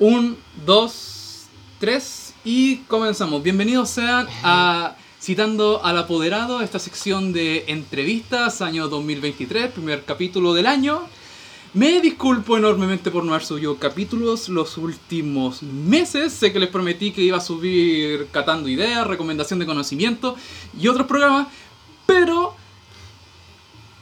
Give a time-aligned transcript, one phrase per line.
[0.00, 1.44] Un, dos,
[1.78, 3.42] tres y comenzamos.
[3.42, 10.68] Bienvenidos sean a Citando al Apoderado, esta sección de entrevistas, año 2023, primer capítulo del
[10.68, 11.02] año.
[11.74, 16.32] Me disculpo enormemente por no haber subido capítulos los últimos meses.
[16.32, 20.34] Sé que les prometí que iba a subir Catando Ideas, Recomendación de Conocimiento
[20.80, 21.48] y otros programas,
[22.06, 22.56] pero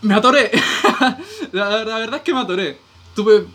[0.02, 0.52] me atoré.
[1.50, 2.78] la, verdad es que me atoré.
[3.16, 3.46] Tuve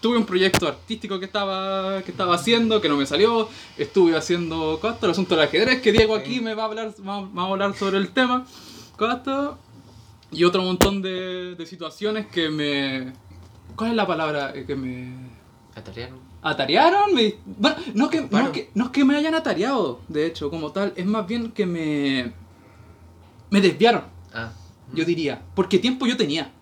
[0.00, 3.48] tuve un proyecto artístico que estaba, que estaba haciendo, que no me salió.
[3.76, 5.06] Estuve haciendo ¿cuánto?
[5.06, 7.98] el asunto del ajedrez, que Diego aquí me va a hablar, va, a hablar sobre
[7.98, 8.46] el tema.
[8.96, 9.58] ¿cuánto?
[10.30, 13.12] Y otro montón de, de situaciones que me...
[13.76, 15.12] ¿Cuál es la palabra que me...
[15.74, 16.18] Atarearon.
[16.42, 17.14] ¿Atarearon?
[17.14, 20.50] Me- bueno, no es, que, no, que, no es que me hayan atareado, de hecho,
[20.50, 20.92] como tal.
[20.96, 22.32] Es más bien que me...
[23.50, 24.04] Me desviaron.
[24.32, 24.52] Ah.
[24.92, 26.52] Yo diría, porque tiempo yo tenía.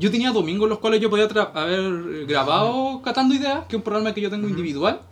[0.00, 4.14] Yo tenía domingos los cuales yo podía haber grabado Catando Ideas, que es un programa
[4.14, 5.02] que yo tengo individual,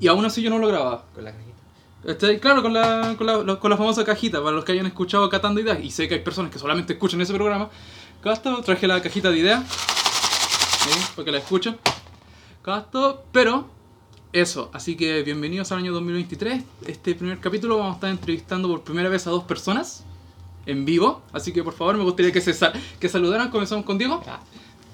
[0.00, 1.04] y aún así yo no lo grababa.
[1.14, 1.52] Con la cajita.
[2.04, 5.28] Este, claro, con la, con, la, con la famosa cajita, para los que hayan escuchado
[5.28, 7.68] Catando Ideas, y sé que hay personas que solamente escuchan ese programa.
[8.22, 10.98] Casto, traje la cajita de ideas, ¿sí?
[11.14, 11.76] para que la escuchen.
[12.62, 13.68] Casto, pero
[14.32, 16.64] eso, así que bienvenidos al año 2023.
[16.86, 20.06] Este primer capítulo vamos a estar entrevistando por primera vez a dos personas
[20.66, 23.50] en vivo, así que por favor me gustaría que se sal- que saludaran.
[23.50, 24.22] Comenzamos con Diego.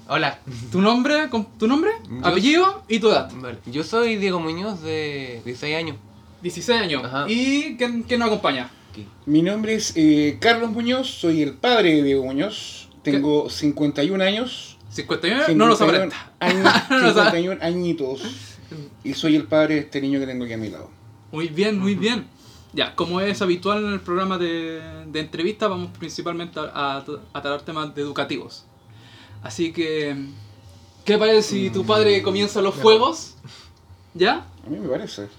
[0.07, 0.39] Hola.
[0.71, 3.31] Tu nombre, con- tu nombre, Yo- apellido y tu edad.
[3.35, 3.59] Vale.
[3.67, 5.97] Yo soy Diego Muñoz de 16 años.
[6.41, 7.03] 16 años.
[7.05, 7.25] Ajá.
[7.29, 8.71] ¿Y quién, quién nos acompaña?
[9.25, 14.77] Mi nombre es eh, Carlos Muñoz, soy el padre de Diego Muñoz, tengo 51 años.
[14.89, 16.33] 59, no lo 51 sabrá.
[16.39, 17.37] años, No lo sabe.
[17.37, 18.21] 51 añitos.
[19.03, 20.89] Y soy el padre de este niño que tengo aquí a mi lado.
[21.31, 22.25] Muy bien, muy bien.
[22.71, 27.41] Ya, como es habitual en el programa de, de entrevista, vamos principalmente a, a, a
[27.41, 28.65] tratar temas de educativos.
[29.41, 30.15] Así que,
[31.03, 33.35] ¿qué le parece si tu padre comienza los fuegos?
[34.13, 34.45] ¿Ya?
[34.65, 35.29] A mí me parece.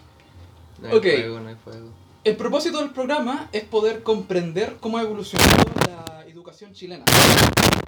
[0.80, 1.02] No hay Ok.
[1.02, 1.88] fuego, no hay fuego.
[2.24, 5.54] El propósito del programa es poder comprender cómo ha evolucionado
[5.86, 7.04] la educación chilena.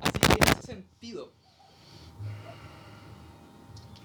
[0.02, 1.32] Así que en ese sentido,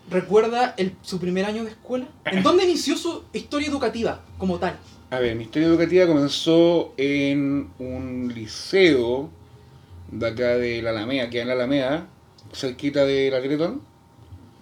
[0.09, 2.07] ¿recuerda el, su primer año de escuela?
[2.25, 4.79] ¿En dónde inició su historia educativa como tal?
[5.09, 9.29] A ver, mi historia educativa comenzó en un liceo
[10.11, 12.07] de acá de la Alameda, que en la Alameda,
[12.53, 13.81] cerquita de la Teletón.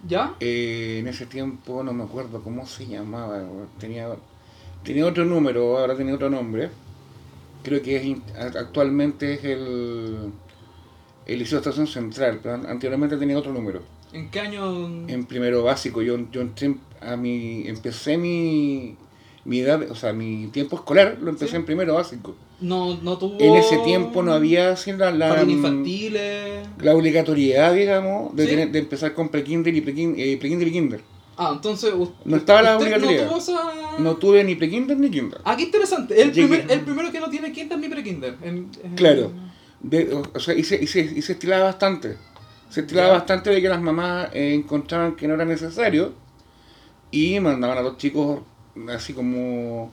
[0.08, 0.36] ¿Ya?
[0.40, 3.44] Eh, en ese tiempo no me acuerdo cómo se llamaba,
[3.80, 4.08] tenía,
[4.84, 6.70] tenía otro número, ahora tiene otro nombre.
[7.64, 8.18] Creo que es
[8.56, 10.32] actualmente es el,
[11.26, 13.82] el Liceo de Estación Central, pero an- anteriormente tenía otro número.
[14.14, 15.08] ¿En qué año?
[15.08, 18.96] En primero básico, yo, yo entré a mi, empecé mi,
[19.46, 21.56] mi edad, o sea, mi tiempo escolar lo empecé Sí.
[21.58, 22.36] en primero básico.
[22.62, 23.38] No, no tuvo...
[23.40, 26.68] En ese tiempo no había así la, la, Jardín infantiles...
[26.80, 28.50] la obligatoriedad, digamos, de, Sí.
[28.50, 31.02] tener- de empezar con prekinder y eh, prekinder y kinder.
[31.38, 31.94] Ah, entonces...
[31.94, 33.30] u- No estaba la usted obligatoriedad.
[33.30, 33.60] No esa...
[34.00, 35.40] No tuve ni prekinder ni kinder.
[35.46, 36.20] Ah, qué interesante.
[36.22, 38.36] El, Llegué- primer, el primero que no tiene kinder ni pre-kinder.
[38.42, 39.32] En- Claro.
[39.82, 42.18] De- o, o sea, y se, y, se, y se estilaba bastante.
[42.70, 46.14] Se estilaba bastante de que las mamás eh, encontraban que no era necesario
[47.12, 48.40] y mandaban a los chicos
[48.94, 49.91] así como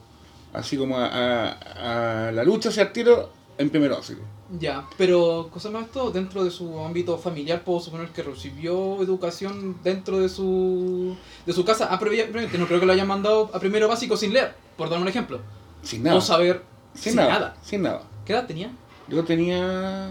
[0.53, 4.21] así como a, a- a la lucha hacia el tiro en primero básico.
[4.59, 9.77] Ya, pero cosa más esto, dentro de su ámbito familiar puedo suponer que recibió educación
[9.83, 11.87] dentro de su de su casa.
[11.89, 14.99] Ah, previamente, no creo que lo hayan mandado a primero básico sin leer, por dar
[15.01, 15.39] un ejemplo.
[15.81, 16.17] Sin nada.
[16.17, 16.61] O saber
[16.93, 18.03] sin, nada, Sin nada.
[18.25, 18.71] ¿Qué edad tenía?
[19.07, 20.09] Yo tenía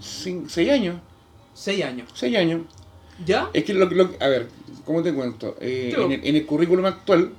[0.00, 0.96] 6 años.
[1.54, 2.08] Seis años.
[2.14, 2.62] 6 años.
[3.26, 3.50] ¿Ya?
[3.52, 4.48] Es que, lo, lo- a ver,
[4.86, 5.56] ¿cómo te cuento?
[5.60, 7.32] Eh, en, el, en el currículum actual,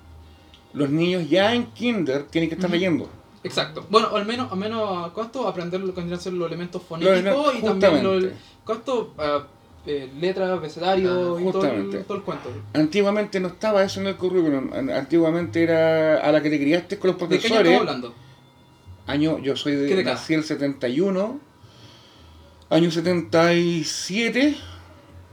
[0.73, 2.75] los niños ya en kinder tienen que estar Ujú.
[2.75, 3.09] leyendo.
[3.43, 3.85] Exacto.
[3.89, 5.47] Bueno, al menos, al menos ¿cuánto?
[5.47, 5.81] aprender
[6.19, 8.25] ser los elementos fonéticos y también los.
[8.65, 9.13] ¿cuánto?
[9.17, 9.45] Ah,
[9.85, 12.49] eh, letras, abecedario Ah, y todo el, todo el cuento.
[12.73, 14.71] Antiguamente no estaba eso en el currículum.
[14.73, 17.71] An- Antiguamente era a la que te criaste con los ¿De qué año profesores.
[17.73, 18.13] estamos hablando?
[19.05, 20.15] Año, yo soy ¿Qué de, década?
[20.15, 21.39] nací el 71.
[22.69, 24.55] Año 77.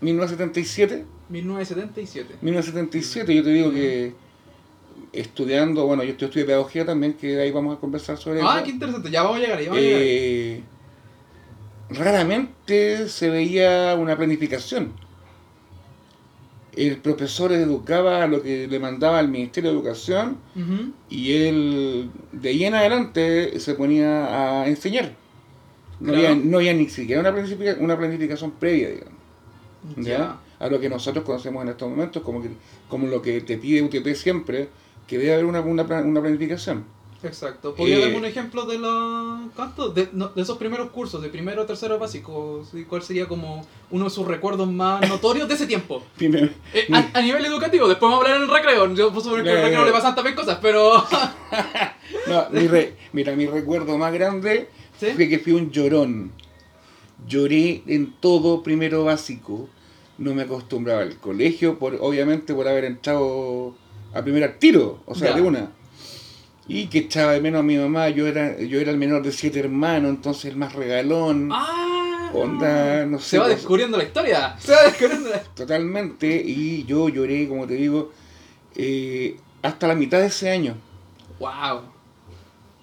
[0.01, 1.05] 1977.
[1.29, 2.37] 1977.
[2.43, 3.35] 1977.
[3.35, 4.15] Yo te digo que
[5.13, 8.65] estudiando, bueno, yo estoy estudiando pedagogía también, que ahí vamos a conversar sobre Ah, eso.
[8.65, 9.11] qué interesante.
[9.11, 10.01] Ya vamos a llegar, ya vamos a llegar.
[10.03, 10.63] Eh,
[11.91, 14.93] raramente se veía una planificación.
[16.77, 20.39] El profesor educaba a lo que le mandaba al Ministerio de Educación
[21.09, 25.17] y él de ahí en adelante se ponía a enseñar.
[25.99, 26.29] No, Claro.
[26.29, 29.15] había, no había ni siquiera una planificación, una planificación previa, digamos.
[29.97, 30.03] ¿ya?
[30.19, 30.41] Ya.
[30.61, 32.51] A lo que nosotros conocemos en estos momentos como, que,
[32.89, 34.69] como lo que te pide UTP siempre,
[35.11, 36.85] que debe haber una, una, una planificación.
[37.23, 37.75] Exacto.
[37.75, 39.95] ¿Podría Eh, darme un ejemplo de los.
[39.95, 42.65] De, no, de esos primeros cursos, de primero, tercero básico?
[42.89, 46.03] ¿Cuál sería como uno de sus recuerdos más notorios de ese tiempo?
[46.17, 48.95] Primero, Eh, a, a nivel educativo, después vamos a hablar en el recreo.
[48.95, 51.05] Yo puedo suponer que en el recreo le pasan también cosas, pero.
[52.29, 54.69] no, mi re- mira, mi recuerdo más grande
[54.99, 55.07] ¿Sí?
[55.15, 56.31] fue que fui un llorón.
[57.27, 59.69] Lloré en todo primero básico.
[60.17, 63.75] No me acostumbraba al colegio, por, obviamente por haber entrado
[64.15, 65.37] a primer tiro, o sea, Ya.
[65.37, 65.71] de una.
[66.69, 69.33] Y que echaba de menos a mi mamá, yo era, yo era el menor de
[69.33, 71.49] siete hermanos, entonces el más regalón.
[71.53, 72.31] ¡Ah!
[72.33, 73.31] Onda, no sé.
[73.31, 74.55] Se va pues, descubriendo la historia.
[74.61, 78.13] Se va descubriendo la Totalmente, y yo lloré, como te digo,
[78.77, 80.77] eh, hasta la mitad de ese año.
[81.41, 81.81] ¡Wow!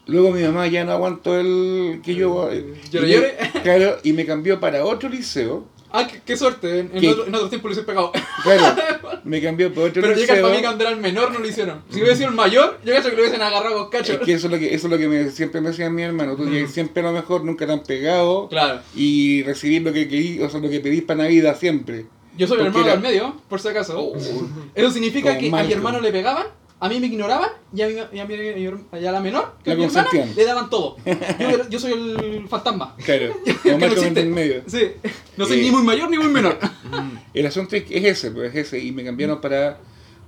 [0.08, 2.50] Luego mi mamá ya no aguantó el que yo...
[2.52, 3.38] eh, ¿Llore, y me- llore?
[3.64, 5.66] Claro, y me cambió para otro liceo.
[6.00, 6.80] ¡Ah, qué, qué suerte!
[6.80, 8.12] En, en otro, en otro tiempo lo hice pegado.
[8.44, 8.76] Claro,
[9.24, 11.82] me cambió para otro Pero llega para mí cuando era el menor no lo hicieron.
[11.90, 14.14] Si hubiera sido el mayor, yo creo que lo hubiesen agarrado con cacho.
[14.14, 16.04] Es que eso es lo que, eso es lo que me- siempre me decían mi
[16.04, 16.36] hermano.
[16.36, 18.48] Tú llegas siempre a lo mejor, nunca tan pegado.
[18.48, 18.82] Claro.
[18.96, 22.06] Y recibir lo que querí, o sea, lo que pedís para Navidad siempre.
[22.38, 24.14] Yo soy el hermano era- del medio, por si acaso.
[24.76, 26.48] Eso significa que a mi hermano le pegaban,
[26.80, 29.72] a mí me ignoraban y a, mi, y a, mi- y a la menor, que
[29.72, 30.98] La mi hermana, le daban todo.
[31.70, 32.96] Yo, soy el fantasma.
[33.04, 33.34] Claro,
[33.66, 34.62] no en medio.
[34.68, 34.92] Sí.
[35.38, 35.64] No soy Eh.
[35.64, 36.58] ni muy mayor ni muy menor.
[37.34, 38.80] El asunto es, es ese, pues es ese.
[38.80, 39.80] Y me cambiaron para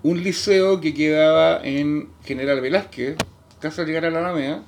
[0.03, 3.15] un liceo que quedaba en General Velázquez,
[3.59, 4.63] casi al llegar a la Alameda,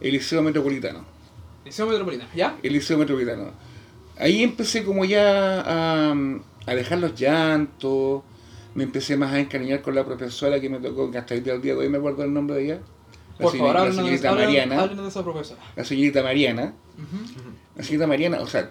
[0.00, 1.04] el Liceo Metropolitano.
[1.64, 2.56] Liceo Metropolitano, ¿ya?
[2.62, 3.50] El Liceo Metropolitano.
[4.18, 6.14] Ahí empecé como ya a,
[6.66, 8.22] a dejar los llantos,
[8.74, 11.54] me empecé más a encariñar con la profesora que me tocó, que hasta el día
[11.54, 12.78] del día de hoy me acuerdo el nombre de ella.
[13.38, 14.80] La, Por señor- favor, la señorita háblenos- Mariana.
[14.82, 15.60] háblenos de esa profesora.
[15.76, 16.74] La señorita Mariana.
[16.96, 17.50] Ujú.
[17.76, 18.70] La señorita Mariana, o sea,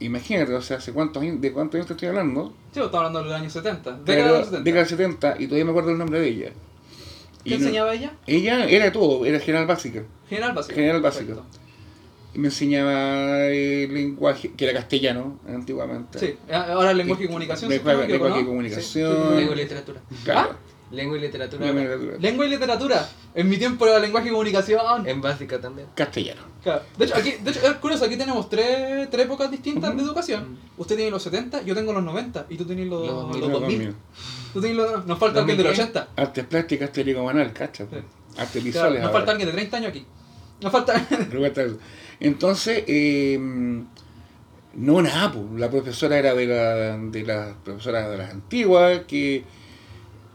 [0.00, 2.54] imagínate, o sea, ¿hace cuántos años, ¿de cuántos años te estoy hablando?
[2.72, 3.90] Sí, estaba hablando de los años 70.
[3.92, 4.64] Década Pero- de los 70.
[4.64, 6.50] década del 70 y todavía me acuerdo el nombre de ella.
[7.42, 8.12] ¿Qué Y no- enseñaba ella?
[8.26, 10.02] ella era todo, era general básica.
[10.28, 10.74] General básico.
[10.74, 11.34] General básico.
[11.36, 11.58] Perfecto.
[12.34, 16.18] Y me enseñaba el lenguaje, que era castellano antiguamente.
[16.18, 17.70] Sí, ahora el lenguaje y comunicación.
[17.70, 19.36] si Lenguaje, no lenguaje y comunicación.
[19.36, 20.00] Lengua y literatura.
[20.24, 20.56] Claro.
[20.92, 21.66] Lengua y literatura.
[21.66, 22.16] Lengua y literatura.
[22.16, 22.22] Sí.
[22.22, 23.08] Lengua y literatura.
[23.34, 25.08] En mi tiempo era lenguaje y comunicación.
[25.08, 25.88] En básica también.
[25.94, 26.42] Castellano.
[26.62, 26.82] Claro.
[26.98, 29.98] De hecho, aquí, de hecho, es curioso, aquí tenemos tres, tres épocas distintas Ujú.
[29.98, 30.58] de educación.
[30.76, 33.60] Usted tiene los 70, yo tengo los 90 y tú tienes los, Los los 2000.
[33.60, 33.94] 2000.
[34.52, 35.82] Tú tienes los, nos falta alguien del 2000.
[35.84, 36.08] 80.
[36.16, 37.86] Artes plásticas, telecomanal, cacha.
[37.86, 38.02] pues.
[38.36, 38.98] Artes Claro, visuales.
[39.00, 39.18] nos ahora.
[39.18, 40.04] falta alguien de 30 años aquí.
[40.60, 41.06] Nos falta...
[42.20, 43.38] Entonces, eh,
[44.74, 49.44] no nada, pues, la profesora era de la, de las profesoras de las antiguas, que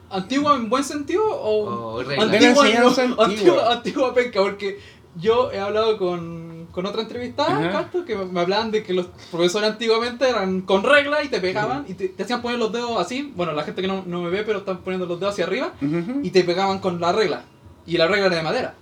[0.09, 1.95] ¿Antigua en buen sentido o...?
[1.95, 2.25] O regla.
[2.27, 3.25] De la antigua, no, antigua.
[3.25, 4.79] antigua, antigua penca, porque
[5.17, 7.71] yo he hablado con, con otra entrevistada, Ajá.
[7.71, 11.85] Canto, que me hablaban de que los profesores antiguamente eran con regla y te pegaban
[11.87, 13.33] y te, te hacían poner los dedos así.
[13.35, 15.73] Bueno, la gente que no, no me ve, pero están poniendo los dedos hacia arriba
[16.21, 17.43] y te pegaban con la regla.
[17.85, 18.75] Y la regla era de madera.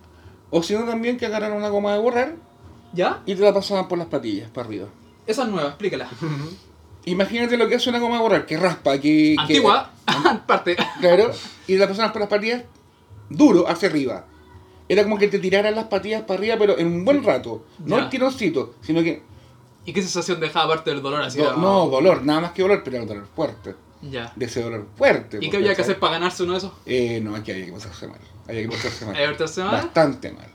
[0.50, 2.36] o si no también que agarraron una goma de borrar
[2.94, 3.22] ¿Ya?
[3.26, 4.88] y te la pasaban por las patillas, para arriba.
[5.28, 6.08] Esa es nueva, explícala.
[7.06, 9.36] Imagínate lo que hace una goma borrar, que raspa, que...
[9.36, 9.92] que- Antigua,
[10.48, 10.78] parte.
[11.02, 11.32] claro,
[11.68, 12.64] y la pasaban por las patillas
[13.30, 14.26] duro hacia arriba.
[14.88, 17.66] Era como que te tiraran las patillas para arriba, pero en un buen rato.
[17.80, 19.22] No el tironcito, sino que...
[19.86, 21.40] ¿Y qué sensación dejaba aparte del dolor así?
[21.40, 23.76] do- no, dolor, nada más que dolor, pero era dolor fuerte.
[24.02, 24.32] Ya.
[24.36, 25.38] De ese dolor fuerte.
[25.38, 26.72] ¿Y pues, qué había que hacer para ganarse uno de esos?
[26.86, 28.20] Eh, no, aquí había que pasarse mal.
[28.48, 29.16] Había que pasarse mal.
[29.72, 30.48] Bastante mal.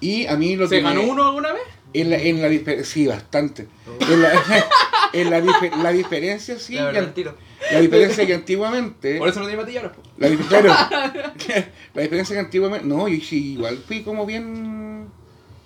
[0.00, 0.82] Y a mí lo ¿Se que.
[0.82, 1.62] ganó me- uno alguna vez?
[1.92, 3.66] En la, en la Sí, bastante.
[4.08, 4.32] En la,
[5.12, 6.74] en la, dife- la diferencia, sí.
[6.74, 7.24] La verdad, que-
[7.72, 9.18] la diferencia que antiguamente.
[9.18, 9.84] Por eso no tiene matillas.
[9.92, 10.02] po.
[10.18, 10.68] La, claro,
[11.94, 12.86] la diferencia que antiguamente.
[12.86, 15.08] No, yo sí, igual fui como bien.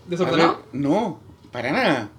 [0.06, 0.56] ¿Desordenado?
[0.72, 1.20] ver, no,
[1.52, 2.10] para nada.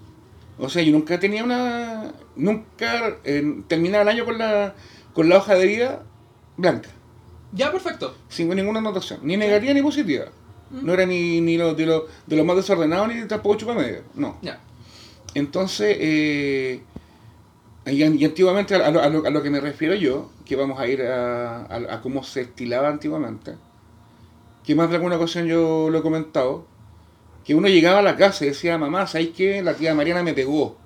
[0.57, 2.13] O sea, yo nunca tenía una.
[2.35, 4.75] Nunca eh, terminaba el año con la,
[5.13, 6.03] con la hoja de vida
[6.57, 6.89] blanca.
[7.51, 8.15] Ya, perfecto.
[8.27, 10.25] sin ninguna anotación, ni negativa ni positiva.
[10.71, 14.01] No era ni, ni lo, de, lo, de lo más desordenado ni tampoco chupa medio,
[14.15, 14.37] no.
[14.41, 14.59] Ya.
[15.33, 16.81] Entonces, eh,
[17.85, 20.79] y, y antiguamente, a lo, a lo- a lo que me refiero yo, que vamos
[20.79, 23.55] a ir a, a- a cómo se estilaba antiguamente,
[24.65, 26.65] que más de alguna ocasión yo lo he comentado,
[27.45, 29.61] que uno llegaba a la casa y decía, mamá, ¿sabes qué?
[29.61, 30.77] La tía Mariana me pegó.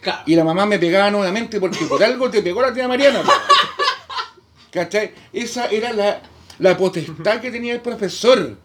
[0.00, 0.22] Claro.
[0.26, 3.22] Y la mamá me pegaba nuevamente porque por algo te pegó la tía Mariana.
[4.72, 5.12] ¿Cachai?
[5.32, 6.20] Esa era la,
[6.58, 8.56] la potestad que tenía el profesor.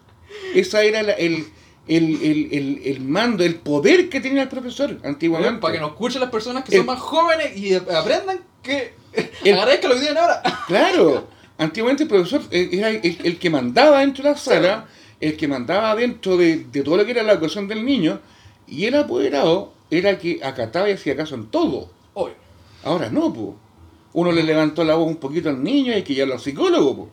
[0.54, 1.46] Esa era la- el,
[1.88, 5.60] el, el, el, el mando, el poder que tenía el profesor antiguamente.
[5.60, 8.94] Para que nos escuchen las personas que son más jóvenes y aprendan que
[9.44, 10.42] El- agradezcan lo que tienen ahora.
[10.68, 14.88] Claro, antiguamente el profesor eh, era el, que mandaba dentro de la sala,
[15.20, 18.20] el que mandaba dentro de, de todo lo que era la educación del niño,
[18.68, 21.90] y el apoderado era el que acataba y hacía caso en todo.
[22.14, 22.34] Obvio.
[22.84, 23.56] Ahora no, po.
[24.12, 26.94] Uno le levantó la voz un poquito al niño y hay que ya los psicólogos,
[26.96, 27.10] po.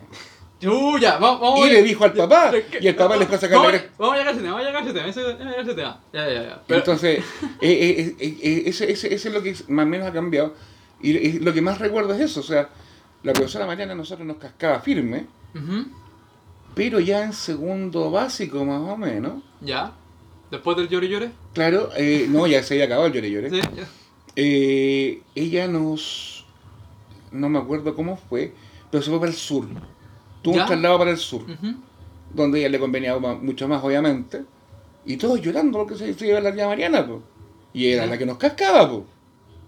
[0.66, 3.40] Uh, ya, vamos, vamos Y le dijo al papá, y el papá le fue a
[3.40, 3.94] sacar vamos, la cresta.
[3.98, 5.58] Vamos a llegar a ese tema, vamos a llegar a ese tema, vamos a llegar
[5.58, 6.00] a ese tema.
[6.12, 6.62] Ya, ya, ya.
[6.66, 10.08] Pero- Entonces, eh, eh, eh, eh, ese, ese, ese es lo que más o menos
[10.08, 10.54] ha cambiado.
[11.00, 12.40] Y lo que más recuerdo es eso.
[12.40, 12.68] O sea,
[13.22, 15.26] la profesora Mariana a nosotros nos cascaba firme,
[16.74, 19.42] pero ya en segundo básico más o menos.
[19.60, 19.92] Ya.
[20.50, 21.30] Después del llore llore.
[21.54, 23.50] Claro, eh, no, ya se había acabado el llore llore.
[23.50, 23.86] Sí, ya.
[24.34, 26.46] Eh, ella nos.
[27.30, 28.54] No me acuerdo cómo fue,
[28.90, 29.66] pero se fue para el sur.
[30.42, 30.62] Tuvo ¿Ya?
[30.62, 31.74] un traslado para el sur, Ujú.
[32.34, 34.42] donde ella le convenía mucho más, obviamente.
[35.06, 37.20] Y todos llorando porque se, se iba la tía Mariana, pues.
[37.72, 39.02] Y era la que nos cascaba, pues.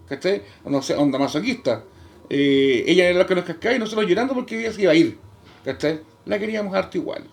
[0.09, 0.41] ¿Cachai?
[0.65, 1.83] No sé, onda masoquista.
[2.29, 4.95] Eh, ella era la que nos cascaba y nosotros llorando porque ella se iba a
[4.95, 5.17] ir.
[5.65, 6.01] ¿Cachai?
[6.25, 7.23] La queríamos harto igual.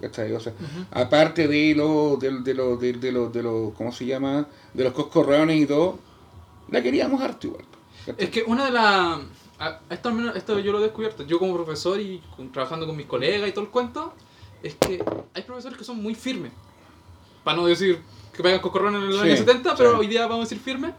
[0.00, 0.32] ¿Cachai?
[0.32, 0.52] O sea,
[0.90, 4.46] aparte de los, de, de los, de, de los, de los, ¿cómo se llama?
[4.74, 5.98] De los coscorreones y todo,
[6.70, 7.64] la queríamos harto igual.
[8.04, 8.24] ¿cachai?
[8.24, 9.18] Es que una de las...
[9.58, 12.86] a- Esto, al menos- esto yo lo he descubierto, yo como profesor y con- trabajando
[12.86, 14.12] con mis colegas y todo el cuento,
[14.62, 15.02] es que
[15.34, 16.52] hay profesores que son muy firmes.
[17.44, 18.00] Para no decir
[18.32, 19.96] que pegan cocorrón en el Sí, año 70, pero sí.
[20.00, 20.92] hoy día vamos a decir firmes.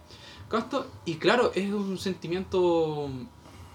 [1.05, 3.09] Y claro, es un sentimiento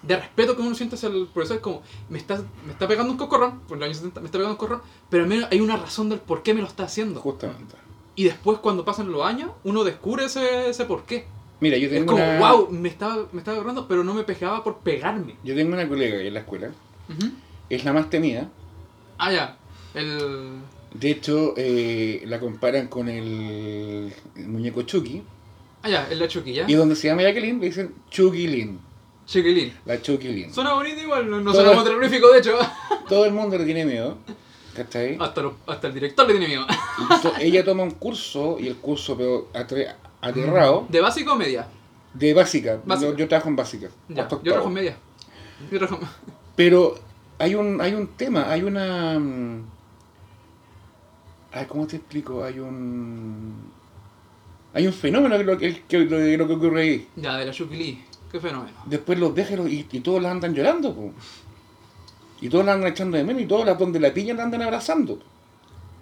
[0.02, 1.56] de respeto que uno siente hacia el profesor.
[1.58, 4.38] Es como, me está, me está pegando un cocorrón, por el año 70, me está
[4.38, 6.84] pegando un cocorrón, pero al menos hay una razón del por qué me lo está
[6.84, 7.20] haciendo.
[7.20, 7.76] Justamente.
[8.16, 11.26] Y después, cuando pasan los años, uno descubre ese, ese por qué.
[11.62, 14.24] Mira, yo Es tengo, como, una, wow, me estaba, me estaba agarrando, pero no me
[14.24, 15.36] pegaba por pegarme.
[15.44, 16.70] yo tengo una colega en la escuela,
[17.70, 18.48] es la más temida.
[19.18, 19.56] Ah, ya.
[19.94, 20.58] El.
[20.92, 25.22] De hecho, eh, la comparan con el, el muñeco Chucky.
[25.84, 26.64] Ah, ya, el la Chucky, ¿ya?
[26.68, 28.80] Y donde se llama Jacqueline le dicen Chucky Lin.
[29.24, 29.72] Chiquilín.
[29.86, 30.52] La Chucky Lin.
[30.52, 32.58] Suena bonito igual, no, no suena como terrorífico, de hecho.
[33.08, 34.18] Todo el mundo le tiene miedo.
[34.74, 35.16] ¿Cachai?
[35.20, 36.66] Hasta, lo- hasta el director le tiene miedo.
[37.38, 41.66] Ella toma un curso, y el curso, pero atre- aterrado, ¿De básico o media?
[42.14, 42.80] de básica.
[42.84, 43.10] Básica.
[43.10, 43.88] Yo, yo trabajo en básica.
[44.08, 44.96] Ya, yo trabajo en media.
[45.70, 46.94] Yo trabajo en- Pero
[47.38, 49.18] hay un, hay un tema, hay una...
[49.18, 49.64] mm,
[51.52, 52.42] Ay, ¿Cómo te explico?
[52.44, 53.70] Hay un...
[54.74, 57.08] Hay un fenómeno que lo que, que- lo, lo que ocurre ahí.
[57.16, 58.02] Ya, de la Chuquilí.
[58.30, 58.76] Qué fenómeno.
[58.86, 60.94] Después los dejan y, y todos la andan llorando.
[60.94, 61.12] po.
[62.40, 64.62] Y todos la andan echando de menos y todos las donde la pillan la andan
[64.62, 65.18] abrazando.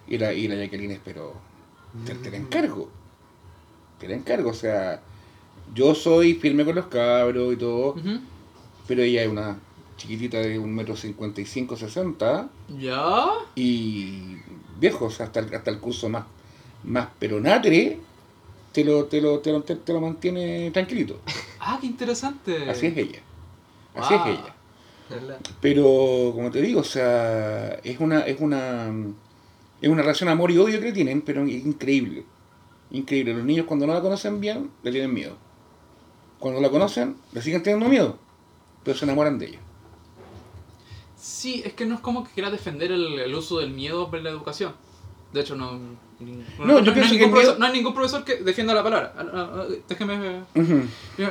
[0.06, 1.34] Y la, y la Jacqueline es, pero
[2.06, 2.88] te, te la encargo.
[4.00, 4.50] Te la encargo.
[4.50, 5.00] O sea,
[5.75, 7.95] yo soy firme con los cabros y todo,
[8.88, 9.59] pero ella es una
[9.97, 13.26] chiquitita de un metro cincuenta y cinco, sesenta Ya.
[13.54, 14.37] y
[14.78, 16.25] viejo, o sea, hasta el, hasta el curso más,
[16.85, 17.99] más peronatre
[18.73, 21.21] te lo, te, lo, te, lo, te- te lo mantiene tranquilito.
[21.62, 22.71] Ah, qué interesante.
[22.71, 23.19] Así es ella.
[23.95, 24.23] Así Wow.
[24.26, 24.54] es ella.
[25.61, 28.90] Pero, como te digo, o sea, es una, es una,
[29.83, 32.25] es una relación amor y odio que tienen, pero es increíble.
[32.90, 33.35] Increíble.
[33.35, 35.37] Los niños cuando no la conocen bien, le tienen miedo.
[36.38, 38.18] Cuando la conocen, le siguen teniendo miedo,
[38.82, 39.59] pero se enamoran de ella.
[41.16, 44.23] Sí, es que no es como que quiera defender el, el uso del miedo por
[44.23, 44.75] la educación.
[45.32, 45.78] De hecho, no.
[46.59, 49.14] No, yo hay pienso que profesor, no hay ningún profesor que defienda la palabra.
[49.16, 50.42] Ah, ah, ah, Déjeme.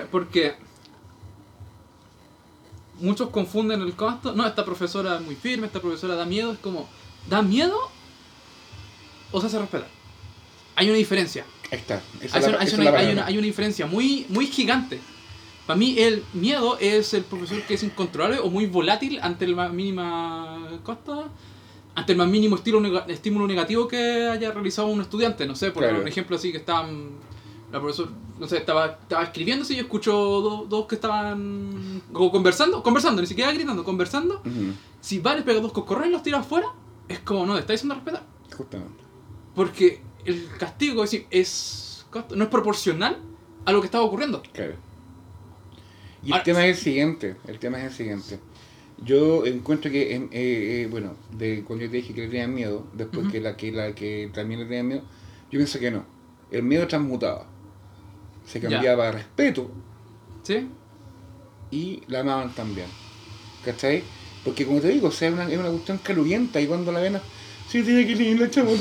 [0.10, 0.56] Porque
[3.00, 4.34] muchos confunden el costo.
[4.34, 6.54] No, esta profesora es muy firme, esta profesora da miedo.
[6.54, 6.88] Es como,
[7.30, 7.78] ¿da miedo
[9.32, 9.99] o se hace respetar?
[10.80, 11.46] Hay una diferencia.
[11.72, 12.02] Ahí está.
[12.22, 13.14] Esa Hay una, la- hay esa es una- la hay palabra.
[13.14, 15.00] una- hay una diferencia muy, muy gigante.
[15.68, 19.56] Para mí el miedo es el profesor que es incontrolable o muy volátil ante el
[19.56, 21.26] más mínima costa,
[21.94, 25.46] ante el más mínimo estilo estímulo negativo que haya realizado un estudiante.
[25.46, 26.02] No sé, por Claro.
[26.02, 27.10] un ejemplo así que estaban,
[27.72, 28.10] la profesora,
[28.40, 33.22] no sé, estaba, estaba escribiéndose y yo escucho do- dos que estaban como conversando, conversando,
[33.22, 34.42] ni siquiera gritando, conversando.
[35.02, 36.68] Si va, le pega dos coscorrones y los tira afuera,
[37.08, 38.24] es como, no, le está diciendo respetar.
[38.58, 39.04] Justamente.
[39.54, 43.18] Porque el castigo es, decir, es no es proporcional
[43.66, 44.42] a lo que estaba ocurriendo.
[44.54, 44.74] Claro.
[46.24, 48.40] Y el Ahora- tema es el siguiente, el tema es el siguiente.
[49.04, 52.86] Yo encuentro que, eh, eh, bueno, de cuando yo te dije que le tenían miedo,
[52.94, 55.02] después que la que la que también le tenían miedo,
[55.50, 56.06] yo pienso que no.
[56.52, 57.46] El miedo transmutaba.
[58.46, 58.70] Se Ya.
[58.70, 59.70] cambiaba a respeto
[60.44, 60.68] ¿Sí?
[61.72, 62.88] y la amaban también.
[63.64, 64.04] ¿Cachai?
[64.44, 67.00] Porque como te digo, o sea, es una, es una cuestión calurienta y cuando la
[67.00, 67.22] ven, a-
[67.70, 68.72] sí, tiene que ir la chamo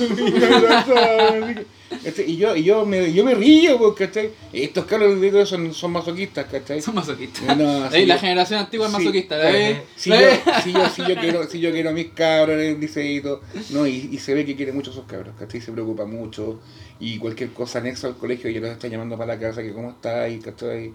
[2.26, 4.30] Y yo, y yo me, yo me río, porque ¿cachai?
[4.52, 6.82] Estos cabros digo, son, son masoquistas, ¿cachai?
[6.82, 7.56] Son masoquistas.
[7.56, 9.40] No, sí, la yo- generación antigua es sí, masoquista.
[9.40, 9.56] claro.
[9.56, 9.82] ¿eh?
[9.96, 10.16] Si ¿Eh?
[10.44, 13.40] yo, si, yo, si, yo quiero, si yo quiero a mis cabros el liceíto,
[13.70, 15.60] no, y, y se ve que quiere mucho a esos cabros, ¿cachai?
[15.60, 16.60] Se preocupa mucho,
[17.00, 19.90] y cualquier cosa anexa al colegio, ya los está llamando para la casa, que cómo
[19.90, 20.92] está, y ¿cachai?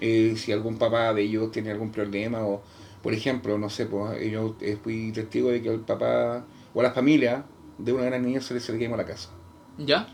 [0.00, 2.62] Eh, si algún papá de ellos tiene algún problema, o
[3.02, 6.82] por ejemplo, no sé, pues yo eh, fui testigo de que al papá, o a
[6.82, 7.44] la familia
[7.78, 9.30] de una gran niña se le, se le quemó la casa.
[9.78, 10.08] ¿Ya?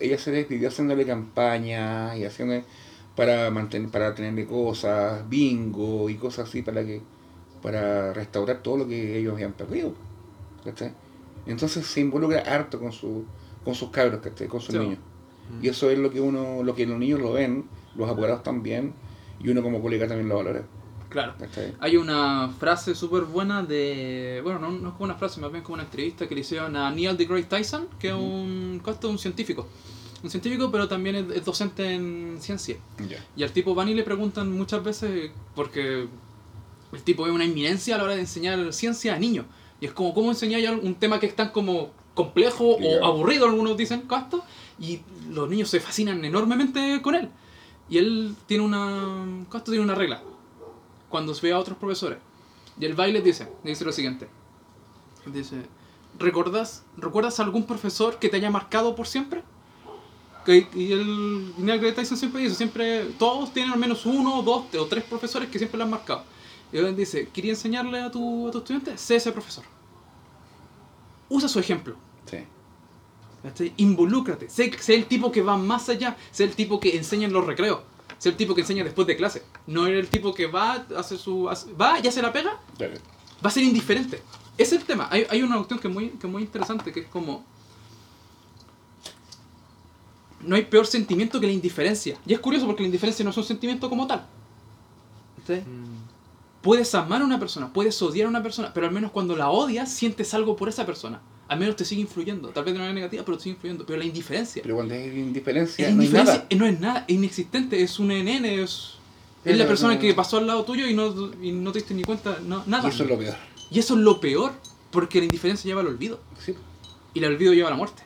[0.00, 2.62] Ella se despidió haciéndole campaña y haciendo
[3.16, 7.00] para mantener para tenerle cosas, bingo y cosas así para que
[7.62, 9.94] para restaurar todo lo que ellos habían perdido.
[10.64, 10.92] ¿cachai?
[11.46, 13.24] Entonces se involucra harto con, su,
[13.64, 14.46] con sus cabros, ¿cachai?
[14.48, 14.78] con sus Sí.
[14.78, 14.98] niños.
[15.60, 17.64] Y eso es lo que uno, lo que los niños lo ven,
[17.96, 18.94] los apoderados también,
[19.40, 20.62] y uno como colega también lo valora.
[21.12, 21.34] Claro.
[21.38, 21.74] ¿cachai?
[21.78, 24.40] Hay una frase súper buena de.
[24.42, 26.74] Bueno, no, no es como una frase, más bien como una entrevista que le hicieron
[26.74, 29.68] a Neil deGrasse Tyson, que es un, costo un científico.
[30.22, 32.76] Un científico, pero también es, es docente en ciencia.
[33.08, 33.24] Ya.
[33.36, 36.08] Y al tipo van y le preguntan muchas veces, porque
[36.92, 39.46] el tipo es una inminencia a la hora de enseñar ciencia a niños.
[39.80, 43.00] Y es como, ¿cómo enseñar un tema que es tan como complejo Claro.
[43.00, 44.44] o aburrido, algunos dicen, casto?
[44.78, 45.00] Y
[45.30, 47.28] los niños se fascinan enormemente con él.
[47.88, 49.44] Y él tiene una.
[49.50, 50.22] Casto tiene una regla.
[51.12, 52.18] Cuando ve a otros profesores.
[52.80, 54.28] Y el baile dice, dice lo siguiente.
[55.26, 55.56] Dice,
[56.18, 59.44] ¿recuerdas, ¿recuerdas a algún profesor que te haya marcado por siempre?
[60.46, 64.74] Que- y el Neil deGrasse Tyson siempre dice, siempre, todos tienen al menos uno, dos
[64.74, 66.24] o tres profesores que siempre lo han marcado.
[66.72, 68.96] Y él dice, ¿quería enseñarle a tu, a tu estudiante?
[68.96, 69.64] Sé ese profesor.
[71.28, 71.94] Usa su ejemplo.
[72.24, 72.38] Sí.
[73.76, 74.48] Involúcrate.
[74.48, 76.16] Sé, sé el tipo que va más allá.
[76.30, 77.80] Sé el tipo que enseña en los recreos.
[78.22, 79.42] Sé el tipo que enseña después de clase.
[79.66, 81.50] No eres el tipo que va a hacer su...
[81.50, 82.60] hace- va y hace la pega.
[83.44, 84.22] Va a ser indiferente.
[84.56, 85.08] Ese es el tema.
[85.10, 87.44] Hay, hay una cuestión que es, muy, que es muy interesante, que es como...
[90.40, 92.16] No hay peor sentimiento que la indiferencia.
[92.24, 94.24] Y es curioso porque la indiferencia no es un sentimiento como tal.
[95.44, 95.60] ¿Sí?
[96.60, 99.50] Puedes amar a una persona, puedes odiar a una persona, pero al menos cuando la
[99.50, 101.20] odias, sientes algo por esa persona.
[101.52, 102.48] Al menos te sigue influyendo.
[102.48, 103.84] Tal vez de manera negativa, pero te sigue influyendo.
[103.86, 104.62] Pero la indiferencia...
[104.62, 106.46] Pero cuando hay indiferencia, La no indiferencia nada.
[106.50, 108.94] eh, no es nada, es inexistente, es un NN, es,
[109.44, 111.94] es la persona no- que pasó al lado tuyo y no, y no te diste
[111.94, 112.88] ni cuenta, no, nada.
[112.88, 113.34] Y eso es lo peor.
[113.70, 114.52] Y eso es lo peor,
[114.90, 116.20] porque la indiferencia lleva al olvido.
[116.38, 116.54] Sí,
[117.14, 118.02] Y el olvido lleva a la muerte.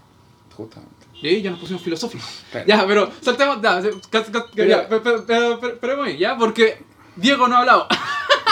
[0.56, 0.94] justamente.
[1.22, 2.26] Y ahí ya nos pusimos filosóficos.
[2.50, 2.66] Claro.
[2.66, 3.62] Ya, pero saltemos.
[3.62, 3.80] Ya,
[4.54, 6.78] Pero- ya, pero, pero, pero, ya, porque
[7.16, 7.86] Diego no ha hablado.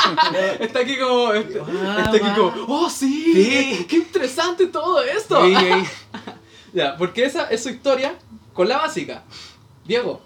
[0.60, 1.32] está aquí como.
[1.32, 1.58] Está,
[1.98, 2.52] está aquí como.
[2.68, 3.32] ¡Oh, sí!
[3.34, 3.86] Sí.
[3.88, 5.40] ¡Qué interesante todo esto!
[6.74, 8.18] Ya, porque esa es su historia
[8.52, 9.22] con la básica.
[9.84, 10.20] Diego,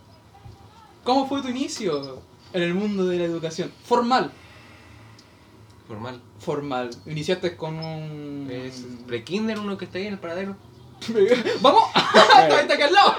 [1.05, 2.23] ¿cómo fue tu inicio
[2.55, 3.71] en el mundo de la educación?
[3.85, 4.33] Formal.
[5.87, 6.23] Formal.
[6.39, 6.91] Formal.
[7.05, 8.49] Iniciaste con un.
[8.51, 10.57] Es pre-kinder uno que está ahí en el paradero.
[11.61, 11.83] ¡Vamos!
[11.95, 13.15] Está aquí al lado.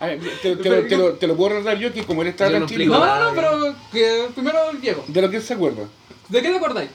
[0.00, 2.28] A ver, te, te lo- te lo, te lo puedo relatar yo que como él
[2.30, 5.04] no tranquilo, No, no, no, pero que primero Diego.
[5.08, 5.84] de lo que él se acuerda.
[6.28, 6.90] ¿De qué te acordáis?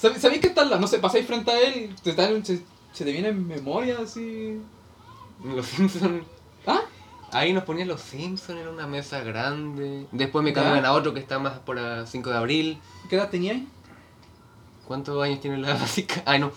[0.00, 0.80] ¿Sab- ¿Sabéis que está al lado?
[0.80, 2.60] No sé, pasáis frente a él y te dan- se,
[2.92, 4.60] se te viene en memoria así.
[5.44, 6.24] Los Simpsons.
[6.66, 6.80] ¿Ah?
[7.32, 10.06] Ahí nos ponían los Simpsons en una mesa grande.
[10.12, 10.62] Después me Ya.
[10.62, 12.78] cambian a otro que está más por la 5 de abril.
[13.08, 13.62] ¿Qué edad teníais?
[14.86, 16.22] ¿Cuántos años tiene la básica?
[16.26, 16.52] Ay, no.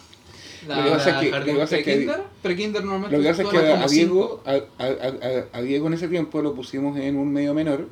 [0.67, 2.24] Lo que pasa es que- jardín lo que pasa es que- ¿Pre-kinder?
[2.41, 3.17] ¿Pre-kinder normalmente?
[3.17, 6.98] Lo que pasa es que todas a, Diego, a, a- en ese tiempo lo pusimos
[6.98, 7.88] en un medio menor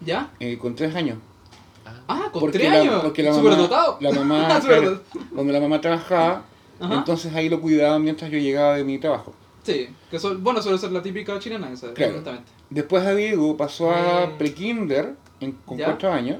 [0.00, 0.30] ¿Ya?
[0.40, 1.18] eh, con tres años.
[2.08, 3.02] Ah, con Porque tres la, años.
[3.02, 4.60] porque la mamá, la mamá
[5.32, 6.44] donde la mamá trabajaba,
[6.80, 6.94] Ajá.
[6.94, 9.34] entonces ahí lo cuidaba mientras yo llegaba de mi trabajo.
[9.62, 12.22] Sí, que bueno, suele ser la típica chilena esa, Claro.
[12.70, 14.38] Después a Diego pasó a Mm.
[14.38, 15.14] prekinder
[15.64, 15.86] con Ya.
[15.86, 16.38] cuatro años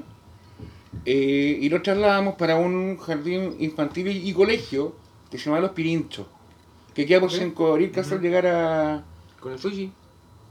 [1.05, 4.95] eh, y lo trasladamos para un jardín infantil y, y colegio
[5.29, 6.25] que se llama Los Pirinchos,
[6.93, 7.35] que queda por Ok.
[7.37, 9.03] 5 de abril casi al llegar a
[9.39, 9.91] con el sushi.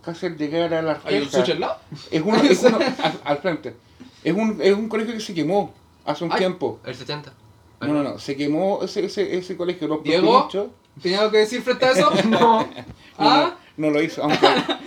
[0.03, 1.79] casi al llegar a la ¿Hay un sushi al lado?
[2.11, 3.75] Es uno, es uno al, al frente.
[4.23, 5.73] Es un, es un colegio que se quemó
[6.05, 6.39] hace un Ay.
[6.39, 6.81] tiempo.
[6.85, 7.33] El 70.
[7.81, 10.49] No, no, no, se quemó ese, ese, ese colegio, los Diego.
[10.49, 10.69] Pirinchos.
[11.03, 12.11] ¿Tenía algo que decir frente a eso?
[12.29, 12.62] No.
[12.62, 12.69] No,
[13.19, 13.55] ¿Ah?
[13.77, 14.47] no, no lo hizo, aunque,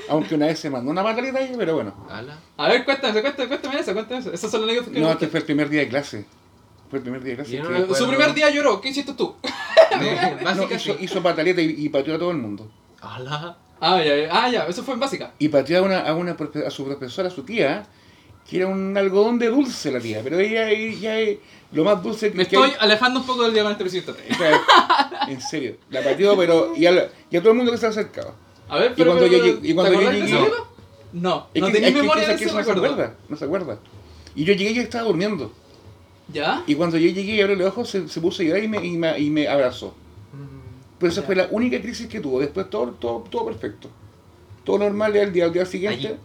[0.09, 1.93] aunque una vez se mandó una pataleta ahí, pero bueno.
[2.09, 2.39] Ala.
[2.57, 4.33] A ver, cuéntame, cuéntame, cuéntame eso, cuéntame eso.
[4.33, 5.29] Esas son las anécdotas que No, me es que gustan.
[5.31, 6.25] fue el primer día de clase.
[6.89, 7.51] Fue el primer día de clase.
[7.57, 7.95] Yo no que-.
[7.95, 9.35] Su primer día lloró, ¿qué hiciste tú?
[9.91, 9.97] No,
[10.37, 12.69] no, básica hizo, hizo pataleta y, y pateó a todo el mundo.
[13.01, 13.57] Ala.
[13.81, 15.31] Ah, ya, ya, ah, ya, eso fue en básica.
[15.39, 17.87] Y pateó a, una, a, una, a su profesora, a su tía,
[18.47, 21.39] que era un algodón de dulce la tía, pero ella, ella es
[21.71, 22.75] lo más dulce que Me que estoy hay.
[22.79, 24.11] alejando un poco del diamante presidente.
[24.31, 27.77] O sea, en serio, la pateó, pero y a, y a todo el mundo que
[27.79, 28.33] se acercaba.
[28.69, 29.11] A ver, Y pero.
[29.13, 30.51] cuando pero, yo y cuando ¿te yo llegué-?
[31.13, 32.93] No, Es no que, tenía memoria de ese eso no se recuerdo.
[32.93, 33.79] acuerda, no se acuerda.
[34.35, 35.51] Y yo llegué y ella estaba durmiendo.
[36.33, 36.63] ¿Ya?
[36.67, 38.85] Y cuando yo llegué y abrió los ojos, se, se puso a llorar y me,
[38.85, 39.93] y me, y me abrazó.
[40.99, 41.25] Pero esa Ya.
[41.27, 42.39] fue la única crisis que tuvo.
[42.39, 43.89] Después todo, todo, todo perfecto.
[44.63, 46.17] Todo normal al día, al día siguiente,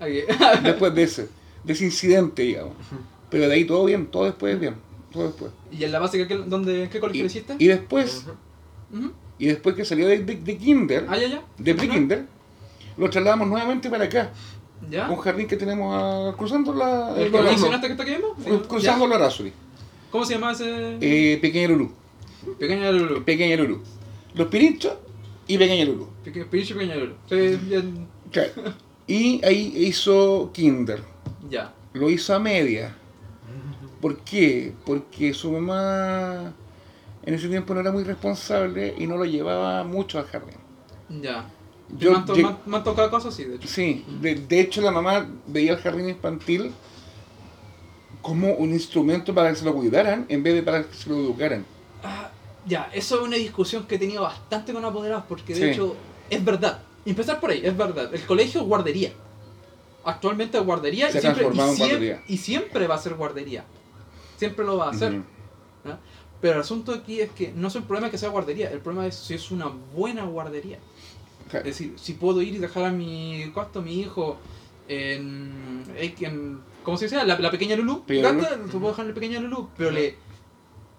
[0.00, 0.20] Allí.
[0.62, 1.28] Después de ese,
[1.64, 2.74] de ese incidente, digamos.
[3.30, 4.76] Pero de ahí todo bien, todo después bien,
[5.12, 5.50] todo después.
[5.70, 7.54] ¿Y en la básica qué, dónde, qué colegio Y, hiciste?
[7.58, 8.26] y después,
[9.38, 11.42] y después que salió de, de, de kinder, Ah, ya, ya.
[11.58, 12.26] de pre-kinder,
[12.96, 14.32] lo trasladamos nuevamente para acá.
[14.90, 15.08] ¿Ya?
[15.08, 17.50] Un jardín que tenemos a- cruzando la, ¿El el que Lorazzo.
[17.52, 18.62] mencionaste que está aquí mismo?
[18.68, 19.52] Cruzando la Razuri.
[20.10, 20.98] ¿Cómo se llama ese?
[21.00, 21.92] Eh, Pequeña Lulú.
[22.58, 23.24] Pequeña Lulu.
[23.24, 23.80] Pequeña Lulú.
[24.34, 24.94] Los Pirinchos
[25.46, 26.08] y Pequeña Lulú.
[26.24, 27.14] Peque- Pinche Pequeña Lulu.
[27.28, 28.06] Sí, bien.
[28.30, 28.50] Claro.
[29.06, 31.02] Y ahí hizo kinder.
[31.50, 31.72] Ya.
[31.92, 32.94] Lo hizo a media.
[34.00, 34.72] ¿Por qué?
[34.86, 36.52] Porque su mamá
[37.24, 40.56] en ese tiempo no era muy responsable y no lo llevaba mucho al jardín.
[41.20, 41.46] Ya.
[41.98, 43.68] Yo me, han me tocado cosas así, de hecho.
[43.68, 46.72] Sí, de, de hecho la mamá veía el jardín infantil
[48.22, 51.16] como un instrumento para que se lo cuidaran en vez de para que se lo
[51.16, 51.64] educaran.
[52.02, 52.30] Ah,
[52.66, 55.66] ya, eso es una discusión que he tenido bastante con apoderados, porque de Sí.
[55.70, 55.96] hecho
[56.30, 56.82] es verdad.
[57.04, 58.14] Empezar por ahí, es verdad.
[58.14, 59.12] El colegio es guardería.
[60.04, 62.22] Actualmente es guardería Se y, siempre, y, en guardería.
[62.28, 63.64] y siempre va a ser guardería.
[64.36, 65.20] Siempre lo va a hacer.
[66.40, 69.06] Pero el asunto aquí es que no es el problema que sea guardería, el problema
[69.06, 70.78] es si es una buena guardería.
[71.52, 74.38] Es decir, si puedo ir y dejar a mi costo, a mi hijo
[74.88, 77.16] en, en- ¿cómo se dice?
[77.24, 78.04] La, la pequeña Lulu.
[78.08, 78.68] Gata, Lulú.
[78.70, 80.16] tú puedo dejar la pequeña Lulu, pero le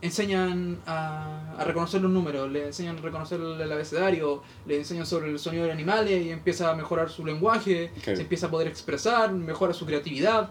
[0.01, 5.29] enseñan a, a reconocer los números, le enseñan a reconocer el abecedario, le enseñan sobre
[5.32, 9.32] el sonido de animales y empieza a mejorar su lenguaje, se empieza a poder expresar,
[9.32, 10.49] mejora su creatividad.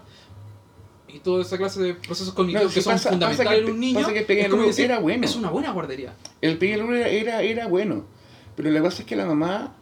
[1.07, 3.79] Y toda esa clase de procesos cognitivos No, que si son pasa- fundamentales en un
[3.79, 4.07] niño.
[4.07, 5.23] que el es, como Lulú decir, era bueno.
[5.25, 6.15] es una buena guardería.
[6.41, 8.05] El pequeño era, era, era bueno,
[8.55, 9.75] pero la cosa es que la mamá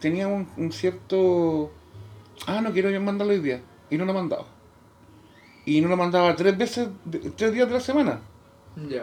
[0.00, 1.70] tenía un, un cierto...
[2.46, 3.62] Ah, no quiero yo mandarlo hoy día.
[3.90, 4.46] Y no lo mandaba.
[5.64, 6.88] Y no lo mandaba tres veces,
[7.36, 8.20] tres días de la semana.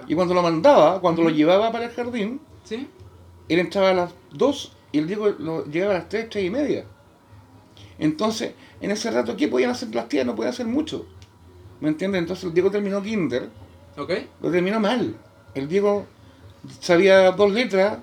[0.07, 2.87] Y cuando lo mandaba, cuando lo llevaba para el jardín, ¿Sí?
[3.49, 6.49] él entraba a las 2 y el Diego lo llegaba a las 3, 3 y
[6.49, 6.85] media.
[7.99, 10.25] Entonces, en ese rato, ¿qué podían hacer las tías?
[10.25, 11.05] No podían hacer mucho.
[11.81, 12.19] ¿Me entiendes?
[12.19, 13.49] Entonces el Diego terminó kinder,
[13.97, 14.11] ¿Ok?
[14.41, 15.15] lo terminó mal.
[15.53, 16.05] El Diego
[16.79, 17.99] sabía dos letras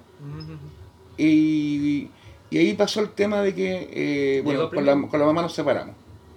[1.16, 2.08] y,
[2.52, 5.54] y ahí pasó el tema de que, eh, bueno, con la, con la mamá nos
[5.54, 5.94] separamos.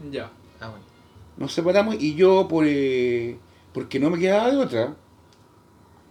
[0.10, 0.32] Ya.
[0.62, 0.86] Ah, bueno.
[1.36, 3.38] Nos separamos y yo, por, eh,
[3.74, 4.96] porque no me quedaba de otra,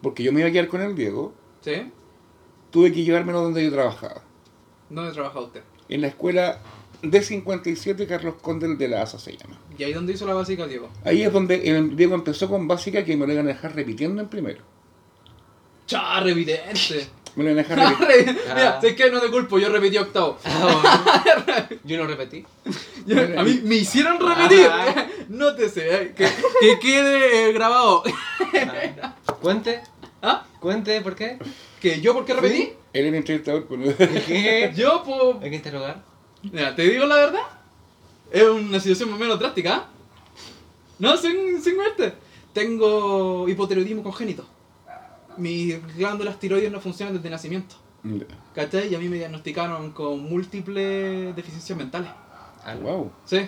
[0.03, 1.90] porque yo me iba a quedar con el Diego, ¿Sí?
[2.71, 4.23] tuve que llevármelo donde yo trabajaba.
[4.90, 5.62] ¿Dónde trabaja usted?
[5.88, 6.61] En la escuela
[7.01, 9.59] D57 Carlos Condel de la ASA se llama.
[9.79, 10.90] ¿Y ahí dónde hizo la básica, Diego?
[11.03, 14.21] Ahí es donde el Diego empezó con básica que me lo iban a dejar repitiendo
[14.21, 14.62] en primero.
[15.87, 17.09] ¡Char, evidente!
[17.37, 18.42] Me lo iban a dejar repitiendo.
[18.55, 20.38] Mira, sé que no te culpo, yo repetí octavo.
[20.44, 21.68] Ah, bueno.
[21.85, 22.44] Yo no repetí.
[23.07, 24.68] Ya, A mí me hicieron repetir.
[25.29, 26.29] Nótese, eh, que,
[26.61, 28.03] que quede eh, grabado.
[29.03, 29.14] Ah.
[29.40, 29.83] Cuente,
[30.23, 30.44] ¿Ah?
[30.61, 31.38] cuente, ¿por qué?
[31.81, 32.73] ¿Que yo por qué repetí?
[32.94, 33.66] Él era entrevistador.
[33.66, 33.94] pues,
[34.27, 34.73] ¿Qué?
[34.75, 35.42] Yo, pues.
[35.42, 36.03] Hay que interrogar.
[36.42, 37.42] Mira, te digo la verdad.
[38.31, 39.75] Es una situación más o menos drástica.
[39.75, 39.88] ¿ah?
[40.99, 42.14] No, sin, sin muerte.
[42.55, 44.47] Tengo hipotiroidismo congénito.
[45.37, 47.77] Mis glándulas tiroides no funcionan desde nacimiento.
[48.55, 48.88] ¿Cachai?
[48.92, 52.11] Y a mí me diagnosticaron con múltiples deficiencias mentales.
[52.64, 53.11] Ah, wow.
[53.25, 53.40] ¿Sí?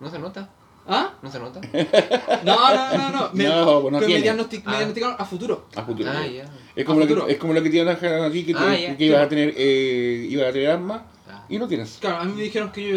[0.00, 0.48] ¿No se nota?
[0.88, 1.12] ¿Ah?
[1.22, 1.60] ¿No se nota?
[2.44, 3.30] No, no, no, no.
[3.32, 4.20] Me, No, pues no que me, Ah.
[4.22, 5.66] diagnosticaron a futuro.
[5.76, 6.10] A futuro.
[6.10, 6.44] Ah, ya.
[6.74, 8.44] Es como, A lo que, es como lo que te iban a dejar a ti,
[8.44, 8.96] que, Ah, ya.
[8.96, 11.44] que ibas a tener, eh, ibas a tener asma Ah.
[11.48, 11.98] y no tienes.
[12.00, 12.88] Claro, a mí me dijeron que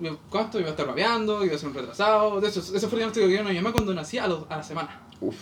[0.00, 0.58] yo ¿cuánto?
[0.60, 2.40] iba a estar babeando, iba a ser un retrasado.
[2.40, 4.44] De eso, ese fue el diagnóstico que dieron a mi mamá cuando nací a, los-
[4.48, 5.00] a la semana.
[5.20, 5.34] Uf.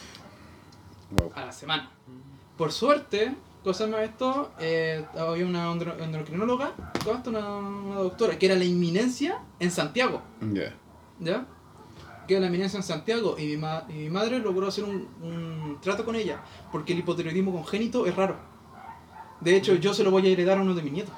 [1.17, 1.33] Wow.
[1.35, 1.91] A la semana.
[2.57, 6.73] Por suerte, cosa más esto, eh, había una endocrinóloga.
[7.27, 10.23] Una, una doctora, que era la inminencia en Santiago.
[10.53, 10.75] Ya.
[11.21, 11.47] ¿Ya?
[12.27, 15.09] Que era la eminencia en Santiago y mi, ma- y mi madre logró hacer un,
[15.23, 18.37] un trato con ella porque el hipotiroidismo congénito es raro.
[19.41, 21.15] De hecho, yo se lo voy a heredar a uno de mis nietos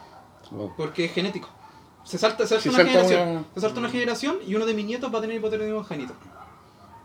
[0.51, 0.73] Wow.
[0.77, 1.49] porque es genético.
[2.05, 3.29] Se salta, se salta una salta generación.
[3.29, 6.15] una- Se salta una generación y uno de mis nietos va a tener hipotiroidismo congénito.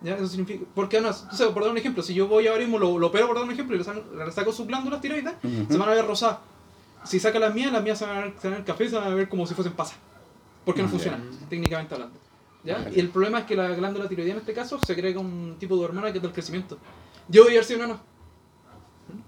[0.01, 0.15] ¿Ya?
[0.15, 0.65] Eso significa.
[0.73, 3.07] Porque no, no sé, por dar un ejemplo, si yo voy ahora mismo, lo, lo
[3.07, 5.33] opero por dar un ejemplo y le saco, le saco sus glándulas tiroides,
[5.69, 6.39] se van a ver rosadas.
[7.03, 8.85] Si saca las mías, las mías se van a ver, se van a ver café
[8.85, 9.97] y se van a ver como si fuesen pasas.
[10.65, 12.17] Porque no funcionan, técnicamente hablando.
[12.63, 12.85] ¿Ya?
[12.93, 15.55] Y el problema es que la glándula tiroidea en este caso se crea con un
[15.57, 16.77] tipo de hormona que es del crecimiento.
[17.29, 17.99] Yo debía haber sido nano.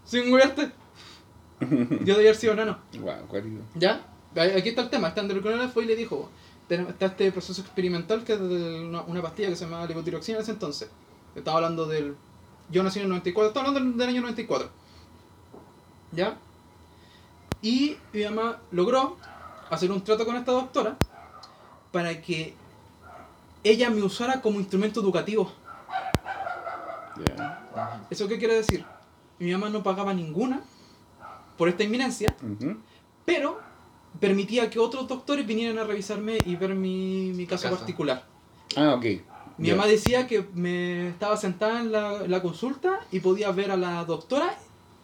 [0.03, 0.71] Sin moverte.
[1.59, 2.79] Yo debía haber sido nano.
[2.99, 3.13] Wow.
[3.75, 4.05] ¿Ya?
[4.35, 5.09] Aquí está el tema.
[5.09, 6.40] Este endocrinólogo fue y le dijo, "Ten-
[6.75, 10.43] está este proceso experimental que es de una, una pastilla que se llama levotiroxina en
[10.43, 10.89] ese entonces.
[11.35, 12.15] Estaba hablando del...
[12.69, 14.69] Yo nací en el 94, estaba hablando del, año 94.
[16.13, 16.37] ¿Ya?
[17.61, 19.17] Y mi mamá logró
[19.69, 20.97] hacer un trato con esta doctora
[21.91, 22.55] para que
[23.63, 25.51] ella me usara como instrumento educativo.
[28.09, 28.85] ¿Eso qué quiere decir?
[29.39, 30.61] Mi mamá no pagaba ninguna
[31.57, 32.35] por esta inminencia,
[33.25, 33.59] pero
[34.19, 37.77] permitía que otros doctores vinieran a revisarme y ver mi, mi caso Caso.
[37.77, 38.25] particular.
[38.75, 39.05] Ah, ok.
[39.57, 43.69] Mi mamá decía que me estaba sentada en la, en la consulta y podía ver
[43.71, 44.57] a la doctora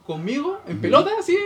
[0.06, 1.38] conmigo en pelota, así,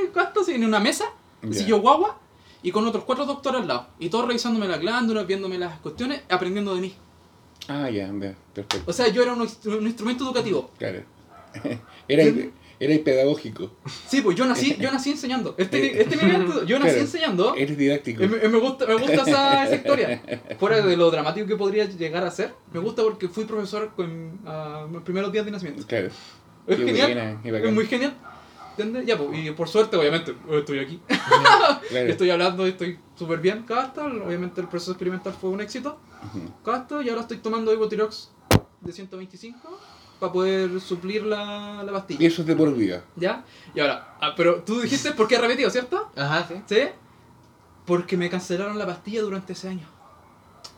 [0.52, 1.06] en una mesa,
[1.42, 1.50] Ya.
[1.50, 2.18] así yo guagua,
[2.64, 3.88] y con otros cuatro doctores al lado.
[4.00, 6.96] Y todos revisándome las glándulas, viéndome las cuestiones, aprendiendo de mí.
[7.68, 8.90] Ah, ya, ya, perfecto.
[8.90, 10.70] O sea, yo era un, instru- un instrumento educativo.
[10.78, 11.02] Claro.
[12.08, 12.24] Era.
[12.82, 13.70] Eres pedagógico.
[14.08, 15.54] Sí, pues yo nací, yo nací enseñando.
[15.56, 17.00] Este, este nivel, yo nací Claro.
[17.02, 17.56] enseñando.
[17.56, 18.24] Eres didáctico.
[18.24, 20.24] Eh, Me, me gusta, me gusta esa, esa historia.
[20.60, 24.40] Fuera de lo dramático que podría llegar a ser, me gusta porque fui profesor con
[24.48, 25.86] ah, los primeros días de nacimiento.
[25.86, 26.08] Claro.
[26.66, 27.40] Es Qué genial.
[27.44, 28.18] buena, es muy genial.
[28.72, 29.06] ¿Entiendes?
[29.06, 31.00] Ya, pues, y por suerte, obviamente, estoy aquí.
[31.90, 32.08] Claro.
[32.10, 33.94] Estoy hablando y estoy súper bien cada.
[34.26, 36.00] Obviamente el proceso experimental fue un éxito.
[36.66, 38.32] Cada hasta, y ahora estoy tomando Ibotirox
[38.80, 39.80] de 125
[40.22, 42.28] para poder suplir la, la Y pastilla.
[42.28, 43.04] eso es de por vida.
[43.16, 43.44] ¿Ya?
[43.74, 46.10] Y ahora, ah, pero tú dijiste por qué repetido, ¿cierto?
[46.16, 46.62] Ajá, sí.
[46.68, 46.82] ¿Sí?
[47.86, 49.88] Porque me cancelaron la pastilla durante ese año.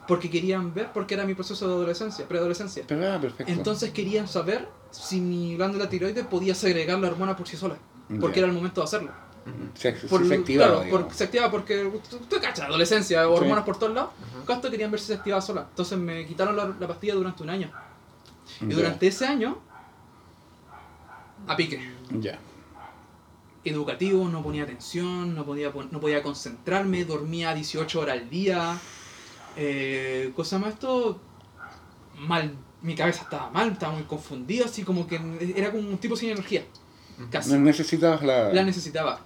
[0.08, 2.86] Porque querían ver, porque era mi proceso de adolescencia, preadolescencia.
[2.88, 3.52] Pero ah, perfecto.
[3.52, 7.76] Entonces querían saber si mi glándula tiroides podía segregar la hormona por sí sola.
[8.20, 8.44] Porque Ya.
[8.44, 9.12] era el momento de hacerlo.
[9.76, 10.84] se, se, Por- se activaba.
[10.84, 14.12] claro, porque se activaba porque tú, cachas, adolescencia, hormonas por todos lados.
[14.38, 14.46] Ajá.
[14.46, 15.66] Casto querían ver si se activaba sola.
[15.70, 17.70] Entonces me quitaron la, la pastilla durante un año.
[18.70, 19.58] Y durante ese año,
[21.48, 21.80] a pique.
[22.20, 22.40] Ya.
[23.66, 28.78] Educativo, no ponía atención, no podía, no podía concentrarme, dormía 18 horas al día.
[29.56, 31.20] Eh, cosa más esto,
[32.18, 35.20] mal, mi cabeza estaba mal, estaba muy confundida, así como que
[35.56, 36.66] era como un tipo sin energía.
[37.30, 37.52] Casi.
[37.52, 38.52] No necesitabas la.
[38.52, 39.20] La necesitaba.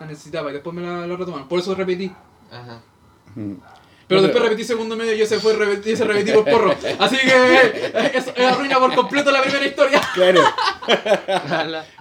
[0.00, 1.46] La necesitaba y después me la, la retomaron.
[1.46, 2.10] Por eso repetí.
[2.50, 2.80] Ajá.
[4.10, 6.74] Pero después repetí segundo medio y ese fue repetí, ese repetí por porro.
[6.98, 10.00] Así que eh, eso eh, arruina por completo la primera historia.
[10.14, 10.42] Claro.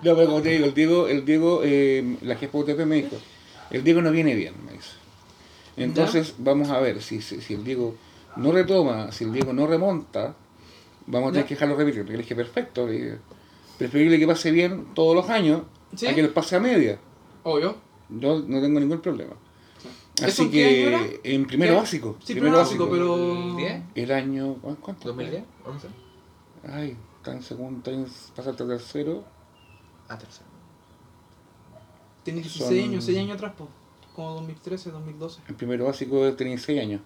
[0.04, 3.16] No, pero como te digo, el Diego, el Diego eh, la jefa UTP me dijo,
[3.70, 4.90] el Diego no viene bien, me dice.
[5.78, 7.96] Entonces, vamos a ver, si, si, si el Diego
[8.38, 10.34] no retoma, si el Diego no remonta,
[11.06, 11.48] vamos a tener Ya.
[11.50, 12.10] que dejarlo repetir.
[12.10, 13.18] Le dije, perfecto, le dije,
[13.78, 15.62] preferible que pase bien todos los años
[15.96, 16.08] ¿Sí?
[16.08, 16.98] a que le pase a media.
[17.44, 17.76] Obvio.
[18.10, 19.36] Yo no tengo ningún problema.
[20.28, 21.20] ¿Eso Así en qué año que era?
[21.24, 21.80] en primero ¿Qué?
[21.80, 22.18] básico.
[22.24, 23.56] Sí, primero básico, pero.
[23.56, 23.84] ¿Diez?
[23.96, 25.14] El año, ¿cu- ¿cuánto?
[25.16, 25.44] ¿2010?
[25.66, 25.88] ¿11?
[26.72, 28.06] Ay, está en segundo, está en,
[28.36, 29.24] pasaste a tercero.
[30.08, 30.48] Ah, tercero.
[32.24, 33.68] Tenía 16 Son- años, 6 años atrás, po.
[34.16, 35.42] Como 2013, 2012.
[35.48, 37.02] En primero básico tenía 6 años.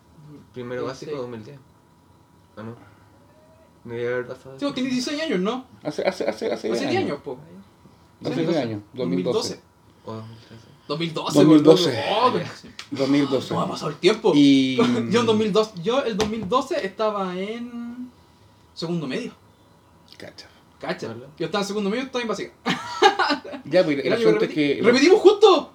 [0.54, 1.60] Primero básico, 2010.
[2.58, 2.76] ¿O no?
[3.86, 4.58] No debe haber pasado.
[4.60, 5.65] Sí, tenés 16 años, ¿no?
[5.84, 7.38] Hace, hace, hace, hace Hace 10 10 años, po.
[8.23, 9.60] Hace Sí, 10 años, 2012.
[10.06, 10.67] O 2013.
[10.88, 11.91] 2012, 2012.
[11.91, 12.38] po, loco.
[12.38, 13.49] Oh, 2012.
[13.49, 14.32] ¿Cómo ha pasado el tiempo?
[14.36, 14.75] Y.
[15.10, 18.10] Yo en 2012, yo el 2012 estaba en
[18.73, 19.32] segundo medio.
[20.17, 20.47] Cacha.
[20.79, 21.08] Cacha.
[21.08, 21.27] Hola.
[21.38, 22.53] Yo estaba en segundo medio, estaba en básica.
[23.65, 24.53] Ya, pues el, asunto es repetí.
[24.56, 24.82] que.
[24.84, 25.69] ¡Repetimos justo!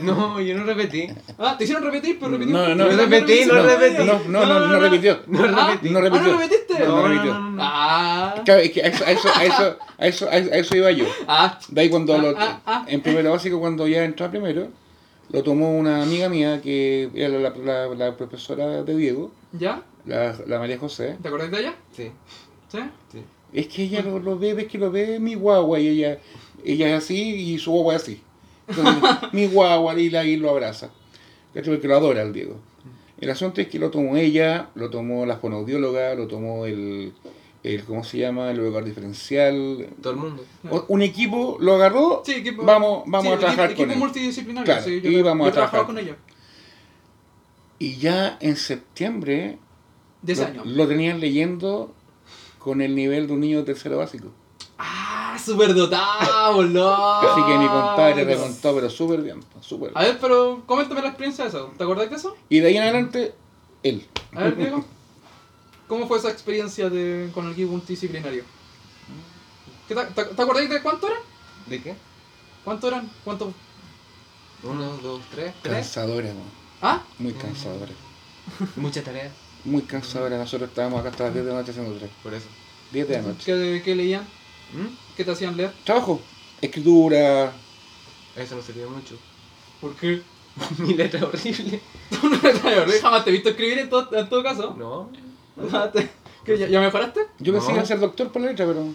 [0.00, 1.06] No, yo no repetí.
[1.38, 2.84] Ah, te hicieron repetir, pero repetimos No, justo.
[2.84, 4.04] no, no repetí, no repetí.
[4.04, 5.20] No, no, no, no repitió.
[5.26, 5.90] No Ah, repetí.
[5.90, 6.32] No Ah, repitió.
[6.32, 6.78] ¿no repetiste?
[6.78, 7.34] No, No, repitió.
[7.34, 7.62] no, no, no.
[7.62, 8.34] Ah.
[8.44, 11.04] Claro, es que a eso, a eso, a eso, a eso, a eso iba yo.
[11.28, 11.58] Ah.
[11.68, 12.84] De ahí cuando Ah, lo- ah, ah.
[12.88, 14.68] en primero básico, cuando ya entró a primero,
[15.32, 19.82] lo tomó una amiga mía que era la, la, la profesora de Diego, ¿Ya?
[20.04, 21.16] la, la María José.
[21.20, 21.74] ¿Te acordás de ella?
[21.90, 22.10] Sí,
[22.68, 22.78] ¿Sí?
[23.10, 23.22] sí.
[23.52, 26.18] Es que ella lo, lo ve, ves que lo ve mi guagua y ella,
[26.64, 28.22] ella es así y su guagua es así.
[28.68, 30.90] Entonces, mi guagua y, la, y lo abraza.
[31.52, 32.56] Porque lo adora el Diego.
[33.20, 37.12] El asunto es que lo tomó ella, lo tomó la fonoaudióloga, lo tomó el,
[37.64, 38.50] el ¿cómo se llama?
[38.50, 39.88] El lugar diferencial.
[40.02, 40.44] Todo el mundo.
[40.70, 43.92] O- Un equipo lo agarró, Sí, equipo, vamos, vamos sí, a trabajar equipo, con equipo
[43.92, 43.98] él.
[43.98, 44.64] multidisciplinario.
[44.64, 45.86] Claro, sí, yo, y vamos yo a trabajar.
[45.86, 46.16] con ella.
[47.78, 49.58] Y ya en septiembre
[50.22, 50.62] De ese lo, año.
[50.64, 51.94] lo tenían leyendo
[52.58, 54.28] con el nivel de un niño de tercero básico.
[54.78, 57.02] Ah, súper dotado, loco.
[57.28, 59.40] Así que mi compadre remontó, pero súper bien,
[59.78, 59.92] bien.
[59.94, 61.72] A ver, pero coméntame la experiencia de eso.
[61.76, 62.36] ¿Te acordás de eso?
[62.48, 63.34] Y de ahí en adelante,
[63.82, 64.06] él.
[64.32, 64.84] A ver, Diego.
[65.92, 68.44] ¿Cómo fue esa experiencia de, con el equipo multidisciplinario?
[69.86, 71.20] ¿Qué te, te, te acordás de cuánto eran?
[71.66, 71.94] ¿De qué?
[72.64, 73.10] ¿Cuánto eran?
[73.22, 73.52] ¿Cuánto?
[74.62, 75.74] Uno, dos, tres, tres.
[75.74, 76.48] Cansadora, man.
[76.80, 77.02] ¿Ah?
[77.18, 77.92] muy cansadora.
[78.76, 79.32] Muchas tareas.
[79.66, 80.38] Muy cansadora.
[80.38, 82.10] Nosotros estábamos acá hasta las 10 de la noche haciendo tres.
[82.22, 82.46] Por eso.
[82.90, 83.44] 10 de la noche.
[83.44, 84.22] ¿Qué, qué leían?
[84.72, 85.14] ¿Mm?
[85.14, 85.74] ¿Qué te hacían leer?
[85.84, 86.22] Trabajo,
[86.62, 87.52] escritura.
[88.34, 89.18] Eso no servía mucho.
[89.78, 90.22] ¿Por qué?
[90.78, 91.82] Mi letra horrible.
[92.08, 94.74] Tú no me jamás te he visto escribir en todo, en todo caso.
[94.78, 95.31] No.
[95.92, 96.08] Te-
[96.44, 97.20] ¿Qué, ya, ¿Ya mejoraste?
[97.38, 97.74] Yo pensé No.
[97.74, 98.86] que iba a ser doctor por la letra, pero.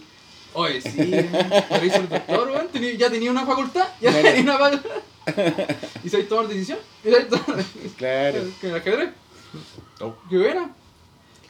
[0.54, 0.96] Oye, sí.
[0.98, 2.68] Lo hizo el doctor, weón.
[2.68, 3.86] Tenía- Ya tenía una facultad.
[4.00, 4.28] Ya Claro.
[4.28, 4.90] tenía una facultad.
[6.04, 6.78] ¿Y sabéis tomar decisión?
[7.04, 7.64] ¿Y sabéis tomar
[7.96, 8.40] Claro.
[8.60, 9.10] ¿Que el ajedrez?
[10.00, 10.16] No.
[10.28, 10.74] ¿Qué buena?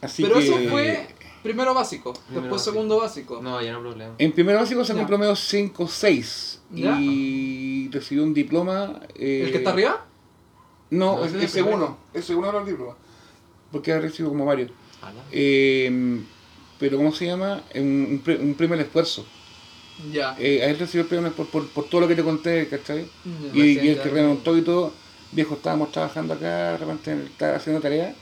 [0.00, 0.44] Así Pero que.
[0.44, 1.08] eso fue
[1.42, 2.72] primero básico, Primero después básico.
[2.72, 3.40] segundo básico.
[3.42, 4.14] No, ya no problema.
[4.18, 5.02] En primero básico sacó Ya.
[5.02, 6.96] un promedio 5-6 Ya.
[7.00, 9.00] y recibió un diploma.
[9.16, 10.04] eh, ¿El que está arriba?
[10.90, 11.76] No, No, es, ese es el primero.
[11.76, 11.98] uno.
[12.14, 12.94] Ese uno era el diploma.
[13.72, 14.70] Porque ha recibido como varios.
[15.32, 16.20] Eh,
[16.78, 17.62] pero, ¿cómo se llama?
[17.74, 19.24] Un, un, un premio al esfuerzo.
[20.12, 20.36] Ya.
[20.38, 23.06] Eh, a él recibió el premio por, por, por todo lo que te conté, ¿cachai?
[23.52, 23.64] Ya.
[23.64, 24.92] Y, el que remontó y todo,
[25.32, 28.14] viejo, estábamos trabajando acá, de repente estaba haciendo tarea,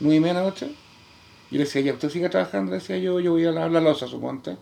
[0.00, 0.66] nueve y media de la noche.
[1.50, 3.80] Yo le decía, ya, usted siga trabajando, le decía yo, yo voy a lavar la
[3.80, 4.52] losa, suponte.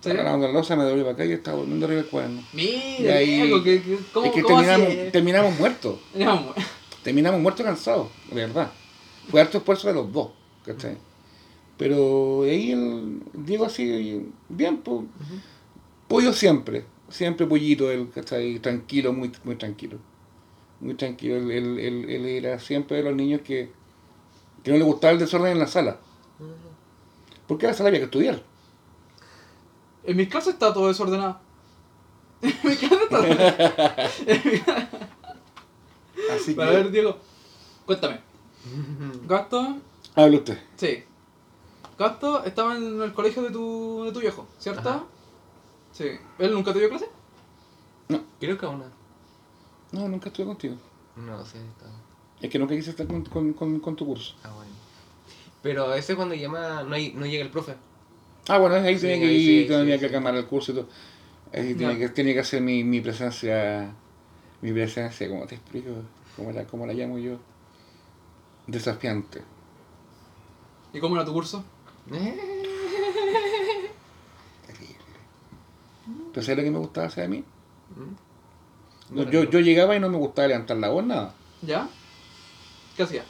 [0.00, 0.08] ¿Sí?
[0.08, 2.42] Estaba lavando la losa, me doblé para acá y estaba durmiendo arriba del cuaderno.
[2.54, 2.56] Y
[3.00, 5.10] Mira, ahí- Diego, que, que- ¿cómo, es que cómo terminamos, así?
[5.12, 5.98] terminamos muertos.
[7.04, 8.70] Terminamos muertos cansados, de verdad.
[9.30, 10.28] Fue harto esfuerzo de los dos,
[10.72, 10.96] ¿cachai?
[11.76, 15.02] Pero ahí el Diego así, bien, pues,
[16.08, 18.58] pollo siempre, siempre pollito, él, ¿cachai?
[18.58, 19.98] Tranquilo, muy, muy tranquilo.
[20.80, 23.70] Muy tranquilo, él, él, él- él era siempre de los niños que,
[24.62, 25.98] que no le gustaba el desorden en la sala.
[27.46, 28.42] Porque en la sala había que estudiar.
[30.04, 31.38] En mi clase está todo desordenado.
[32.42, 33.96] En mi clase está desordenado.
[36.34, 37.16] Así que, A ver, Diego,
[37.86, 38.20] cuéntame.
[39.26, 39.76] Gasto,
[40.22, 40.58] hable usted.
[40.76, 41.04] sí.
[41.98, 44.88] Gasto estaba en el colegio de tu, de tu viejo, ¿cierto?
[44.88, 45.04] Ajá.
[45.92, 46.06] Sí.
[46.38, 47.06] ¿Él nunca te dio clase?
[48.40, 48.86] Creo que una.
[49.92, 50.76] No, nunca estuve contigo.
[51.16, 51.58] No sé.
[51.58, 51.90] está-
[52.40, 54.34] Es que nunca quise estar con, con, con, con tu curso.
[54.42, 54.70] Ah, bueno.
[55.62, 57.74] Pero a veces cuando llama no, hay, no llega el profe.
[58.48, 60.12] Ah, bueno, ahí Sí, tenía que ahí ir, sí, tenía sí, que sí.
[60.14, 60.88] cambiar el curso y todo.
[61.52, 63.92] Ahí tenía que, tenía que hacer mi, mi presencia,
[64.62, 65.90] mi presencia, ¿cómo te explico?
[66.34, 67.36] ¿Cómo la, cómo la llamo yo?
[68.66, 69.42] Desafiante.
[70.92, 71.64] ¿Y cómo era tu curso?
[76.32, 77.38] ¿Pero sabes lo que me gustaba hacer a mí?
[77.96, 79.14] ¿Mm?
[79.16, 81.34] No, yo, yo llegaba y no me gustaba levantar la voz, nada.
[81.62, 81.88] ¿Ya?
[82.96, 83.24] ¿Qué hacía?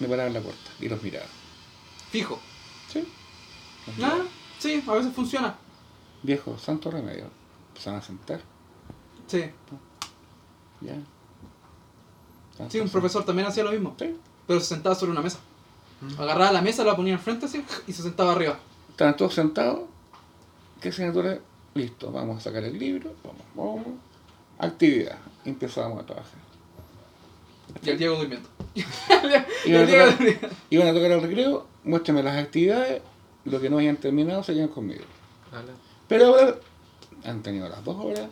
[0.00, 1.26] Me paraba en la puerta y los miraba.
[2.10, 2.38] Fijo.
[2.88, 3.04] ¿Sí?
[3.86, 4.14] Los ¿Nada?
[4.16, 4.30] miraba.
[4.58, 5.56] Sí, a veces funciona.
[6.22, 7.30] Viejo, santo remedio.
[7.68, 8.40] Empezaban a sentar,
[9.26, 9.44] Sí.
[10.80, 10.94] ya.
[12.68, 13.94] Sí, un profesor también hacía lo mismo.
[13.98, 14.16] Sí.
[14.46, 15.38] Pero se sentaba sobre una mesa.
[16.18, 18.58] Agarraba la mesa, la ponía enfrente así y se sentaba arriba.
[18.90, 19.80] Estaban todos sentados.
[20.80, 21.38] ¿Qué asignatura?
[21.74, 23.12] Listo, vamos a sacar el libro.
[23.24, 23.98] Vamos, vamos.
[24.58, 25.18] Actividad.
[25.44, 26.38] Empezábamos a trabajar.
[27.82, 28.48] Y el Diego durmiendo.
[28.74, 28.84] y
[29.70, 33.02] Iban a, tocar, iban a tocar el recreo, muéstrame las actividades,
[33.44, 35.04] lo que no hayan terminado se quedan conmigo.
[36.06, 36.56] Pero ahora
[37.24, 38.28] han tenido las dos horas,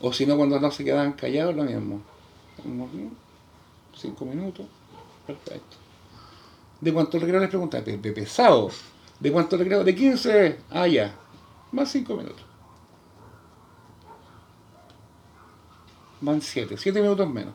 [0.00, 2.02] o si no, cuando no se quedaban callados, lo mismo.
[3.96, 4.66] Cinco minutos,
[5.26, 5.76] perfecto.
[6.80, 7.82] ¿De cuánto el recreo les preguntaba?
[7.84, 8.70] De, de pesado.
[9.18, 9.84] ¿De cuánto el recreo?
[9.84, 10.58] De 15.
[10.70, 11.14] Ah, ya.
[11.72, 12.42] Más cinco minutos.
[16.20, 17.54] Van siete, siete minutos menos.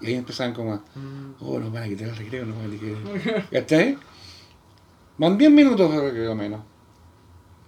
[0.00, 1.34] Y ahí empezaban como a, Mm.
[1.40, 3.48] oh, nos van a quitar el recreo, nos van a quitar.
[3.50, 3.98] ¿Cachai?
[5.16, 6.60] Van 10 minutos de recreo menos.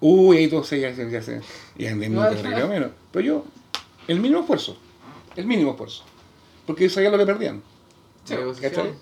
[0.01, 1.41] Uy, ahí todos se ya se, ya se,
[1.79, 2.91] ya en 10 minutos de recreo menos.
[3.13, 3.45] Pero yo,
[4.09, 4.77] el mínimo esfuerzo.
[5.37, 6.03] El mínimo esfuerzo.
[6.67, 7.63] Porque yo sabía lo que perdían.
[8.61, 8.95] ¿cachai?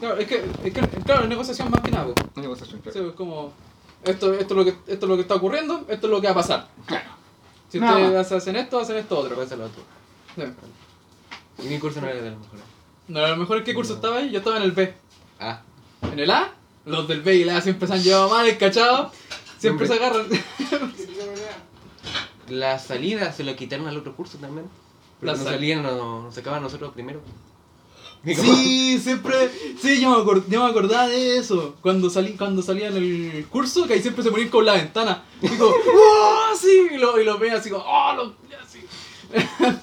[0.00, 2.14] Claro, es que, es que claro, negociación más que nada.
[2.14, 2.40] po.
[2.40, 3.52] Negociación, Sí, es como,
[4.04, 6.26] esto, esto, es lo que, esto es lo que está ocurriendo, esto es lo que
[6.26, 6.68] va a pasar.
[6.86, 7.10] Claro.
[7.70, 9.30] Si Nada ustedes hacen esto, hacen esto otro.
[9.30, 9.82] Después el otro.
[10.36, 10.42] Sí.
[11.64, 12.64] Y mi curso no era de los mejores.
[13.08, 14.94] No, a lo mejor en qué curso estaba ahí, yo estaba en el B.
[15.40, 15.62] Ah.
[16.02, 16.52] En el A,
[16.84, 19.10] los del B y el A siempre se han llevado mal, ¿cachado?
[19.58, 20.26] Siempre se agarran.
[22.48, 24.66] La salida se lo quitaron al otro curso también.
[25.22, 27.20] La Pero nos nos, nos sacaban a nosotros primero.
[28.24, 29.50] Sí, siempre.
[29.80, 31.76] Sí, yo me, acor- yo me acordaba de eso.
[31.82, 35.24] Cuando salí, cuando salía en el curso, que ahí siempre se ponían con la ventana.
[35.42, 36.56] Y digo, ¡oh!
[36.58, 38.14] Sí, y lo, y lo veía así como, ¡oh!
[38.14, 38.80] Lo, así.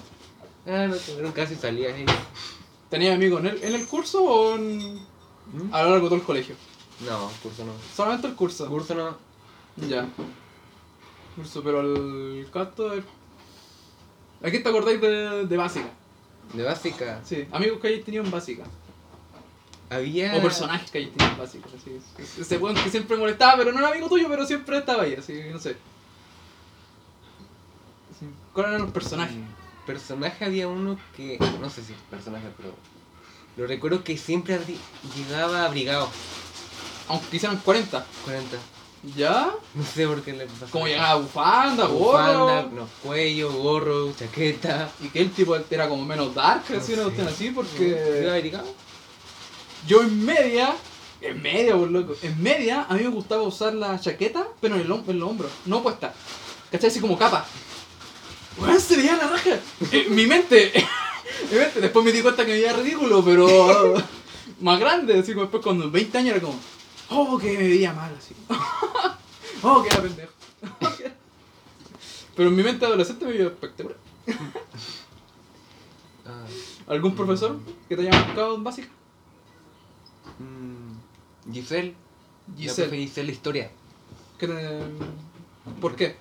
[0.67, 2.05] Ah, no, tuvieron casi salía ahí.
[2.89, 5.73] ¿Tenías amigos en el, en el curso o en- ¿Mm?
[5.73, 6.55] a lo largo de todo el colegio?
[7.03, 7.71] No, curso no.
[7.95, 8.67] Solamente el curso.
[8.67, 9.17] Curso no.
[9.87, 10.07] Ya.
[11.35, 12.93] Curso, pero el canto.
[12.93, 13.03] el-
[14.43, 15.89] ¿A qué te acordáis de, de básica?
[16.53, 17.21] De básica.
[17.25, 18.63] Sí, amigos que hayáis tenido en básica.
[19.89, 20.35] Había.
[20.37, 21.67] O personajes que hayáis tenido en básica.
[21.75, 25.15] Así, ese- weón que siempre molestaba, pero no era amigo tuyo, pero siempre estaba ahí,
[25.15, 25.75] así, no sé.
[28.19, 28.25] Sí.
[28.53, 29.35] ¿Cuáles eran los personajes?
[29.35, 31.39] Mm, Personaje había uno que.
[31.59, 32.73] No sé si es personaje, pero.
[33.57, 34.77] Lo recuerdo que siempre abri-
[35.15, 36.09] llegaba abrigado.
[37.09, 38.05] Aunque hicieran 40.
[38.23, 38.57] 40.
[39.15, 39.51] ¿Ya?
[39.73, 40.69] No sé por qué le pasaba.
[40.71, 42.69] Como llegaba bufanda, Bufanda, gorro.
[42.75, 44.91] no, cuello, gorro, chaqueta.
[45.01, 48.29] Y que el tipo era como menos dark, así, una No cuestión así, ¿Llegaba porque.
[48.29, 48.67] abrigado?
[49.87, 50.75] Yo en media.
[51.19, 52.13] En media, por loco.
[52.21, 55.51] En media, a mí me gustaba usar la chaqueta, pero en el, en los hombros,
[55.65, 56.13] no puesta.
[56.71, 56.89] ¿Cachai?
[56.89, 57.45] Así como capa.
[58.57, 59.57] Weón, se veía la raja.
[59.91, 60.77] En mi mente.
[60.77, 60.85] en
[61.51, 61.81] mi mente.
[61.81, 63.95] Después me di cuenta que me veía ridículo, pero.
[64.61, 65.19] más grande.
[65.19, 66.59] Así como después, cuando en 20 años era como.
[67.11, 68.33] Oh, que me veía mal, así.
[69.63, 70.31] oh, que era pendejo.
[72.35, 73.97] pero en mi mente adolescente me veía espectacular.
[76.25, 76.45] Ah,
[76.87, 78.87] ¿Algún profesor que te haya marcado en básica?
[80.39, 81.93] mm, Giselle.
[82.47, 82.97] La Giselle.
[82.97, 83.71] Giselle Historia.
[84.37, 84.81] ¿Qué te-
[85.81, 86.15] ¿Por qué?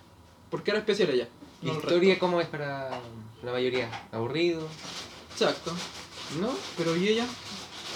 [0.51, 1.29] ¿Por qué era especial ella?
[1.63, 2.27] No el Historia, resto.
[2.27, 3.01] ¿cómo es para
[3.43, 3.89] la mayoría?
[4.13, 4.67] ¿Aburrido?
[5.33, 5.73] Exacto.
[6.41, 6.51] ¿No?
[6.77, 7.25] Pero ¿y ella?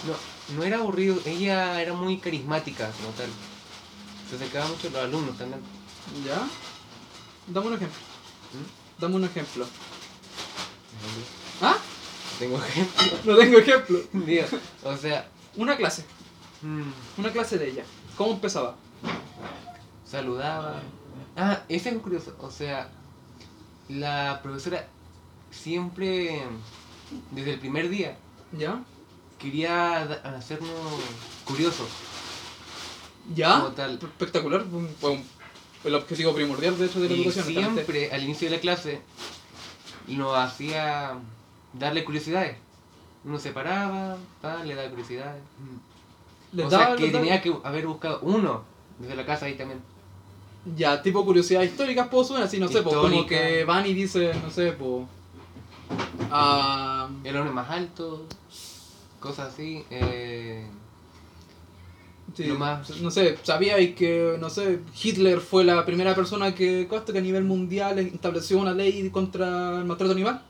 [0.06, 0.14] No,
[0.56, 1.16] no era aburrido.
[1.24, 3.28] Ella era muy carismática como tal.
[4.28, 5.60] Se acercaba mucho a los alumnos también.
[6.24, 6.46] ¿Ya?
[7.46, 7.98] Dame un ejemplo.
[8.52, 9.00] ¿Mm?
[9.00, 9.66] Dame un ejemplo.
[11.60, 11.76] ¿Ah?
[12.38, 13.02] Tengo ejemplo.
[13.24, 13.98] No tengo ejemplo.
[14.12, 14.44] Digo,
[14.84, 16.04] o sea, Una clase.
[16.62, 17.84] mm, Una clase de ella.
[18.16, 18.76] ¿Cómo empezaba?
[20.06, 20.80] saludaba.
[21.36, 22.36] Ah, ese es curioso.
[22.40, 22.88] O sea,
[23.88, 24.86] la profesora
[25.50, 26.42] siempre,
[27.32, 28.16] desde el primer día,
[28.52, 28.80] ¿Ya?
[29.44, 30.02] Quería
[30.36, 30.70] hacernos
[31.44, 31.86] curiosos.
[33.34, 33.60] ¿Ya?
[33.60, 33.94] Como tal.
[33.94, 34.64] Espectacular.
[34.72, 34.88] un-
[35.84, 37.46] el objetivo primordial, de hecho, de la Y educación.
[37.74, 39.02] siempre, al inicio de la clase,
[40.08, 41.12] nos hacía
[41.74, 42.56] darle curiosidades.
[43.24, 45.42] Uno se paraba, pa, le daba curiosidades.
[46.52, 48.62] Les o daba- sea, que daba- tenía que haber buscado uno
[48.98, 49.80] desde la casa ahí también.
[50.76, 53.28] Ya, tipo curiosidades históricas puedo suena así, no sé, pues como Histórica.
[53.28, 55.06] que van y dicen, no sé, pues.
[56.30, 57.08] Ah.
[57.24, 58.26] El hombre más alto,
[59.24, 59.82] cosas así.
[59.90, 60.66] Eh,
[62.36, 67.12] sí, más- No sé, sabíais que, no sé, Hitler fue la primera persona que, ¿cuánto?
[67.12, 70.42] que a nivel mundial estableció una ley contra el maltrato animal.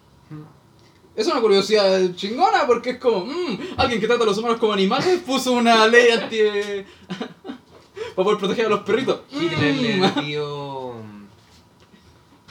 [1.15, 4.73] Es una curiosidad chingona porque es como, mmm, alguien que trata a los humanos como
[4.73, 6.39] animales puso una ley anti.
[8.17, 9.21] para poder proteger a los perritos.
[9.31, 10.03] Hitler Mm.
[10.19, 10.95] le dio.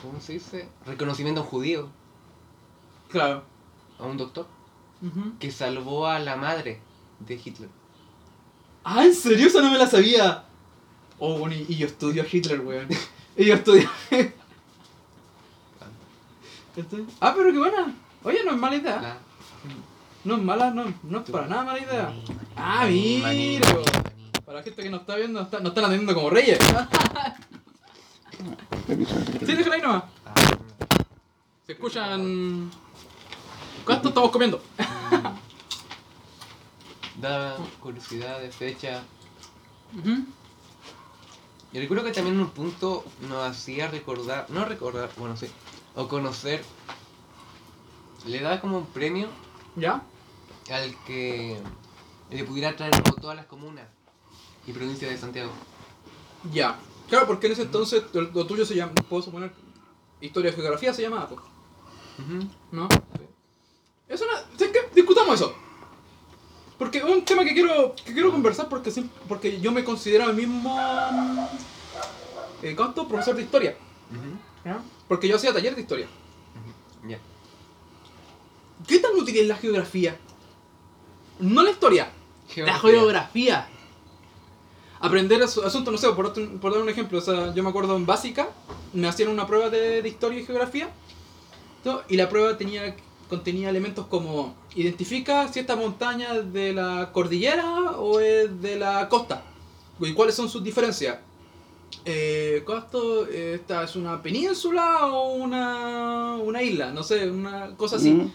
[0.01, 0.67] ¿Cómo se dice?
[0.85, 1.89] Reconocimiento a un judío,
[3.09, 3.43] Claro.
[3.99, 4.45] a un doctor,
[5.39, 6.79] Que salvó a la madre
[7.19, 7.69] de Hitler.
[8.83, 9.47] Ah, ¿en serio?
[9.47, 10.43] Esa no me la sabía.
[11.19, 12.87] Oh, bueno, y, y yo estudio a Hitler, weón.
[13.37, 13.89] Y yo estudio.
[17.21, 17.93] Ah, pero qué buena.
[18.23, 19.17] Oye, no es mala idea.
[20.23, 22.05] No es mala, no, no es para nada mala idea.
[22.05, 22.23] Maní,
[22.55, 23.19] Ah, maní,
[23.59, 23.73] mira.
[23.73, 23.85] maní.
[24.45, 26.57] Para la gente que nos está viendo, nos, está- nos están atendiendo como reyes.
[29.45, 30.03] sí, déjala ahí nomás.
[30.25, 30.33] Ah,
[31.67, 32.71] Se escuchan.
[33.85, 34.61] ¿Cuánto estamos comiendo?
[37.19, 39.03] Da curiosidades, fecha.
[39.97, 40.25] Ujú.
[41.71, 45.47] Y recuerdo que también en un punto nos hacía recordar, no recordar, bueno, sí,
[45.95, 46.63] o conocer.
[48.25, 49.27] Le da como un premio
[49.75, 50.01] ¿Ya?
[50.71, 51.59] al que
[52.29, 53.85] le pudiera traer como todas las comunas
[54.65, 55.51] y provincias de Santiago.
[56.51, 56.77] Ya.
[57.09, 59.51] Claro, porque en ese entonces lo, lo tuyo se llama, puedo suponer,
[60.21, 61.41] historia y geografía se llamaba, pues.
[62.71, 62.87] ¿no?
[64.07, 64.37] Es una...
[64.57, 64.89] ¿Sabes qué?
[65.23, 65.53] Discutamos eso.
[66.77, 68.91] Porque es un tema que quiero, que quiero conversar porque,
[69.27, 70.77] porque yo me considero el mismo...
[72.61, 73.07] Eh, ¿Cuánto?
[73.07, 73.75] Profesor de historia.
[75.07, 76.07] Porque yo hacía taller de historia.
[77.07, 77.19] Ya.
[78.87, 80.17] ¿Qué tan útil es la geografía?
[81.39, 82.09] No la historia,
[82.47, 82.91] la Geografía.
[82.91, 83.67] geografía.
[84.99, 87.69] Aprender asu- asuntos, no sé, por, otro- por dar un ejemplo, o sea, yo me
[87.69, 88.49] acuerdo en básica,
[88.93, 90.89] me hacían una prueba de, de historia y geografía,
[91.83, 92.01] ¿no?
[92.07, 92.95] y la prueba tenía
[93.29, 99.07] contenía elementos como identifica si esta montaña es de la cordillera o es de la
[99.09, 99.43] costa,
[99.99, 101.17] y cuáles son sus diferencias.
[102.05, 102.63] Eh.
[102.65, 106.91] Eh, ¿Esta es una península o una, una isla?
[106.91, 108.11] No sé, una cosa así.
[108.11, 108.31] Mm.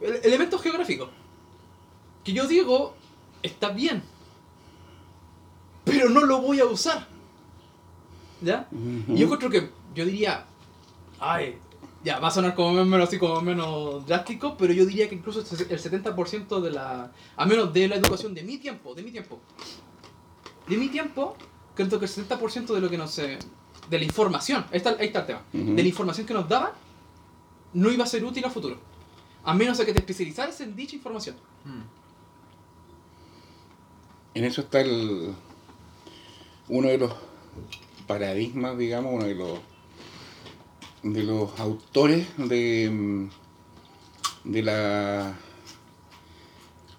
[0.00, 1.08] Ele- elementos geográficos.
[2.24, 2.94] Que yo digo,
[3.42, 4.02] está bien.
[5.84, 7.06] Pero no lo voy a usar.
[8.40, 8.68] ¿Ya?
[9.08, 10.46] Y yo encuentro que, yo diría,
[11.18, 11.58] ay,
[12.02, 15.40] ya, va a sonar como menos así, como menos drástico, pero yo diría que incluso
[15.40, 19.38] el 70% de la, a menos de la educación de mi tiempo, de mi tiempo,
[20.66, 21.36] de mi tiempo,
[21.74, 23.38] creo que el 70% de lo que nos, eh,
[23.88, 26.72] de la información, ahí está, ahí está el tema, de la información que nos daba,
[27.74, 28.78] no iba a ser útil a futuro.
[29.44, 31.36] A menos de que te especializaras en dicha información.
[31.64, 31.82] Mm.
[34.34, 35.34] En eso está el
[36.68, 37.12] uno de los
[38.06, 39.58] paradigmas, digamos, uno de los
[41.02, 43.30] de los autores de mm,
[44.44, 45.34] de la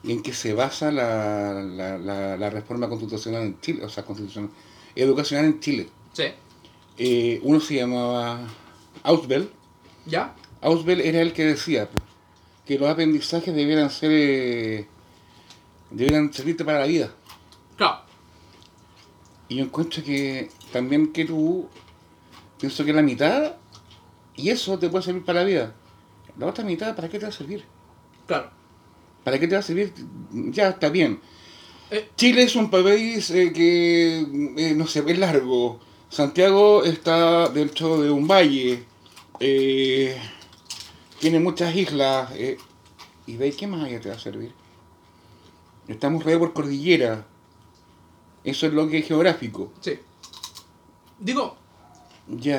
[0.04, 4.50] en que se basa la, la, la, la reforma constitucional en Chile, o sea, constitucional,
[4.96, 5.90] educacional en Chile.
[6.14, 6.24] Sí.
[6.98, 8.48] Eh, uno se llamaba
[9.04, 9.50] Ausbel.
[10.06, 10.36] ¿Ya?
[10.62, 12.04] Ausbel era el que decía pues,
[12.66, 14.88] que los aprendizajes debieran ser eh,
[15.92, 17.14] debieran servirte para la vida.
[17.78, 18.02] Claro.
[19.50, 21.68] Y yo encuentro que también que tú,
[22.60, 23.56] pienso que la mitad,
[24.42, 25.76] y eso te puede servir para la vida.
[26.38, 27.64] La otra mitad, ¿para qué te va a servir?
[28.26, 28.50] Claro.
[29.24, 29.94] ¿Para qué te va a servir?
[30.32, 31.22] Ya está bien.
[31.92, 32.10] Eh.
[32.16, 34.26] Chile es un país eh, que,
[34.58, 35.80] eh, no sé, es largo.
[36.10, 38.84] Santiago está dentro de un valle.
[39.38, 40.20] tiene
[41.40, 42.32] muchas islas.
[43.28, 44.54] ¿Y ahí qué más allá te va a servir?
[45.88, 47.28] Estamos rodeados por cordillera.
[48.44, 49.72] Eso es lo que es geográfico.
[49.82, 50.00] Sí.
[51.20, 51.61] Digo,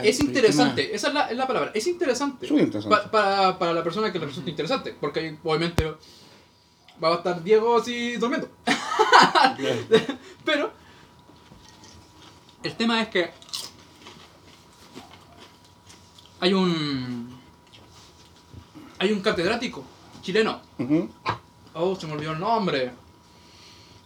[0.03, 0.95] Es pero ¿qué interesante.
[0.95, 1.71] Esa es la, es la palabra.
[1.75, 2.51] Es interesante.
[2.51, 2.97] Muy interesante.
[2.97, 4.95] Pa- para, para la persona que le resulta interesante.
[5.01, 5.85] Porque obviamente
[7.03, 8.49] va a estar Diego así durmiendo.
[10.45, 10.71] Pero
[12.63, 13.31] el tema es que
[16.41, 17.31] Hay un.
[18.99, 19.85] Hay un catedrático
[20.23, 20.61] chileno.
[21.75, 22.93] Oh, se me olvidó el nombre.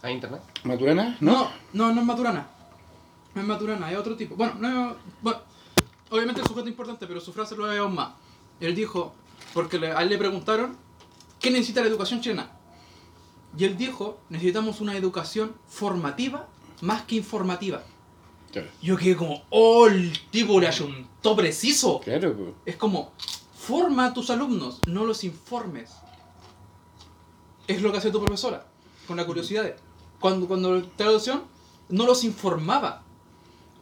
[0.01, 0.41] ¿A internet?
[0.63, 1.17] ¿Maturana?
[1.19, 2.47] No, no, no es Maturana.
[3.33, 4.35] No es Maturana, es otro tipo.
[4.35, 5.39] Bueno, no es- bueno,
[6.09, 8.13] obviamente el sujeto es importante, pero su frase lo es aún más.
[8.59, 9.13] Él dijo,
[9.53, 10.77] porque le- a él le preguntaron,
[11.39, 12.51] ¿qué necesita la educación chilena?
[13.57, 16.47] Y él dijo, necesitamos una educación formativa
[16.81, 17.83] más que informativa.
[18.51, 21.99] Claro, Yo quedé como, oh, el tipo le ayuntó preciso.
[21.99, 22.53] claro.
[22.65, 23.11] Es como,
[23.57, 25.91] forma a tus alumnos, no los informes.
[27.67, 28.65] Es lo que hace tu profesora,
[29.07, 29.75] con la curiosidad.
[30.19, 31.43] Cuando, cuando da adopción,
[31.89, 33.03] no los informaba,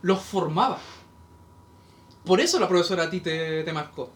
[0.02, 0.80] los formaba.
[2.26, 4.12] Por eso la profesora a ti te, te marcó.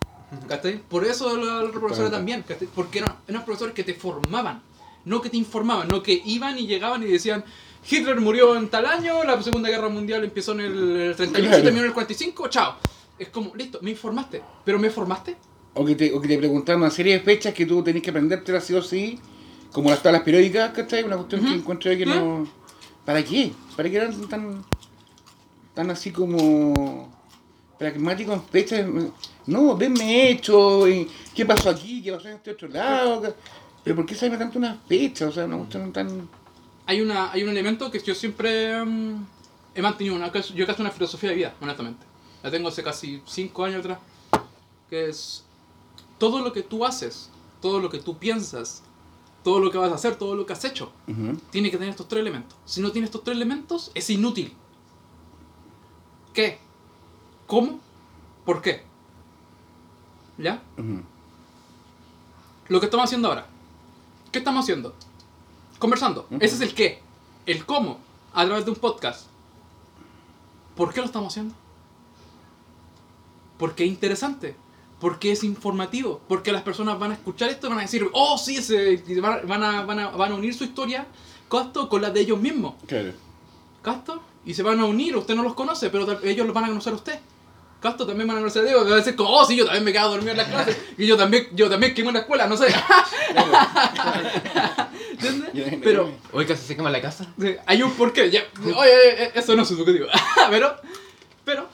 [0.48, 0.78] ¿cachai?
[0.80, 2.68] Por eso la, la profesora también, ¿cachai?
[2.74, 4.62] porque eran, eran profesores que te formaban,
[5.06, 7.44] no que te informaban, no que iban y llegaban y decían,
[7.90, 11.64] Hitler murió en tal año, la Segunda Guerra Mundial empezó en el 38 y Claro.
[11.64, 12.76] terminó en el 45, chao.
[13.18, 15.36] Es como, listo, me informaste, pero me formaste.
[15.74, 18.10] O que, te, o que te preguntaban una serie de fechas que tú tenés que
[18.12, 19.20] aprendértelas sí o sí,
[19.72, 21.04] como las tablas periódicas, ¿cachai?
[21.04, 22.48] Una cuestión que encuentro que no...
[23.06, 23.52] ¿Para qué?
[23.76, 24.64] ¿Para qué eran tan,
[25.74, 27.19] tan así como
[27.80, 28.86] pragmáticos en fechas?
[29.48, 30.86] No, venme hecho,
[31.34, 32.04] ¿qué pasó aquí?
[32.04, 33.34] ¿Qué pasó en este otro lado?
[33.84, 35.30] ¿Pero por qué saben tanto unas fechas?
[35.30, 36.30] O sea, una cuestión tan...
[36.86, 39.26] Hay, una, hay un elemento que yo siempre mm,
[39.74, 42.06] he mantenido, una, yo casi una filosofía de vida, honestamente.
[42.44, 44.00] La tengo hace casi 5 años atrás.
[44.90, 45.46] Que es
[46.18, 47.30] todo lo que tú haces,
[47.62, 48.84] todo lo que tú piensas,
[49.44, 50.92] todo lo que vas a hacer, todo lo que has hecho,
[51.52, 52.58] tiene que tener estos tres elementos.
[52.66, 54.54] Si no tiene estos tres elementos, es inútil.
[56.34, 56.60] ¿Qué?
[57.50, 57.80] ¿Cómo?
[58.46, 58.84] ¿Por qué?
[60.38, 60.62] ¿Ya?
[62.68, 63.48] Lo que estamos haciendo ahora.
[64.32, 64.94] ¿Qué estamos haciendo?
[65.80, 66.28] Conversando.
[66.40, 67.02] Ese es el qué.
[67.48, 67.98] El cómo.
[68.36, 69.26] A través de un podcast.
[70.76, 71.56] ¿Por qué lo estamos haciendo?
[73.58, 74.56] Porque es interesante.
[75.00, 76.22] Porque es informativo.
[76.28, 79.20] Porque las personas van a escuchar esto y van a decir, oh, sí, ese, y
[79.20, 81.08] van, a, van, a, van a unir su historia
[81.50, 81.90] ¿casto?
[81.90, 82.76] con la de ellos mismos.
[82.86, 83.14] Claro.
[83.82, 84.22] ¿Casto?
[84.46, 86.94] Y se van a unir, usted no los conoce, pero ellos los van a conocer
[86.94, 87.20] a usted.
[87.80, 88.06] ¿Casto?
[88.06, 89.86] También van a conocer a Diego, que va a decir como, oh, sí, yo también
[89.86, 92.46] me quedaba dormido en las clases, y yo también, yo también quemé en la escuela,
[92.46, 92.68] no sé.
[95.12, 95.80] ¿Entiendes?
[95.82, 97.34] Pero Hoy casi se quema la casa.
[97.40, 98.42] sí, hay un porqué, ya,
[98.76, 100.08] oye, eso no es subjetivo,
[100.50, 100.76] pero,
[101.46, 101.70] pero,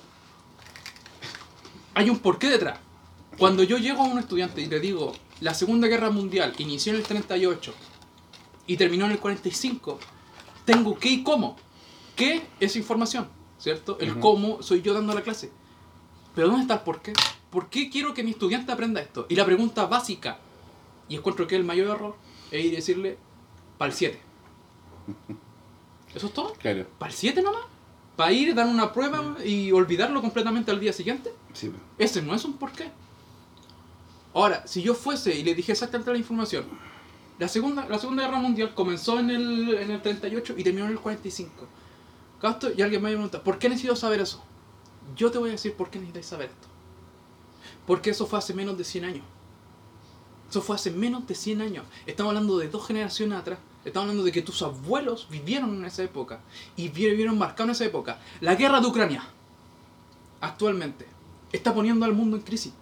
[1.95, 2.77] hay un porqué detrás.
[3.39, 6.99] Cuando yo llego a un estudiante y le digo, la Segunda Guerra Mundial inició en
[6.99, 7.73] el 38
[8.67, 9.99] y terminó en el 45,
[10.65, 11.57] tengo qué y cómo.
[12.15, 13.27] ¿Qué es información?
[13.57, 13.97] ¿Cierto?
[13.99, 15.51] El cómo soy yo dando la clase.
[16.35, 17.13] Pero ¿dónde está el por qué?
[17.49, 19.25] ¿Por qué quiero que mi estudiante aprenda esto?
[19.29, 20.37] Y la pregunta básica,
[21.07, 22.15] y encuentro que el mayor error,
[22.51, 23.17] es ir y decirle,
[23.77, 24.19] para el 7.
[26.13, 26.53] ¿Eso es todo?
[26.53, 26.85] Claro.
[26.99, 27.63] ¿Para el 7 nomás?
[28.15, 31.33] ¿Para ir, dar una prueba y olvidarlo completamente al día siguiente?
[31.53, 31.71] Sí.
[31.97, 32.91] Ese no es un porqué.
[34.33, 36.65] Ahora, si yo fuese y le dije exactamente la información,
[37.39, 40.91] la segunda, la segunda Guerra Mundial comenzó en el, en el 38 y terminó en
[40.91, 41.67] el 45.
[42.41, 44.43] Casto, y alguien me pregunta, ¿por qué necesito saber eso?
[45.15, 46.67] Yo te voy a decir por qué necesitáis saber esto.
[47.85, 49.23] Porque eso fue hace menos de 100 años.
[50.49, 51.85] Eso fue hace menos de 100 años.
[52.05, 53.59] Estamos hablando de dos generaciones atrás.
[53.83, 56.39] Estamos hablando de que tus abuelos vivieron en esa época.
[56.75, 58.19] Y vi- vivieron marcado en esa época.
[58.41, 59.23] La guerra de Ucrania,
[60.41, 61.05] actualmente,
[61.51, 62.73] está poniendo al mundo en crisis.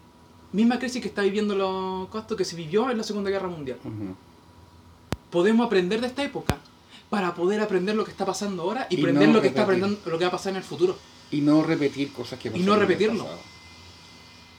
[0.52, 3.80] Misma crisis que está viviendo los costos que se vivió en la Segunda Guerra Mundial.
[5.32, 6.58] Podemos aprender de esta época
[7.10, 9.64] para poder aprender lo que está pasando ahora y, Y aprender no lo que está
[9.64, 10.98] aprendiendo, lo que va a pasar en el futuro.
[11.34, 13.28] Y no repetir cosas que Y pasaron no en el repetirlo.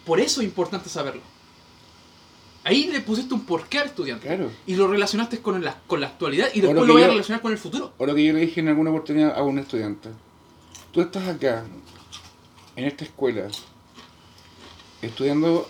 [0.05, 1.23] Por eso es importante saberlo.
[2.65, 4.27] Ahí le pusiste un porqué al estudiante.
[4.27, 4.51] Claro.
[4.67, 7.09] Y lo relacionaste con la, con la actualidad y lo después que lo voy a
[7.09, 7.93] relacionar con el futuro.
[7.97, 10.09] O lo que yo le dije en alguna oportunidad a un estudiante.
[10.91, 11.65] Tú estás acá,
[12.75, 13.49] en esta escuela,
[15.01, 15.69] estudiando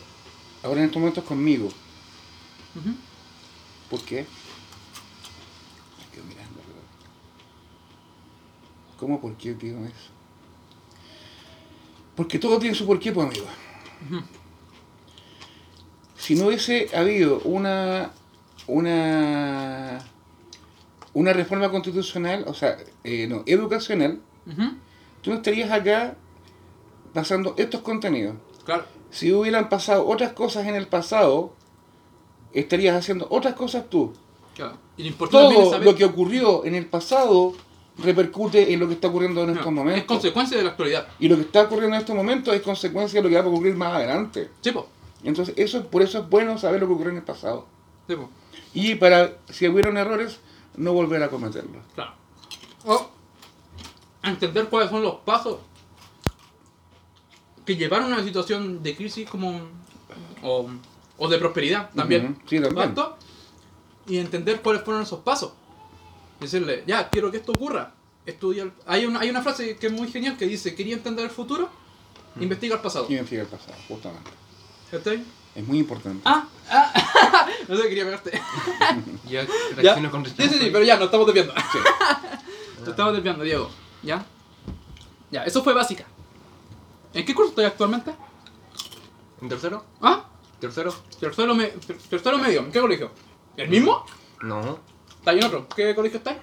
[0.62, 1.68] ahora en estos momentos conmigo.
[3.90, 4.24] ¿Por qué?
[5.98, 6.60] Me quedo mirando,
[8.98, 10.13] ¿Cómo por qué digo eso?
[12.14, 13.46] Porque todo tiene su porqué, pues amigo.
[14.08, 14.22] Ujú.
[16.16, 18.12] Si no hubiese habido una
[18.66, 20.00] una
[21.12, 24.20] una reforma constitucional, o sea, eh, no, educacional,
[25.22, 26.16] tú no estarías acá
[27.12, 28.36] pasando estos contenidos.
[28.64, 28.84] Claro.
[29.10, 31.52] Si hubieran pasado otras cosas en el pasado,
[32.52, 34.12] estarías haciendo otras cosas tú.
[34.56, 34.76] claro.
[34.96, 37.54] Y es Todo lo que ocurrió en el pasado
[37.98, 40.06] repercute en lo que está ocurriendo en no, estos es momentos.
[40.06, 41.08] consecuencia de la actualidad.
[41.18, 43.48] Y lo que está ocurriendo en estos momentos es consecuencia de lo que va a
[43.48, 44.50] ocurrir más adelante.
[44.60, 44.88] Sí, po.
[45.22, 47.66] Entonces, eso, por eso es bueno saber lo que ocurrió en el pasado.
[48.08, 48.28] Sí, po.
[48.74, 50.38] Y para, si hubieron errores,
[50.76, 51.82] no volver a cometerlos.
[51.94, 52.12] Claro.
[52.84, 53.10] O
[54.22, 55.58] entender cuáles son los pasos
[57.64, 59.60] que llevaron a una situación de crisis como
[60.42, 60.68] o,
[61.16, 62.36] o de prosperidad también.
[62.46, 62.74] Sí, también.
[62.74, 63.16] ¿Cuánto?
[64.06, 65.52] Y entender cuáles fueron esos pasos.
[66.40, 67.92] Decirle, ya, quiero que esto ocurra.
[68.26, 71.24] Estudia el- hay, una, hay una frase que es muy genial que dice, quería entender
[71.24, 71.68] el futuro,
[72.40, 73.06] investiga el pasado.
[73.08, 74.30] Investiga el pasado, justamente.
[74.90, 75.22] ¿Cachai?
[75.54, 76.20] Es muy importante.
[76.24, 78.32] Ah, ah, no sé, quería pegarte.
[79.24, 79.46] Yo ¿Ya?
[79.76, 81.54] reacciono con Sí, sí, sí, pero ya, nos estamos desviando.
[81.72, 81.78] Sí.
[82.80, 83.70] Nos estamos desviando, Diego.
[84.02, 84.26] ¿Ya?
[85.30, 86.04] Ya, eso fue básica.
[87.14, 88.14] ¿En qué curso estoy actualmente?
[89.40, 89.84] ¿En tercero?
[90.02, 90.24] ¿Ah?
[90.60, 90.94] ¿Tercero?
[91.18, 92.60] Tercero, me- ter- tercero medio.
[92.60, 93.10] ¿En qué colegio?
[93.56, 94.04] ¿El mismo?
[94.42, 94.80] No.
[95.24, 95.66] ¿Está ahí en otro?
[95.74, 96.36] ¿Qué colegio está?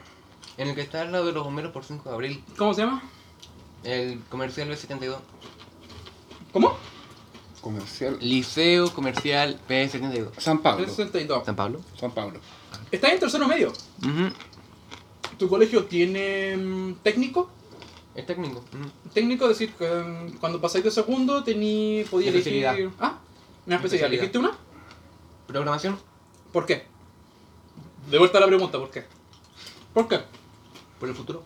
[0.57, 2.43] En el que está al lado de los bomberos por 5 de abril.
[2.57, 3.03] ¿Cómo se llama?
[3.83, 5.17] El comercial B72.
[6.51, 6.75] ¿Cómo?
[7.61, 8.17] Comercial.
[8.19, 10.31] Liceo Comercial B72.
[10.39, 10.87] San Pablo.
[10.87, 11.45] 62.
[11.45, 11.79] ¿San Pablo?
[11.95, 12.39] San Pablo.
[12.91, 13.67] ¿Está ahí en tercero medio?
[13.99, 14.33] Ujú.
[15.37, 17.51] ¿Tu colegio tiene mm, técnico?
[18.15, 18.63] Es técnico.
[19.13, 22.91] Técnico, es decir, que mm, cuando pasáis de segundo, tení, podía Una elegir...
[22.99, 23.19] Ah,
[23.67, 23.75] una especialidad.
[23.75, 24.07] Especialidad.
[24.07, 24.57] ¿Elegiste una?
[25.45, 25.99] Programación.
[26.51, 26.90] ¿Por qué?
[28.11, 29.05] De vuelta a la pregunta, ¿por qué?
[29.93, 30.19] ¿Por qué?
[30.99, 31.43] Por el futuro.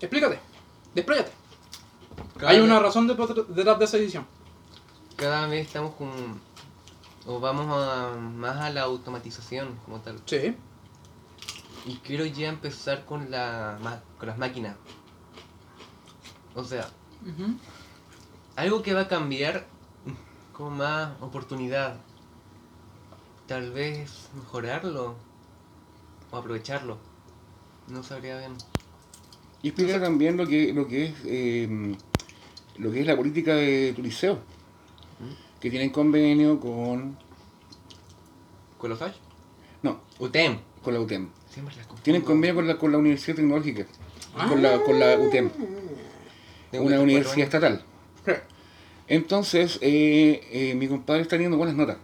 [0.00, 0.38] Explícate.
[0.94, 1.32] Despláyate.
[2.36, 3.14] Cada Hay vez- una razón de-
[3.48, 4.26] detrás de esa edición.
[5.16, 6.10] Cada vez estamos con.
[7.26, 10.20] O vamos a, más a la automatización como tal.
[10.26, 10.56] Sí.
[11.86, 13.78] Y quiero ya empezar con, la,
[14.18, 14.76] con las máquinas.
[16.54, 16.88] O sea,
[18.56, 19.66] algo que va a cambiar
[20.52, 21.96] con más oportunidad.
[23.46, 25.14] Tal vez mejorarlo
[26.30, 26.98] o aprovecharlo.
[27.88, 28.52] No sabría bien.
[29.62, 31.96] Y explica también lo que, lo que es eh,
[32.76, 34.38] lo que es la política de tu liceo.
[35.60, 37.16] Que tienen convenio con.
[38.78, 39.00] ¿Con los?
[39.82, 40.58] No, UTEM.
[40.82, 41.28] con la UTEM.
[41.50, 42.02] Siempre las confundo.
[42.04, 43.86] Tienen convenio con la, con la Universidad Tecnológica.
[44.36, 44.46] Ah.
[44.48, 47.84] Con, la, con la UTEM, una 24 universidad estatal.
[49.08, 51.96] Entonces, eh, eh, mi compadre está teniendo buenas notas.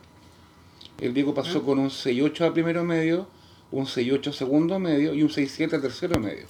[0.99, 1.63] El Diego pasó Ah.
[1.65, 3.29] con un 6.8 a primero medio,
[3.75, 6.47] un 6.8 a segundo medio y un 6.7 a tercero medio.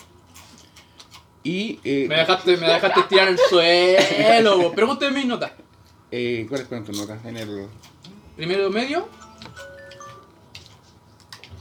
[1.43, 4.72] Y, eh, Me dejaste, me dejaste tirar el suelo.
[4.77, 5.53] Pregúnteme mis notas.
[6.11, 7.25] eh, ¿cuáles fueron tus notas?
[7.25, 7.68] En el,
[8.37, 9.09] Primero medio.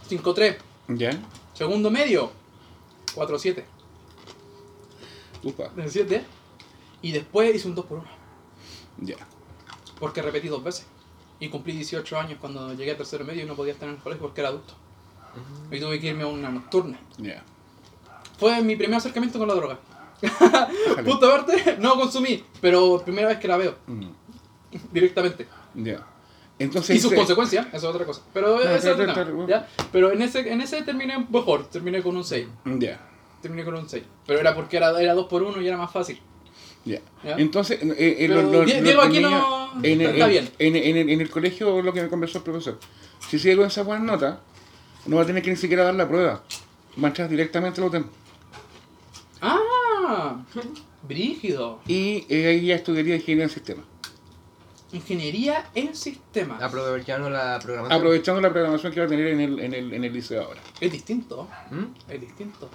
[0.09, 0.57] 5-3.
[0.89, 1.11] ¿Ya?
[1.53, 2.31] Segundo medio.
[3.15, 3.63] 4-7.
[5.43, 6.23] Upa, 7.
[7.01, 8.07] Y después hice un 2 por 1
[8.99, 9.15] ya.
[9.99, 10.85] Porque repetí dos veces.
[11.39, 14.01] Y cumplí 18 años cuando llegué a tercero medio y no podía estar en el
[14.01, 14.75] colegio porque era adulto.
[15.71, 16.99] Y tuve que irme a una nocturna.
[17.17, 17.43] Ya.
[18.37, 19.79] Fue mi primer acercamiento con la droga.
[21.05, 24.05] Punto aparte, no consumí, pero primera vez que la veo Mm,
[24.91, 25.47] directamente.
[25.75, 26.05] Ya.
[26.59, 28.21] Entonces, Y sus eh, consecuencias, eso es otra cosa.
[28.33, 29.65] Pero ese es claro, otro claro, tema, claro.
[29.65, 29.85] ¿ya?
[29.91, 32.47] Pero en ese, en ese terminé mejor, terminé con un 6.
[32.79, 32.99] Ya.
[33.41, 34.03] Terminé con un 6.
[34.25, 36.19] Pero era porque era, era 2 por 1 y era más fácil.
[36.85, 36.99] Ya.
[37.23, 37.35] ¿Ya?
[37.37, 40.49] Entonces, eh, eh, Die- los Diego aquí niños- no- en, el- está en- bien.
[40.59, 42.79] En, en el- en el colegio, lo que me conversó el profesor,
[43.29, 44.37] si sigue con esas buenas notas,
[45.05, 46.43] no va a tener que ni siquiera dar la prueba.
[47.01, 48.05] Va a entrar directamente al UTEM.
[49.41, 50.37] ¡Ah!
[51.07, 51.79] Brígido.
[51.87, 53.85] Y eh, ahí ya estudiaría ingeniería en sistemas.
[54.93, 56.61] Ingeniería en sistemas.
[56.61, 57.99] Aprovechando la programación.
[57.99, 60.61] Aprovechando la programación que va a tener en el, en el, en el liceo ahora.
[60.79, 61.47] Es distinto.
[61.71, 61.83] ¿Mm?
[62.11, 62.69] Es distinto.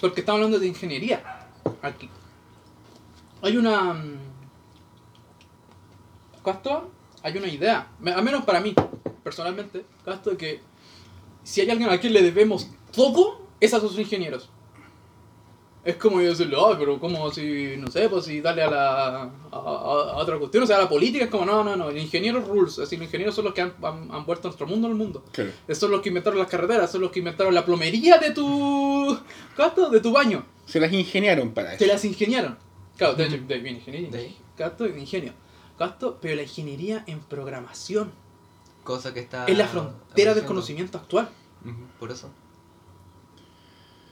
[0.00, 1.48] Porque estamos hablando de ingeniería.
[1.80, 2.08] Aquí.
[3.42, 3.94] Hay una.
[3.94, 4.18] mm,
[6.44, 6.90] Casto,
[7.22, 7.86] hay una idea.
[8.00, 8.74] me- Al menos para mí,
[9.22, 9.84] personalmente.
[10.04, 10.60] Casto, que
[11.42, 14.48] si hay alguien a quien le debemos todo, es a sus ingenieros.
[15.84, 19.06] Es como yo decirle, ah, pero como si, no sé, pues si darle a la.
[19.22, 19.58] A, a-
[20.12, 22.40] a otra cuestión, o sea, a la política es como, no, no, no, el ingeniero
[22.40, 22.78] rules.
[22.78, 25.24] Así, los ingenieros son los que han, han, han vuelto nuestro mundo al mundo.
[25.32, 25.50] Claro.
[25.72, 29.18] Son los que inventaron las carreteras, son los que inventaron la plomería de tu.
[29.56, 29.90] ¿Casto?
[29.90, 30.46] De tu baño.
[30.66, 31.92] Se las ingeniaron para Te eso.
[31.94, 32.56] las ingeniaron.
[32.96, 34.10] Claro, de hecho, de bien ingeniería.
[34.10, 34.32] De.
[34.56, 35.32] Casto de ingenio.
[35.76, 38.12] Casto, pero la ingeniería en programación
[38.84, 39.46] Cosa que está.
[39.46, 41.28] es la frontera del conocimiento actual.
[41.98, 42.30] Por eso.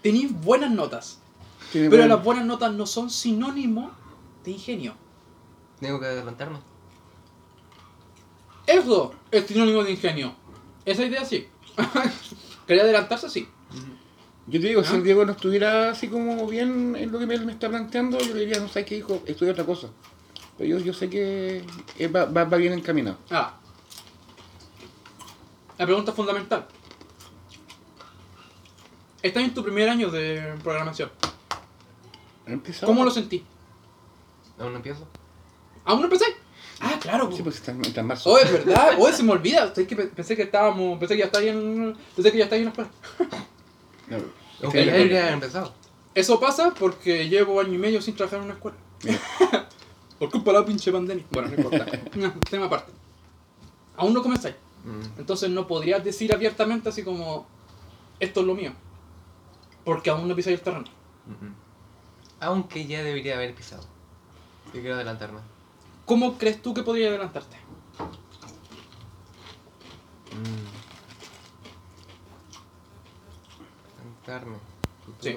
[0.02, 1.18] Tenéis buenas notas,
[1.72, 3.90] Tiene pero buen- las buenas notas no son sinónimo
[4.44, 4.94] de ingenio.
[5.80, 6.58] Tengo que adelantarme.
[8.66, 10.34] Eso es sinónimo de ingenio.
[10.84, 11.48] Esa idea sí.
[12.66, 13.28] ¿Quería adelantarse?
[13.28, 13.48] Sí.
[14.46, 14.96] Yo te digo, si ¿Ah?
[14.96, 18.34] el Diego no estuviera así como bien en lo que él me está planteando, yo
[18.34, 19.88] le diría, no sé qué hijo, estudia otra cosa.
[20.58, 21.64] Pero yo, yo sé que
[21.98, 23.18] eh, va, va, va bien encaminado.
[23.30, 23.59] Ah.
[25.80, 26.66] La pregunta fundamental.
[29.22, 31.10] Estás en tu primer año de programación.
[32.44, 32.84] Empezó.
[32.84, 33.42] ¿Cómo lo sentí?
[34.58, 35.06] Aún no empiezo.
[35.86, 36.26] ¿Aún no empecé?
[36.80, 37.32] Ah, claro.
[37.34, 38.28] Sí, pues está, está en marzo.
[38.28, 38.90] Oh, es verdad.
[38.98, 39.72] Oh, se me olvida.
[39.74, 40.98] Es que pe- pensé que estábamos.
[40.98, 41.96] Pensé que ya está ahí en.
[42.14, 42.90] Pensé que ya está ahí en la escuela.
[44.08, 44.16] No,
[44.68, 45.72] Ok, este ya haber empezado.
[46.14, 48.76] Eso pasa porque llevo año y medio sin trabajar en una escuela.
[50.18, 51.24] Por culpa de la pinche pandemia.
[51.30, 51.86] Bueno, no importa.
[52.16, 52.92] No, tema aparte.
[53.96, 54.56] Aún no comenzáis.
[54.84, 55.18] Mm.
[55.18, 57.46] Entonces no podrías decir abiertamente así como,
[58.18, 58.72] esto es lo mío.
[59.84, 60.86] Porque aún no pisáis el terreno.
[62.40, 63.84] Aunque ya debería haber pisado.
[64.66, 65.40] Yo quiero adelantarme.
[66.06, 67.56] ¿Cómo crees tú que podría adelantarte?
[70.32, 70.66] Mm.
[73.98, 74.56] Adelantarme.
[75.20, 75.36] Sí.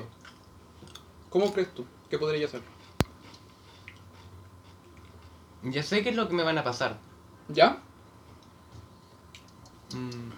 [1.30, 2.62] ¿Cómo crees tú que podría hacer?
[5.64, 7.00] Ya sé qué es lo que me van a pasar.
[7.48, 7.82] ¿Ya?
[9.94, 10.32] Mm,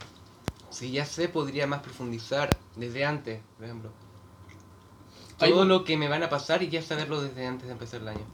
[0.71, 3.91] Si ya sé, podría más profundizar desde antes, por ejemplo.
[5.37, 8.01] Todo un- lo que me van a pasar y ya saberlo desde antes de empezar
[8.01, 8.25] el año.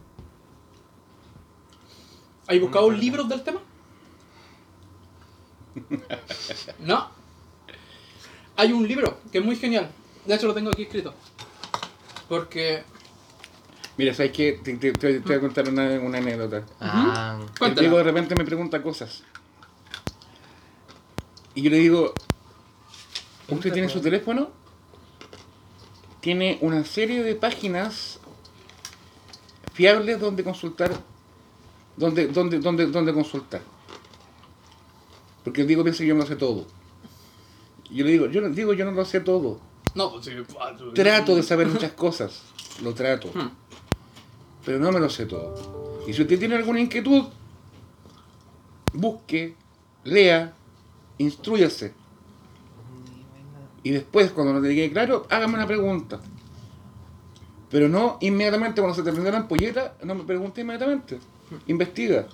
[2.48, 3.00] ¿Hay buscado parte.
[3.00, 3.60] libros del tema?
[6.80, 7.08] No.
[8.56, 9.90] Hay un libro que es muy genial.
[10.26, 11.14] De hecho lo tengo aquí escrito.
[12.28, 12.84] Porque...
[13.96, 14.60] Mira, ¿sabes qué?
[14.62, 16.64] Te, te- te- te voy a contar una, una anécdota.
[16.80, 17.38] Ah.
[17.78, 19.22] Diego de repente me pregunta cosas.
[21.54, 22.14] Y yo le digo,
[23.48, 24.50] ¿usted tiene su teléfono?
[26.20, 28.20] Tiene una serie de páginas
[29.72, 30.92] fiables donde consultar,
[31.96, 33.62] donde, donde, donde, donde consultar.
[35.44, 36.66] Porque el Diego piensa que yo me lo sé todo.
[37.90, 39.60] Yo le digo, yo no digo, yo no lo sé todo.
[39.94, 40.32] No, pues sí.
[40.94, 42.42] Trato de saber muchas cosas.
[42.82, 43.28] Lo trato.
[43.34, 43.50] Hmm.
[44.64, 46.02] Pero no me lo sé todo.
[46.06, 47.24] Y si usted tiene alguna inquietud,
[48.92, 49.56] busque,
[50.04, 50.54] lea,
[51.22, 51.94] instruyase.
[53.82, 56.20] Y después, cuando no te quede claro, hágame una pregunta.
[57.70, 61.18] Pero no inmediatamente, cuando se te prende la ampolleta, no me pregunte inmediatamente.
[61.66, 62.26] Investiga.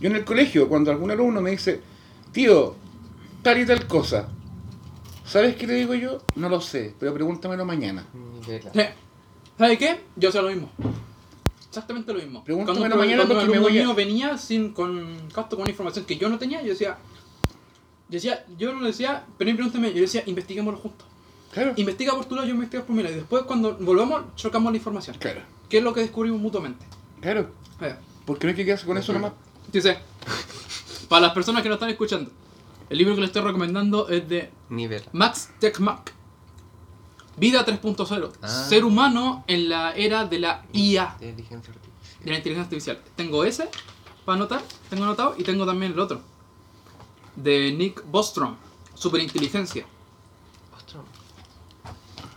[0.00, 1.80] Yo en el colegio, cuando algún alumno me dice,
[2.32, 2.74] tío,
[3.42, 4.28] tal y tal cosa,
[5.24, 6.22] ¿sabes qué le digo yo?
[6.36, 8.06] No lo sé, pero pregúntamelo mañana.
[9.58, 10.00] ¿Sabes qué?
[10.16, 10.70] Yo sé lo mismo.
[11.68, 12.44] Exactamente lo mismo.
[12.44, 16.16] Pregúntamelo cuando, mañana cuando porque me voy a- venía sin, con, con una información que
[16.16, 16.96] yo no tenía, yo decía...
[18.08, 21.06] Yo decía, yo no le decía, pero pregúntame, yo decía, investiguémoslo juntos.
[21.52, 21.72] Claro.
[21.76, 23.14] Investiga por tu lado, yo investigo por mi lado.
[23.14, 25.16] Y después cuando volvamos, chocamos la información.
[25.18, 25.40] Claro.
[25.68, 26.84] ¿Qué es lo que descubrimos mutuamente?
[27.20, 27.50] Claro.
[27.80, 29.32] Eh, Porque no hay que quedarse con eso nomás.
[29.72, 29.98] Dice,
[31.08, 32.30] para las personas que nos están escuchando,
[32.90, 35.08] el libro que les estoy recomendando es de Ni verla.
[35.12, 36.12] Max Tegmark.
[37.38, 38.32] Vida 3.0.
[38.42, 38.48] Ah.
[38.48, 42.24] Ser humano en la era de la IA, Inteligencia artificial.
[42.24, 43.00] de la inteligencia artificial.
[43.16, 43.68] Tengo ese
[44.24, 46.20] para anotar, tengo anotado y tengo también el otro.
[47.36, 48.56] De Nick Bostrom,
[48.94, 49.84] Superinteligencia.
[50.76, 51.04] Ostras.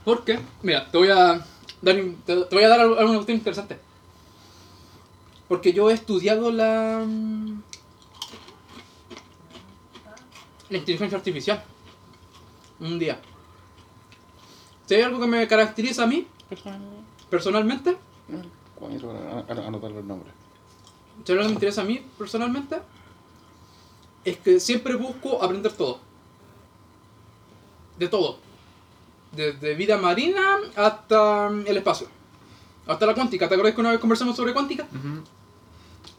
[0.04, 1.16] Porque, mira, te voy a
[1.82, 1.96] dar,
[2.26, 3.80] te, te voy a dar algo- alguna cuestión interesante.
[5.48, 7.06] Porque yo he estudiado la.
[10.70, 11.64] la inteligencia artificial.
[12.80, 13.20] Un día.
[14.86, 16.28] Si hay algo que me caracteriza a mí,
[17.30, 17.98] personalmente,
[19.50, 20.34] anotar los nombres.
[21.26, 22.78] si hay algo que me interesa a mí, personalmente,
[24.26, 26.00] es que siempre busco aprender todo.
[27.98, 28.38] De todo.
[29.32, 32.08] Desde vida marina hasta mm, el espacio.
[32.88, 33.48] Hasta la cuántica.
[33.48, 34.88] ¿Te acuerdas que una vez conversamos sobre cuántica?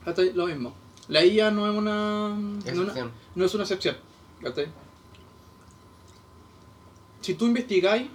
[0.07, 0.73] Hasta lo mismo.
[1.09, 2.29] La IA no es una.
[2.29, 3.11] No, es una- Excepción.
[3.35, 3.97] no es una excepción.
[7.21, 8.09] Si tú investigáis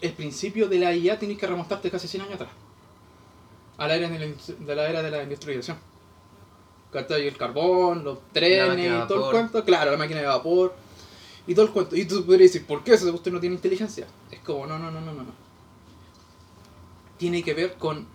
[0.00, 2.50] el principio de la IA, tienes que remontarte casi 100 años atrás.
[3.78, 4.26] A la era de la,
[4.66, 5.78] de la, era de la industrialización.
[6.92, 9.64] El carbón, los trenes todo el cuento.
[9.64, 10.74] Claro, la máquina de vapor.
[11.46, 11.96] Y todo el cuento.
[11.96, 14.06] Y tú podrías decir, ¿por qué eso usted no tiene inteligencia?
[14.30, 15.22] Es como, no, no, no, no, no.
[15.22, 15.32] no.
[17.18, 18.06] Tiene que ver con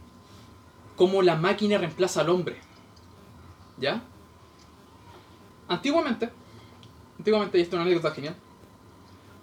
[0.96, 2.58] cómo la máquina reemplaza al hombre.
[3.78, 4.04] ¿Ya?
[5.68, 6.30] Antiguamente,
[7.18, 8.36] antiguamente, y esto es una anécdota genial,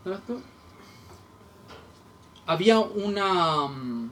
[0.05, 0.41] ¿sabes tú?
[2.47, 4.11] Había una, mm,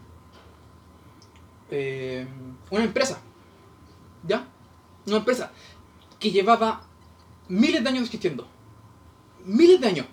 [1.71, 2.27] eh,
[2.71, 3.21] una empresa,
[4.27, 4.47] ¿ya?
[5.09, 5.53] Una empresa
[6.19, 6.83] que llevaba
[7.49, 8.47] miles de años existiendo,
[9.45, 10.07] miles de años,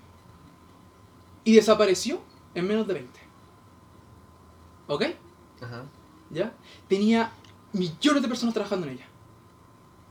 [1.44, 2.22] y desapareció
[2.54, 3.20] en menos de 20.
[4.88, 5.04] ¿Ok?
[5.62, 5.86] Ajá.
[6.30, 6.54] ¿ya?
[6.88, 7.32] Tenía
[7.74, 9.06] millones de personas trabajando en ella.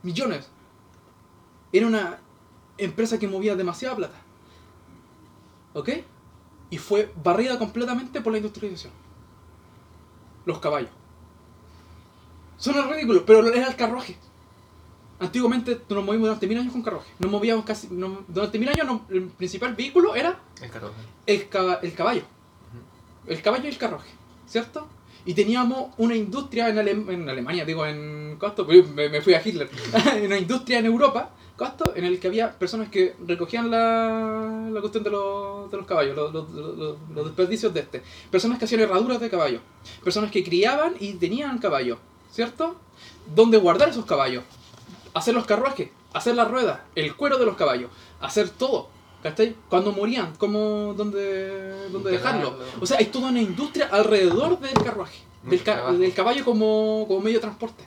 [0.03, 0.49] Millones.
[1.71, 2.19] Era una
[2.77, 4.17] empresa que movía demasiada plata.
[5.73, 5.89] ¿Ok?
[6.69, 8.93] Y fue barrida completamente por la industrialización.
[10.45, 10.91] Los caballos.
[12.57, 14.17] Suena ridículo, pero era el carruaje.
[15.19, 17.09] Antiguamente nos movimos durante mil años con carruaje.
[17.19, 17.87] Nos movíamos casi.
[17.89, 20.95] no- durante mil años no- el principal vehículo era El carruaje.
[21.25, 22.23] el, caba- el caballo.
[23.27, 24.09] El caballo y el carruaje,
[24.47, 24.87] ¿cierto?
[25.25, 29.41] Y teníamos una industria en, Alem- en Alemania, digo, en Costo, me, me fui a
[29.43, 29.67] Hitler,
[30.23, 35.03] una industria en Europa, Costo, en el que había personas que recogían la, la cuestión
[35.03, 36.49] de los, de los caballos, los, los-
[37.15, 38.03] los- desperdicios de este.
[38.29, 39.61] Personas que hacían herraduras de caballo.
[40.03, 41.97] Personas que criaban y tenían caballo,
[42.29, 42.75] ¿cierto?
[43.33, 44.43] Donde guardar esos caballos.
[45.15, 47.89] Hacer los carruajes, hacer las ruedas, el cuero de los caballos,
[48.21, 48.89] hacer todo.
[49.23, 49.55] ¿Cachai?
[49.69, 52.59] Cuando morían, ¿cómo, dónde, dónde dejarlo?
[52.79, 57.37] O sea, hay toda una industria alrededor del carruaje, del, ca- caballo como, como medio
[57.37, 57.83] de transporte.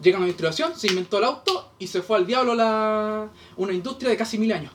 [0.00, 4.10] Llega una distribución, se inventó el auto y se fue al diablo la, una industria
[4.10, 4.72] de casi mil años.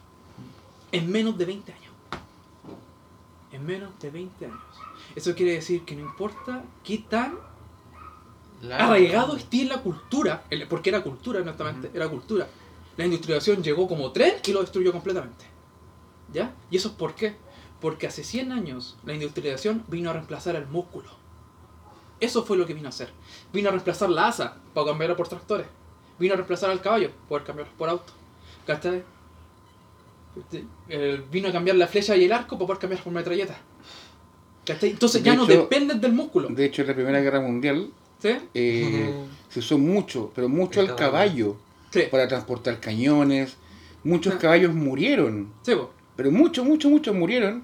[0.94, 1.92] En menos de 20 años.
[3.52, 4.60] En menos de 20 años.
[5.16, 7.38] Eso quiere decir que no importa qué tan
[8.62, 8.84] Claro.
[8.84, 11.96] arraigado esté en la cultura, porque era cultura, honestamente, Ujú.
[11.98, 12.48] era cultura.
[12.98, 15.46] La industrialización llegó como tren y lo destruyó completamente.
[16.34, 16.54] ¿Ya?
[16.70, 17.36] ¿Y eso es por qué?
[17.80, 21.10] Porque hace 100 años la industrialización vino a reemplazar el músculo.
[22.20, 23.10] Eso fue lo que vino a hacer.
[23.54, 25.68] Vino a reemplazar la asa para cambiarla por tractores.
[26.20, 28.12] Vino a reemplazar al caballo, poder cambiarlo por auto.
[28.68, 29.04] ¿Cachai?
[30.90, 33.58] Eh, vino a cambiar la flecha y el arco para poder cambiar por metralleta.
[34.66, 34.92] ¿Cachai?
[34.92, 36.50] Entonces De ya no hecho- dependes del músculo.
[36.50, 37.92] De hecho, en la Primera Guerra Mundial
[38.22, 38.30] ¿Sí?
[38.54, 39.14] eh,
[39.50, 41.12] se usó mucho, pero mucho El al caballo.
[41.54, 41.58] caballo
[41.92, 42.02] Sí.
[42.12, 43.56] para transportar cañones.
[44.04, 44.40] Muchos Ah.
[44.40, 45.92] caballos murieron, Sí, po.
[46.16, 47.64] pero muchos, muchos, muchos murieron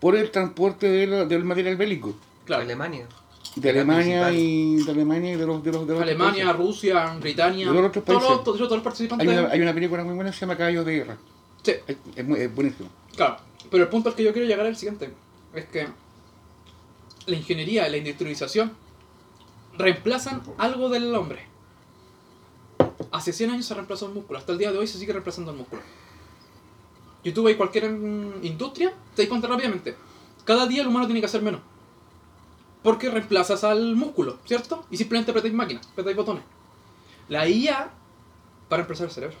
[0.00, 2.14] por el transporte de la- del material bélico.
[2.44, 2.62] claro.
[2.62, 3.06] Alemania.
[3.54, 4.34] De Alemania principal.
[4.36, 6.56] y de Alemania y de los de los de los Alemania, países.
[6.56, 8.44] Rusia, Britania, De los otros todos, países.
[8.44, 9.28] todos, todos los participantes.
[9.28, 11.16] Hay una, hay una película muy buena que se llama Caballos de Guerra.
[11.62, 12.88] Sí, Es, es muy- es buenísimo.
[13.14, 13.36] claro.
[13.70, 15.10] Pero el punto al que yo quiero llegar es el siguiente.
[15.54, 15.86] Es que
[17.26, 18.72] la ingeniería la industrialización
[19.76, 21.46] reemplazan algo del hombre.
[23.10, 24.38] Hace 100 años se reemplazó el músculo.
[24.38, 25.82] Hasta el día de hoy se sigue reemplazando el músculo.
[27.24, 29.96] Y tú ves cualquier industria, te das cuenta rápidamente.
[30.44, 31.60] Cada día el humano tiene que hacer menos.
[32.82, 34.84] Porque reemplazas al músculo, ¿cierto?
[34.90, 36.42] Y simplemente apretáis máquinas, apretáis botones.
[37.28, 37.78] La IA
[38.70, 39.36] va a reemplazar el cerebro.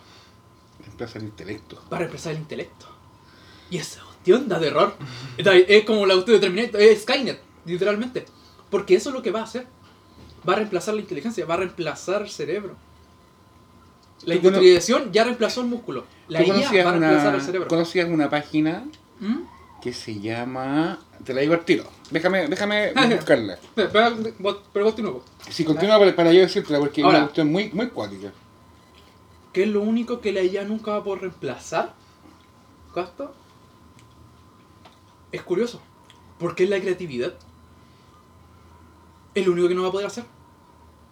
[0.84, 1.82] Reemplaza el intelecto.
[1.92, 2.86] va a reemplazar el intelecto.
[3.70, 4.94] Y esa cuestión da de error.
[5.36, 8.26] Es como la cuestión de Terminator, es Skynet, literalmente.
[8.70, 9.66] Porque eso es lo que va a hacer.
[10.48, 12.76] Va a reemplazar la inteligencia, va a reemplazar el cerebro.
[14.24, 16.04] La industrialización ya reemplazó el músculo.
[16.28, 17.68] La ¿Tú IA va a reemplazar una, el cerebro.
[17.68, 18.84] conocías una página
[19.20, 19.80] ¿Mm?
[19.80, 20.98] que se llama...
[21.24, 21.84] Te la digo al tiro.
[22.10, 23.58] Déjame, déjame buscarla.
[23.74, 25.24] Pero continúo.
[25.50, 28.32] Si continúa para, para yo decírtela, porque es una cuestión muy, muy cuática.
[29.52, 31.94] ¿Qué es lo único que la IA nunca va a poder reemplazar?
[32.94, 33.34] ¿Casto?
[35.30, 35.80] Es curioso.
[36.38, 37.34] Porque es la creatividad.
[39.34, 40.24] Es lo único que no va a poder hacer.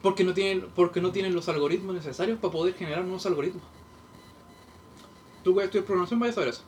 [0.03, 3.63] Porque no tienen, porque no tienen los algoritmos necesarios para poder generar nuevos algoritmos.
[5.45, 6.63] Tú que estudias programación vayas a saber eso.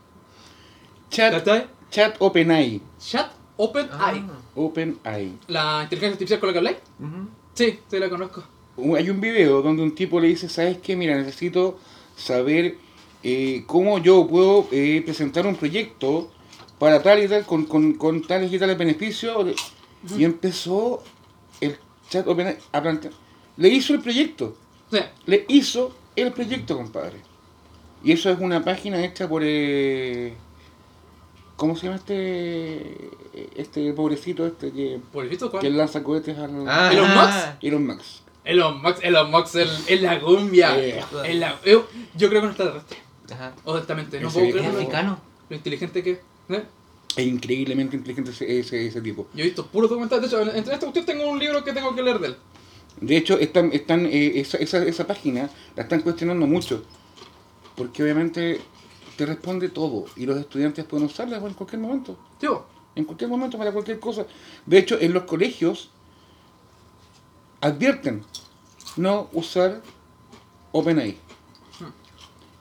[1.11, 1.47] Chat,
[1.91, 2.81] chat OpenAI.
[2.99, 4.19] Chat OpenAI.
[4.27, 4.39] Ah.
[4.55, 5.39] OpenAI.
[5.49, 6.77] La inteligencia artificial con la que habláis.
[6.99, 7.29] Ujú.
[7.55, 8.43] Sí, sí la conozco.
[8.77, 10.97] Un- Hay un video donde un tipo le dice, ¿sabes qué?
[10.97, 11.79] Mira, necesito
[12.17, 12.79] saber
[13.23, 16.31] eh, cómo yo puedo eh, presentar un proyecto
[16.79, 19.55] para tal y tal, con, con, con tales y tales beneficios.
[20.19, 21.03] Y empezó
[22.21, 23.13] el a plantear.
[23.57, 24.57] Le hizo el proyecto.
[24.91, 24.99] Sí.
[25.27, 27.19] Le hizo el proyecto, compadre.
[28.05, 29.43] Y eso es una página hecha por...
[29.45, 30.35] eh,
[31.57, 33.11] ¿Cómo se llama este
[33.57, 35.77] este pobrecito este que, ¿Por el visto que cuál?
[35.77, 36.67] lanza cohetes al...
[36.69, 37.63] Ah, Elon Musk.
[37.63, 38.23] Elon Musk.
[38.45, 40.77] Elon Musk, Elon Musk el- es la cumbia.
[40.79, 41.01] Eh.
[41.25, 41.87] Es la- yo,
[42.17, 42.99] yo creo que no está terrestre.
[43.33, 43.53] Ajá.
[43.65, 44.47] Honestamente, no puedo.
[44.47, 45.21] ¿Es creer lo, africano?
[45.49, 46.19] lo inteligente que es.
[46.49, 46.65] ¿eh?
[47.17, 49.27] Es increíblemente inteligente ese, ese, ese tipo.
[49.35, 50.31] Yo he visto puros documentales.
[50.31, 52.37] De hecho, entre esta cuestión tengo un libro que tengo que leer de él.
[53.01, 56.85] De hecho, están, están, eh, esa, esa, esa página la están cuestionando mucho.
[57.77, 58.61] Porque obviamente
[59.17, 60.07] te responde todo.
[60.17, 62.17] Y los estudiantes pueden usarla en cualquier momento.
[62.39, 64.27] Tío, En cualquier momento, para cualquier cosa.
[64.67, 65.91] De hecho, en los colegios
[67.61, 68.23] advierten
[68.97, 69.83] no usar
[70.73, 71.17] OpenAI.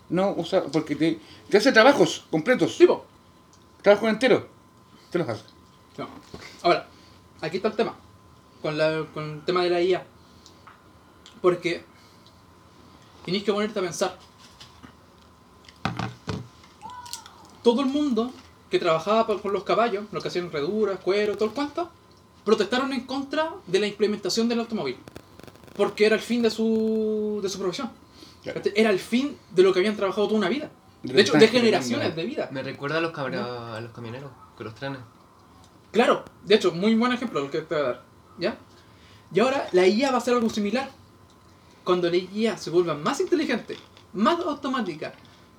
[0.10, 2.78] No usar, porque te, te hace trabajos completos.
[2.78, 3.06] tipo.
[3.82, 4.44] Trabajos enteros.
[5.10, 5.44] Te los hace.
[5.98, 6.08] No.
[6.62, 6.88] Ahora,
[7.42, 7.96] aquí está el tema.
[8.62, 10.06] Con, la, con el tema de la IA.
[11.42, 11.84] Porque
[13.26, 14.18] tenéis que ponerte a pensar.
[17.64, 18.32] Todo el mundo
[18.70, 21.90] que trabajaba con los caballos, los que hacían reduras, cuero, todo el cuento,
[22.46, 24.98] protestaron en contra de la implementación del automóvil.
[25.76, 27.92] Porque era el fin de su, de su profesión.
[28.44, 28.62] Claro.
[28.76, 30.72] Era el fin de lo que habían trabajado toda una vida.
[31.04, 32.50] De hecho, de que generaciones de vida.
[32.52, 35.00] Me recuerda a los, cabra- a los camioneros, con los trenes.
[35.92, 38.04] Claro, de hecho, muy buen ejemplo el que te voy a dar.
[38.38, 38.58] ¿Ya?
[39.34, 40.90] Y ahora la IA va a hacer algo similar.
[41.84, 43.78] Cuando la IA se vuelva más inteligente,
[44.14, 45.14] más automática,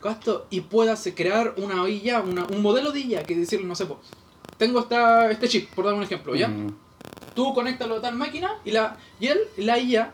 [0.09, 3.75] esto, y pueda se- crear una IA, una- un modelo de IA que decirle, no
[3.75, 3.99] sé, pues,
[4.59, 6.49] tengo esta, este chip, por dar un ejemplo, ¿ya?
[6.49, 6.75] Mm.
[7.35, 10.13] Tú conéctalo a tal máquina y, la, y él, la IA,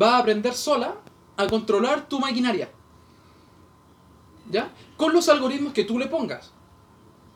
[0.00, 0.94] va a aprender sola
[1.36, 2.70] a controlar tu maquinaria.
[4.50, 4.72] ¿Ya?
[4.96, 6.52] Con los algoritmos que tú le pongas.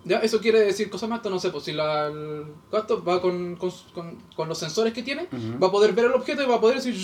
[0.05, 0.19] ¿Ya?
[0.19, 3.71] Eso quiere decir cosas más, no sé, pues si la, el gato va con, con,
[3.95, 5.29] con- con los sensores que tiene,
[5.63, 6.95] va a poder ver el objeto y va a poder decir...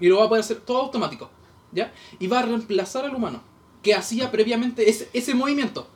[0.00, 1.30] Y lo va a poder hacer todo automático.
[1.72, 1.92] ¿Ya?
[2.18, 3.42] Y va a reemplazar al humano,
[3.82, 5.86] que hacía previamente ese, ese movimiento.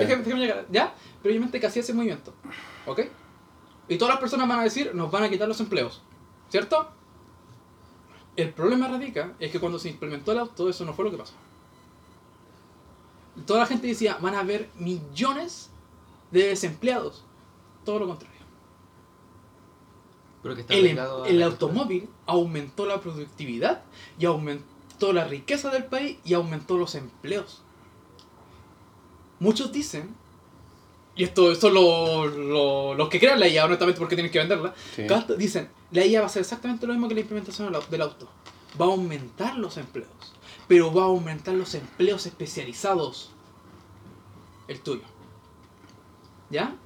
[0.00, 0.66] Déjame llegar.
[0.70, 0.94] ¿Ya?
[1.22, 2.34] Previamente que hacía ese movimiento.
[2.86, 3.00] ¿Ok?
[3.88, 6.02] Y todas las personas van a decir, nos van a quitar los empleos.
[6.50, 6.90] ¿Cierto?
[8.36, 11.16] El problema radica es que cuando se implementó el auto, eso no fue lo que
[11.16, 11.32] pasó.
[13.46, 15.70] Toda la gente decía, van a haber millones
[16.30, 17.24] de desempleados.
[17.84, 18.38] Todo lo contrario.
[20.42, 23.82] Pero que está El, em- el automóvil aumentó la productividad
[24.18, 27.62] y aumentó la riqueza del país y aumentó los empleos.
[29.38, 30.14] Muchos dicen,
[31.16, 34.74] y esto son lo- lo- los que crean la IA, honestamente, porque tienen que venderla,
[34.94, 35.04] Sí.
[35.38, 38.28] Dicen, la IA va a ser exactamente lo mismo que la implementación del auto.
[38.80, 40.08] Va a aumentar los empleos,
[40.70, 43.30] pero va a aumentar los empleos especializados.
[44.68, 45.02] El tuyo.
[46.48, 46.76] ¿Ya?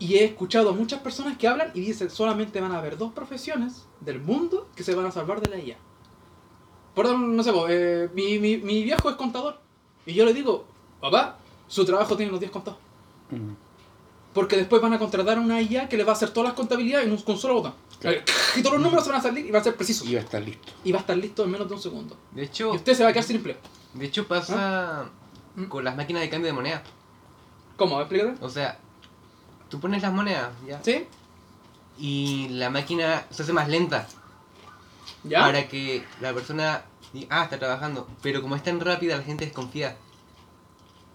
[0.00, 3.12] Y he escuchado a muchas personas que hablan y dicen, solamente van a haber dos
[3.12, 5.76] profesiones del mundo que se van a salvar de la IA.
[6.96, 9.60] Ejemplo, no sé, eh, mi, mi, mi viejo es contador.
[10.06, 10.64] Y yo le digo,
[11.00, 12.80] papá, su trabajo tiene los 10 contados.
[14.34, 16.56] Porque después van a contratar a una IA que le va a hacer todas las
[16.56, 17.74] contabilidades en un, con solo botón.
[18.00, 18.20] Claro.
[18.56, 20.06] Y todos los números se van a salir y van a ser precisos.
[20.08, 20.72] Y va a estar listo.
[20.82, 22.16] Y va a estar listo en menos de un segundo.
[22.32, 23.56] De hecho, Y usted se va a quedar sin empleo.
[23.94, 25.04] de hecho pasa
[25.54, 25.64] ¿Mm?
[25.66, 26.82] con las máquinas de cambio de moneda.
[27.76, 28.00] ¿Cómo?
[28.00, 28.44] Explícate.
[28.44, 28.78] O sea,
[29.68, 30.82] tú pones las monedas, ¿ya?
[30.82, 31.06] ¿Sí?
[31.98, 34.08] Y la máquina se hace más lenta
[35.22, 35.40] ¿Ya?
[35.40, 36.82] para que la persona
[37.12, 38.08] diga, ah, está trabajando.
[38.22, 39.96] Pero como es tan rápida, la gente desconfía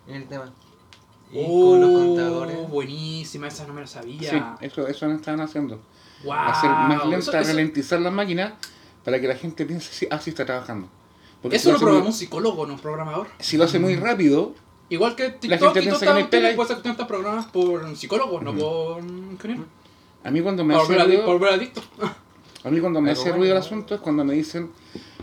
[0.08, 0.54] en el tema.
[1.32, 2.58] Y con los contadores.
[2.62, 4.30] Oh, buenísima, esa no me la sabía.
[4.30, 5.82] Sí, eso, eso no están haciendo.
[6.26, 6.34] Wow.
[6.34, 8.54] Hacer más lenta, Eso, eso- ralentizar las máquinas
[9.04, 10.90] para que la gente piense, sí, ah, sí está trabajando.
[11.42, 13.28] Porque si eso lo lo muy- un psicólogo, no un programador.
[13.40, 14.54] si lo hace muy rápido,
[14.90, 16.14] Igual que gente TikTok todas piensa estas que no
[16.56, 19.02] pues esas cuestiones están programadas por psicólogos, no por
[20.24, 21.82] a mí cuando me Por hace por ruido, adicto.
[22.64, 23.66] a mí cuando me hace bueno, ruido el ¿no?
[23.66, 24.72] asunto es cuando me dicen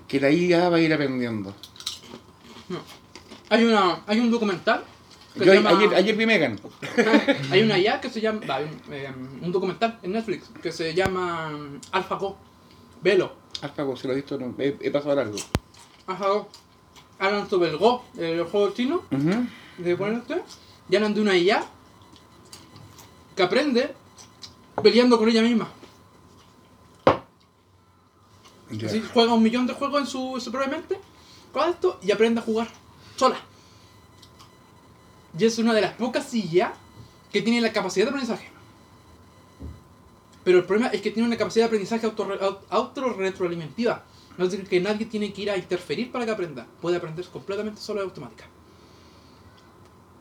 [0.08, 1.54] que la IA va a ir aprendiendo.
[3.50, 4.84] Hay, una, hay un documental
[5.34, 5.70] que Yo se a- llama...
[5.78, 6.58] ayer, ayer vi Megan.
[7.50, 8.40] hay una IA que se llama.
[8.48, 9.12] va, hay un, eh,
[9.42, 12.36] un documental en Netflix que se llama mm, AlphaGo.
[13.02, 13.32] Velo.
[13.62, 15.36] Alfago, si lo he visto, no, he, he pasado largo.
[16.06, 16.48] AlphaGo.
[17.18, 19.46] Hablan sobre el Go, el juego chino, Ujú.
[19.78, 20.42] de poner usted.
[20.90, 21.64] Y hablan de una IA
[23.36, 23.94] que aprende
[24.82, 25.68] peleando con ella misma.
[28.70, 28.88] Ya.
[28.88, 30.98] Así, juega un millón de juegos en su, en su propia mente,
[31.52, 32.68] con esto, y aprende a jugar
[33.16, 33.36] sola.
[35.38, 36.72] Y es una de las pocas IA
[37.32, 38.48] que tiene la capacidad de aprendizaje.
[40.44, 44.04] Pero el problema es que tiene una capacidad de aprendizaje autorre- au- autorretroalimentativa.
[44.36, 46.66] No es decir, que nadie tiene que ir a interferir para que aprenda.
[46.80, 48.44] Puede aprender completamente solo de automática.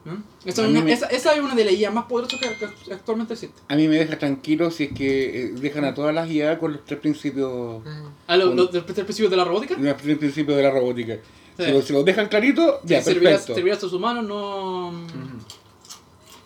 [0.06, 0.48] ¿Mm?
[0.48, 3.34] Esa, A una, me- esa, esa es una de las IA más poderosas que, actualmente
[3.34, 3.62] existe.
[3.68, 6.74] A mí me deja tranquilo si es que eh, dejan a todas las IA con
[6.74, 7.84] los tres principios,
[8.28, 9.76] ¿A lo, Un- lo- del del principio de la robótica?
[9.78, 11.18] los tres principios de la robótica.
[11.58, 11.66] Sí.
[11.66, 13.56] Si, lo- si dejan clarito, ya, servirás, perfecto.
[13.56, 14.92] servirás a los humanos, no.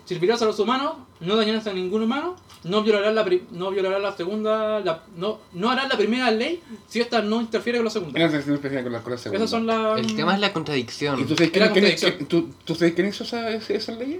[0.05, 4.01] Servirás a los humanos, no dañarás a ningún humano, no violarás la, pri- no violarás
[4.01, 7.91] la segunda, la- no, no harás la primera ley si esta no interfiere con la
[7.91, 8.19] segunda.
[8.19, 8.43] No con
[8.83, 8.99] con la.
[9.37, 9.99] Esas son las.
[9.99, 11.19] El tema es la contradicción.
[11.19, 12.11] ¿Y tú sabes quién, quién- contradicción.
[12.17, 14.19] quién- tú, tú sabes quién hizo esa, esa- esas leyes?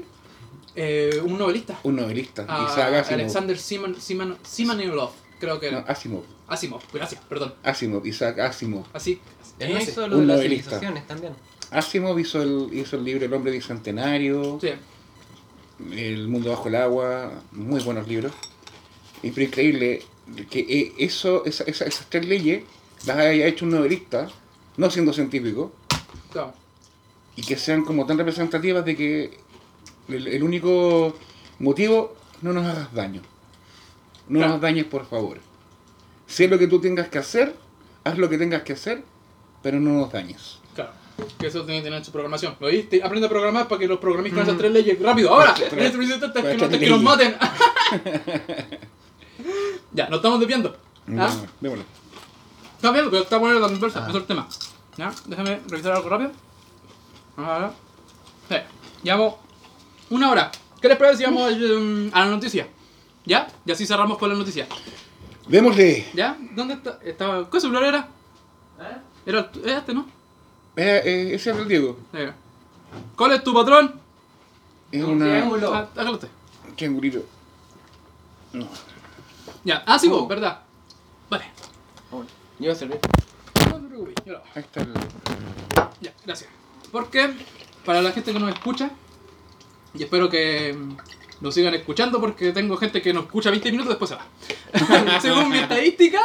[0.78, 1.80] eh, un novelista.
[1.84, 3.20] Un novelista, Ah, Isaac Asimov.
[3.20, 5.88] Alexander Siman, Siman, Simanilov, creo que No, era.
[5.88, 6.24] Asimov.
[6.48, 7.54] Asimov, gracias, perdón.
[7.64, 8.84] Asimov, Isaac Asimov.
[8.92, 9.22] Así.
[9.60, 10.70] Él no lo Un de las novelista.
[10.72, 11.34] civilizaciones también.
[11.72, 14.70] Asimov hizo el, hizo el libro El hombre bicentenario, Sí.
[15.92, 18.32] El mundo bajo el agua, muy buenos libros.
[19.24, 20.04] Y pero increíble
[20.50, 22.64] que eh, eso, esa- esa- esas tres leyes
[23.06, 24.30] las haya hecho un novelista,
[24.78, 25.74] no siendo científico,
[26.32, 26.54] Claro.
[27.36, 29.38] y que sean como tan representativas de que
[30.08, 31.16] el, el único
[31.60, 33.22] motivo, no nos hagas daño.
[34.30, 34.54] No Claro.
[34.54, 35.40] nos dañes, por favor.
[36.28, 37.56] Sé lo que tú tengas que hacer,
[38.04, 39.04] haz lo que tengas que hacer,
[39.66, 40.60] pero no nos dañes.
[40.76, 40.92] Claro.
[41.40, 42.56] Que eso tiene que tener su programación.
[42.60, 43.02] ¿Lo oíste?
[43.04, 44.48] Aprende a programar para que los programéis con Mm.
[44.48, 45.02] esas tres leyes.
[45.02, 45.34] ¡Rápido!
[45.34, 45.56] ¡Ahora!
[45.58, 47.36] En este que, no- que nos maten.
[49.94, 50.78] ya, nos estamos desviando.
[51.08, 51.12] ¿Ah?
[51.34, 51.86] No, démosle.
[52.76, 54.08] Estamos viendo, pero está bueno la inversa, Ah.
[54.08, 54.48] eso es el tema.
[54.98, 55.12] ¿Ya?
[55.26, 56.32] Déjame revisar algo rápido.
[57.38, 57.74] Ahora.
[58.48, 58.56] Sí.
[59.02, 59.36] Llevamos
[60.12, 60.52] una hora.
[60.80, 62.68] ¿Qué les parece si vamos eh, a la noticia?
[63.26, 63.48] ¿Ya?
[63.66, 64.68] Y así cerramos con la noticia.
[65.48, 66.06] Démosle.
[66.14, 66.38] ¿Ya?
[66.52, 67.00] ¿Dónde está?
[67.04, 67.50] Estaba...
[67.50, 68.08] ¿Qué celular era?
[69.26, 70.06] Era este, ¿no?
[70.76, 71.98] Eh, eh, ese es el Diego.
[73.16, 74.00] ¿Cuál es tu patrón?
[74.92, 75.26] Es Un una.
[75.26, 75.74] triángulo.
[75.74, 76.28] Ah, hágalo usted.
[76.76, 77.24] Triangulito.
[78.54, 78.68] No.
[79.64, 79.84] Ya.
[79.86, 80.20] Ah, sí, Oh.
[80.20, 80.62] vos, ¿verdad?
[81.30, 81.46] Vale.
[82.12, 82.26] Yo
[82.60, 83.00] voy a servir.
[83.70, 84.48] No te preocupes, yo lo hago.
[84.56, 84.94] Ahí está el.
[86.02, 86.50] Ya, gracias.
[86.92, 87.34] Porque,
[87.84, 88.92] para la gente que nos escucha,
[89.94, 90.98] Y espero que mm,
[91.42, 95.20] lo sigan escuchando porque tengo gente que nos escucha 20 minutos y después se va.
[95.22, 96.22] Según mi estadística.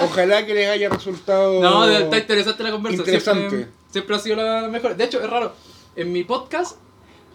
[0.00, 1.62] Ojalá que les haya resultado.
[1.62, 2.98] No, está interesante la conversa.
[2.98, 3.48] Interesante.
[3.48, 4.96] Siempre, siempre ha sido la mejor.
[4.96, 5.54] De hecho, es raro.
[5.96, 6.76] En mi podcast,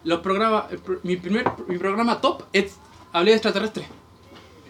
[0.04, 0.66] los programas,
[1.04, 2.76] mi primer mi programa top es
[3.12, 3.88] hablé de extraterrestre.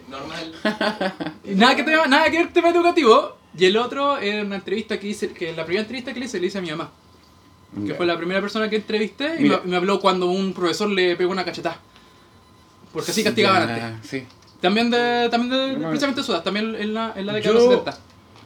[0.08, 0.52] Normal.
[1.44, 3.36] Nada que, tema, nada que ver tema educativo.
[3.56, 6.40] Y el otro es una entrevista que hice, que la primera entrevista que le hice,
[6.40, 6.90] le hice a mi mamá.
[7.86, 11.14] Que fue la primera persona que entrevisté y me, me habló cuando un profesor le
[11.14, 11.80] pegó una cachetada.
[12.92, 14.10] Porque así castigaban Ya, antes.
[14.10, 14.24] Sí.
[14.60, 17.68] También de, también de, No, precisamente Sudas, también en la, en la década de los
[17.78, 17.98] 70.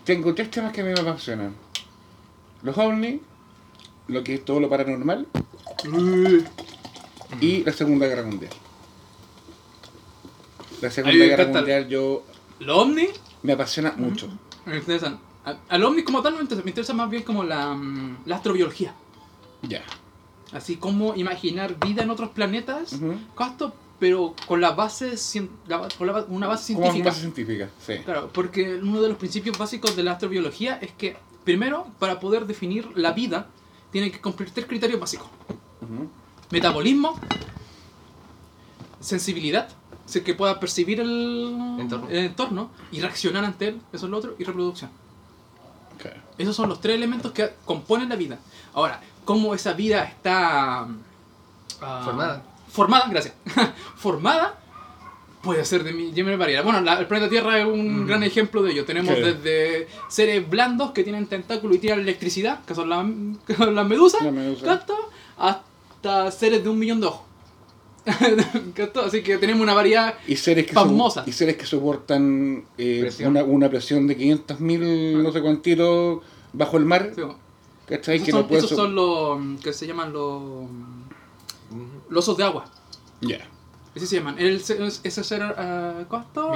[0.04, 1.54] Tengo tres temas que a mí me apasionan:
[2.62, 3.20] los ovnis,
[4.08, 5.26] lo que es todo lo paranormal
[7.40, 8.52] y la Segunda Guerra Mundial.
[10.80, 11.46] La Segunda Guerra.
[11.46, 12.24] Mundial yo
[12.60, 13.10] Los ovnis
[13.42, 14.28] me apasiona mucho.
[14.66, 15.18] me interesan.
[15.44, 18.36] A- Al ovni como tal me interesa, me interesa más bien como la, mm, la
[18.36, 18.94] astrobiología.
[19.62, 19.82] Ya.
[20.52, 22.96] Así como imaginar vida en otros planetas.
[23.36, 23.74] Casto,
[24.04, 25.14] pero con la base,
[25.66, 27.06] la- con la una base científica.
[27.06, 27.94] base científica, sí.
[28.04, 32.44] Claro, porque uno de los principios básicos de la astrobiología es que, primero, para poder
[32.46, 33.46] definir la vida,
[33.90, 35.26] tiene que cumplir tres criterios básicos.
[35.80, 36.10] Ujú.
[36.50, 37.18] Metabolismo,
[39.00, 39.70] sensibilidad,
[40.04, 42.06] o sea, que pueda percibir el Entorno.
[42.10, 44.90] el entorno y reaccionar ante él, eso es lo otro, y reproducción.
[45.96, 46.20] Claro.
[46.36, 48.38] Esos son los tres elementos que componen la vida.
[48.74, 50.88] Ahora, ¿cómo esa vida está
[51.80, 52.42] ah, Formada.
[52.74, 53.34] Formada, gracias.
[53.96, 54.60] formada
[55.42, 56.10] puede ser de mi.
[56.12, 58.84] Bueno, la- el planeta Tierra es un gran ejemplo de ello.
[58.84, 63.06] Tenemos desde seres blandos que tienen tentáculos y tiran electricidad, que son las,
[63.86, 64.64] medusas, La medusa.
[64.66, 64.94] ¿capto?
[65.36, 67.22] hasta seres de un millón de ojos.
[69.06, 71.24] Así que tenemos una variedad Y seres que, Famosa.
[71.26, 73.30] y seres que soportan eh, Presión.
[73.30, 76.20] una, una presión de 500.000 no sé cuántitos
[76.52, 77.12] bajo el mar.
[77.14, 77.22] sí.
[77.86, 78.16] ¿Cachai?
[78.16, 80.42] Esos, Que son, no puede esos so- son los que se llaman los,
[81.74, 82.02] Ujú.
[82.08, 82.64] los osos de agua.
[83.20, 83.48] Ya.
[83.96, 84.36] Así se llaman.
[84.38, 86.52] El, ese ser uh, ¿cuánto?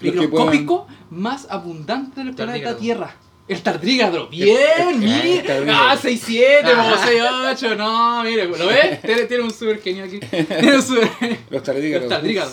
[0.00, 0.86] Microscópico.
[0.88, 2.76] Los más abundante del planeta Tardígrado.
[2.76, 3.16] Tierra.
[3.48, 4.28] El tardígrado.
[4.28, 5.44] Bien, mire.
[5.70, 7.76] Ah, 6-7, como 6-8.
[7.76, 9.00] No, mire, ¿lo ves?
[9.02, 10.20] Tiene, tiene un super genio aquí.
[10.20, 11.08] Tiene un super
[11.50, 12.04] Los tardígrados.
[12.04, 12.50] El tardígrado.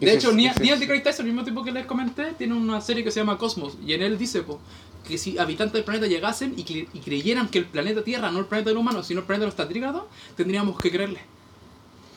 [0.00, 2.80] De Ese hecho, Neil ese deGrasse Tyson, al mismo tiempo que les comenté, tiene una
[2.80, 3.76] serie que se llama Cosmos.
[3.84, 4.60] Y en él dice po,
[5.08, 8.38] que si habitantes del planeta llegasen y, cre- y creyeran que el planeta Tierra, no
[8.38, 10.04] el planeta del humano, sino el planeta de los tardígrados,
[10.36, 11.20] tendríamos que creerle.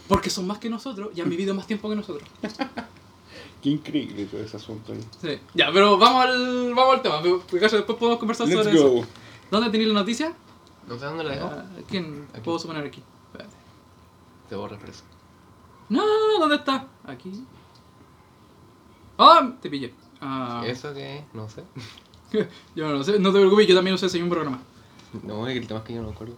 [0.08, 2.28] Porque son más que nosotros y han vivido más tiempo que nosotros.
[3.64, 5.00] Qué increíble todo ese asunto ahí.
[5.22, 5.40] Sí.
[5.54, 7.22] Ya, pero vamos al, vamos al tema.
[7.22, 9.08] Porque acaso después podemos conversar Let's sobre eso.
[9.50, 10.34] ¿Dónde tenéis la noticia?
[10.88, 11.46] No sé dónde la dejo.
[11.52, 12.42] Ah, ¿Quién Aquí.
[12.44, 13.02] puedo suponer aquí?
[13.32, 13.56] Espérate.
[14.50, 15.04] Te borra preso.
[15.90, 16.88] No, no, no, ¿dónde está?
[17.06, 17.32] Aquí.
[19.18, 19.52] ¡Ah!
[19.62, 19.94] Te pillé.
[20.20, 21.24] Ah, ¿Eso qué es?
[21.34, 21.64] No sé.
[22.76, 24.62] yo no lo sé, no te preocupes, yo también lo sé, soy un programa.
[25.24, 26.36] No, es que el tema es que yo no me acuerdo.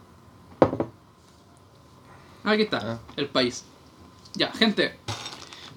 [2.44, 2.98] Aquí está, Ah.
[3.16, 3.64] el país.
[4.34, 4.98] Ya, gente.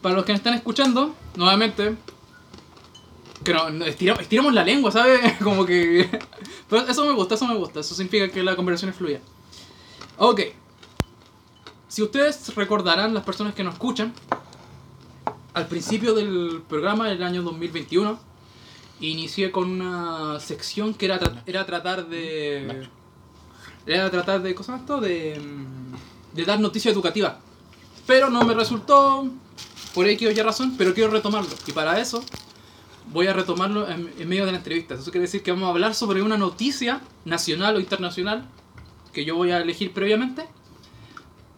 [0.01, 1.95] Para los que me están escuchando, nuevamente.
[3.43, 5.37] Que no, no, estiramos, estiramos la lengua, ¿sabes?
[5.43, 6.09] Como que.
[6.69, 7.79] Pero eso me gusta, eso me gusta.
[7.79, 9.19] Eso significa que la conversación es fluida.
[10.17, 10.41] Ok.
[11.87, 14.13] Si ustedes recordarán, las personas que nos escuchan,
[15.53, 18.19] al principio del programa del año 2021,
[18.99, 22.87] inicié con una sección que era, tra- era tratar de.
[23.85, 24.53] Era tratar de.
[24.55, 24.99] ¿Cómo se llama esto?
[25.01, 25.39] De.
[26.33, 27.39] De dar noticia educativa.
[28.05, 29.29] Pero no me resultó.
[29.93, 31.49] Por X o Y razón, pero quiero retomarlo.
[31.65, 32.23] Y para eso
[33.11, 34.93] voy a retomarlo en, en medio de la entrevista.
[34.93, 38.45] Eso quiere decir que vamos a hablar sobre una noticia nacional o internacional
[39.11, 40.45] que yo voy a elegir previamente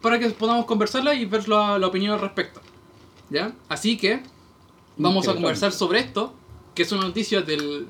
[0.02, 2.62] para que podamos conversarla y ver la, la opinión al respecto.
[3.30, 3.52] ¿Ya?
[3.68, 4.24] Así que
[4.96, 6.34] vamos a conversar sobre esto,
[6.76, 7.88] que es una noticia del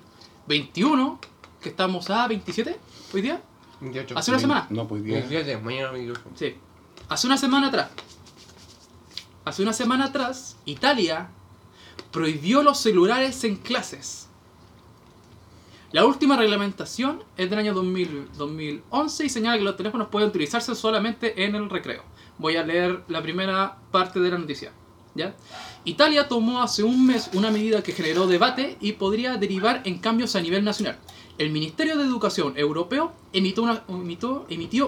[0.48, 1.20] 21,
[1.62, 2.78] que estamos a 27
[3.14, 3.42] hoy día.
[3.82, 4.18] 28.
[4.18, 4.68] Hace una semana.
[4.70, 5.04] No, pues.
[5.04, 5.92] 27, mañana.
[6.36, 6.56] Sí.
[7.08, 7.92] Hace una semana atrás.
[9.46, 11.30] Hace una semana atrás, Italia
[12.12, 14.28] prohibió los celulares en clases.
[15.92, 20.76] La última reglamentación es del año 2000 2011 y señala que los teléfonos pueden utilizarse
[20.76, 22.04] solamente en el recreo.
[22.38, 24.72] Voy a leer la primera parte de la noticia.
[25.16, 25.36] ¿ya?
[25.90, 30.36] Italia tomó hace un mes una medida que generó debate y podría derivar en cambios
[30.36, 31.00] a nivel nacional.
[31.40, 33.64] El Ministerio de Educación Europeo emitió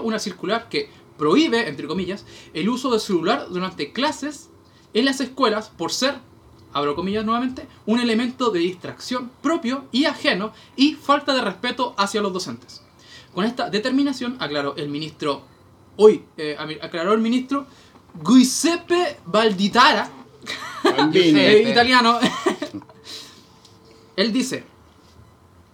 [0.00, 2.24] una, circular que prohíbe, entre comillas,
[2.54, 4.50] el uso del celular durante clases
[4.94, 6.14] en las escuelas por ser,
[6.72, 12.22] abro comillas nuevamente, un elemento de distracción propio y ajeno y falta de respeto hacia
[12.22, 12.80] los docentes.
[13.34, 15.42] Con esta determinación, aclaró el ministro,
[15.96, 17.66] hoy, eh, aclaró el ministro
[18.24, 20.21] Giuseppe Valditara.
[21.14, 22.18] Eh, italiano.
[24.16, 24.64] Él dice,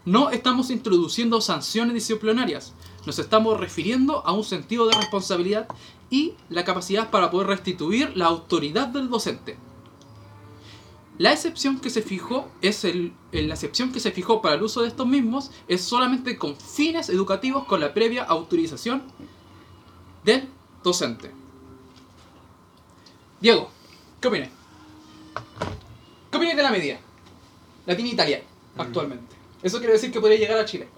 [0.04, 2.72] no estamos introduciendo sanciones disciplinarias,
[3.04, 5.68] nos estamos refiriendo a un sentido de responsabilidad
[6.10, 9.58] y la capacidad para poder restituir la autoridad del docente.
[11.18, 14.82] La excepción que se fijó es el, la excepción que se fijó para el uso
[14.82, 19.02] de estos mismos es solamente con fines educativos con la previa autorización
[20.24, 20.48] del
[20.84, 21.32] docente.
[23.40, 23.68] Diego,
[24.20, 24.57] ¿qué opinas?
[26.30, 26.98] ¿Qué opinas de la medida?
[27.86, 28.42] La tiene Italia
[28.76, 29.36] actualmente.
[29.62, 30.88] Eso quiere decir que podría llegar a Chile.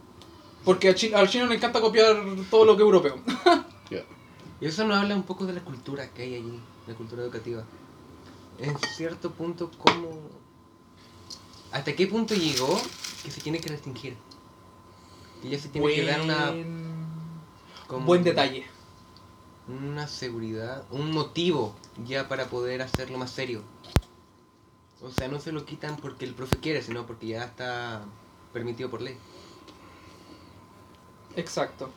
[0.65, 2.17] Porque a al chino le encanta copiar
[2.51, 3.19] todo lo que es europeo.
[4.61, 7.65] Y eso nos habla un poco de la cultura que hay allí, la cultura educativa.
[8.59, 10.11] En cierto punto, ¿cómo...
[11.73, 12.79] ¿Hasta qué punto llegó
[13.25, 14.17] que se tiene que restringir?
[15.41, 16.53] Que ya se tiene que dar una...
[17.87, 18.67] Como Buen detalle.
[19.67, 21.75] Una seguridad, un motivo
[22.07, 23.63] ya para poder hacerlo más serio.
[25.03, 28.03] O sea, no se lo quitan porque el profe quiere, sino porque ya está
[28.53, 29.17] permitido por ley.
[31.37, 31.91] Exacto.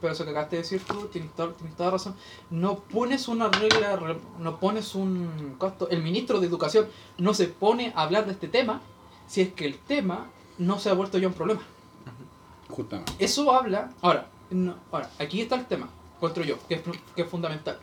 [0.00, 2.14] Pero eso que acabaste de decir tú, tienes toda, tienes toda razón.
[2.50, 5.88] No pones una regla, re- no pones un costo.
[5.90, 6.88] El ministro de Educación
[7.18, 8.80] no se pone a hablar de este tema
[9.26, 10.26] si es que el tema
[10.58, 11.60] no se ha vuelto ya un problema.
[12.68, 13.12] Justamente.
[13.18, 13.90] Eso habla.
[14.00, 16.82] Ahora, no, ahora aquí está el tema, encuentro yo, que es,
[17.14, 17.78] que es fundamental.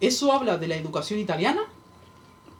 [0.00, 1.62] ¿Eso habla de la educación italiana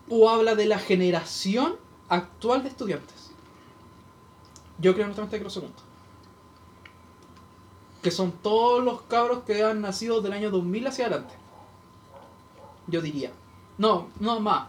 [0.08, 1.76] o habla de la generación
[2.08, 3.30] actual de estudiantes?
[4.78, 5.76] Yo creo honestamente que lo segundo.
[8.02, 11.34] Que son todos los cabros que han nacido del año 2000 hacia adelante.
[12.86, 13.32] Yo diría.
[13.78, 14.68] No, no, más.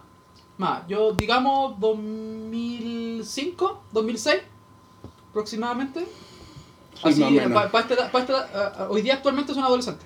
[0.57, 0.88] Más.
[0.88, 4.41] Yo, digamos, 2005, 2006,
[5.30, 6.07] aproximadamente.
[6.95, 10.06] Sí, Así, pa- pa pa ah, ah, hoy día actualmente es un adolescente.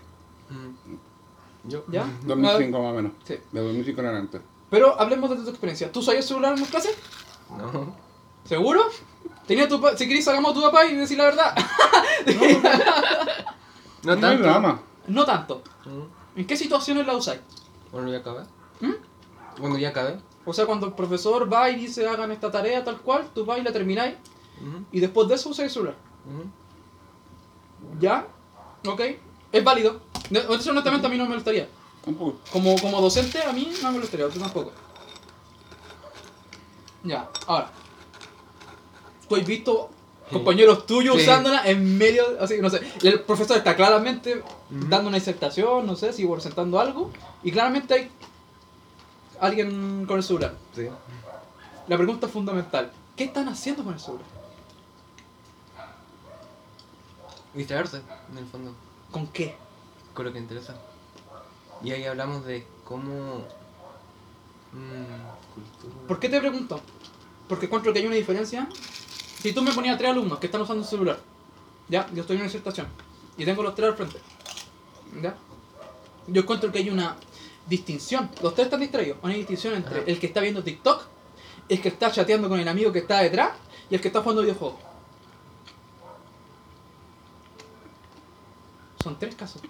[1.66, 1.84] Yo.
[1.88, 2.08] ¿Ya?
[2.26, 3.12] 2005 más o menos.
[3.26, 3.36] Sí.
[3.52, 4.42] De 2005 en adelante.
[4.70, 5.92] Pero hablemos de tu experiencia.
[5.92, 6.96] ¿Tú sabías celular en las clases?
[7.58, 7.96] No.
[8.46, 8.84] ¿Seguro?
[9.48, 11.56] Tenía tu pa- si querés sacamos a tu papá y decir la verdad.
[14.04, 14.44] No hay tanto.
[14.44, 14.82] drama.
[15.08, 15.62] no tanto.
[15.86, 16.40] Mm.
[16.40, 17.42] ¿En qué situaciones la usáis?
[17.92, 18.44] Cuando ya acabé.
[18.80, 18.94] ¿Mm?
[19.60, 20.20] Cuando ya acabé.
[20.46, 23.60] O sea, cuando el profesor va y dice hagan esta tarea tal cual, tú vas
[23.60, 24.16] y la termináis
[24.62, 25.96] Ujú, y después de eso usáis el celular.
[26.26, 28.00] ujú.
[28.00, 28.26] ¿Ya?
[28.88, 29.02] ¿Ok?
[29.52, 30.00] Es válido.
[30.48, 31.68] Honestamente a mí no me molestaría.
[32.10, 32.38] Tampoco.
[32.52, 34.72] Como, como docente a mí no me molestaría, tú tampoco.
[37.04, 37.72] Ya, ahora.
[39.28, 39.90] ¿Tú has visto
[40.32, 41.24] compañeros tuyos Sí.
[41.24, 46.14] usándola en medio, así, no sé, el profesor está claramente dando una disertación, no sé,
[46.14, 47.12] si presentando algo,
[47.44, 48.12] y claramente hay
[49.40, 50.56] alguien con el celular.
[50.76, 50.88] Sí.
[51.88, 54.26] La pregunta fundamental, ¿qué están haciendo con el celular?
[57.54, 58.74] Distraerse, en el fondo,
[59.12, 59.56] ¿Con qué?
[60.14, 60.76] con lo que interesa.
[61.84, 63.46] Y ahí hablamos de cómo.
[64.72, 66.08] mm, cultura.
[66.08, 66.82] ¿Por qué te pregunto?
[67.48, 68.68] Porque encuentro que hay una diferencia.
[69.42, 71.20] Si tú me ponías tres alumnos que están usando el celular,
[71.88, 72.88] ya, yo estoy en una disertación
[73.38, 74.20] y tengo los tres al frente,
[75.22, 75.36] ya,
[76.28, 77.16] yo encuentro que hay una
[77.68, 78.30] distinción.
[78.44, 79.18] Los tres están distraídos.
[79.24, 80.04] Una distinción entre Ajá.
[80.08, 81.04] el que está viendo TikTok,
[81.70, 83.52] el que está chateando con el amigo que está detrás
[83.90, 84.80] y el que está jugando videojuegos.
[89.02, 89.62] Son tres casos.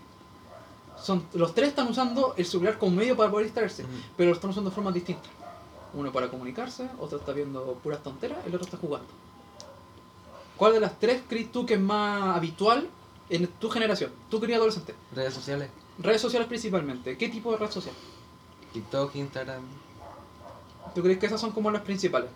[1.01, 3.85] Son, los tres están usando el celular como medio para poder distraerse,
[4.17, 5.31] pero lo están usando de formas distintas.
[5.93, 9.07] Uno para comunicarse, otro está viendo puras tonteras, el otro está jugando.
[10.57, 12.87] ¿Cuál de las tres crees tú que es más habitual
[13.29, 14.11] en tu generación?
[14.29, 14.93] Tú querías adolescente.
[15.15, 15.69] Redes sociales,
[15.99, 17.17] Redes sociales principalmente.
[17.17, 17.95] ¿Qué tipo de red social?
[18.73, 19.63] TikTok, Instagram.
[20.93, 22.29] ¿Tú crees que esas son como las principales?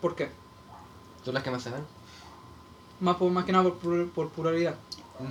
[0.00, 0.30] ¿Por qué?
[1.24, 1.84] Son las que más se ven.
[3.00, 4.74] Más, por, más que nada por, plur- por pluralidad.
[5.20, 5.28] Ujú.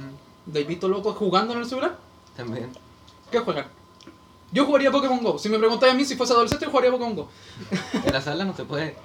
[0.51, 1.97] ¿De visto locos jugando en el celular?
[2.37, 2.71] También.
[3.31, 3.67] ¿Qué juegan?
[4.51, 5.37] Yo jugaría Pokémon Go.
[5.37, 7.27] Si me preguntáis a mí si fuese adolescente, yo jugaría Pokémon Go.
[8.05, 8.95] En la sala no se puede.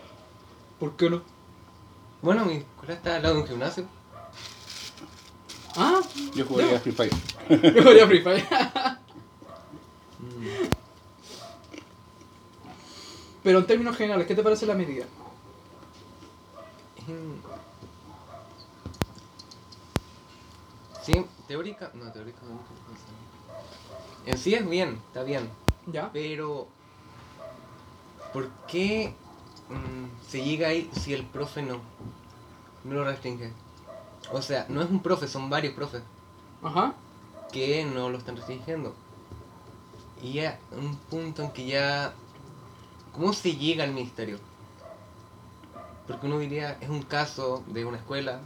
[0.78, 1.22] ¿Por qué no?
[2.20, 3.84] Bueno, mi escuela está al lado de un gimnasio.
[5.76, 6.00] Ah,
[6.36, 6.78] Yo jugaría.
[6.78, 7.10] Free Fire.
[7.48, 8.46] yo jugaría Free Fire.
[10.18, 10.46] Mm.
[13.42, 15.04] Pero en términos generales, ¿qué te parece la medida?
[21.04, 21.90] Sí, teórica.
[21.92, 22.58] No, teórica no.
[24.24, 25.50] En sí es bien, está bien.
[25.86, 26.10] ¿Ya?
[26.10, 26.66] Pero.
[28.32, 29.14] ¿Por qué
[29.68, 31.80] mm, se llega ahí si el profe no?
[32.84, 33.52] No lo restringe.
[34.32, 36.02] O sea, no es un profe, son varios profes
[36.62, 36.94] Ajá.
[37.52, 38.94] que no lo están restringiendo.
[40.22, 42.14] Y ya, un punto en que ya.
[43.12, 44.38] ¿Cómo se llega al ministerio?
[46.06, 48.40] Porque uno diría, es un caso de una escuela,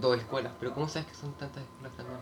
[0.00, 2.18] dos escuelas, pero ¿cómo sabes que son tantas escuelas también?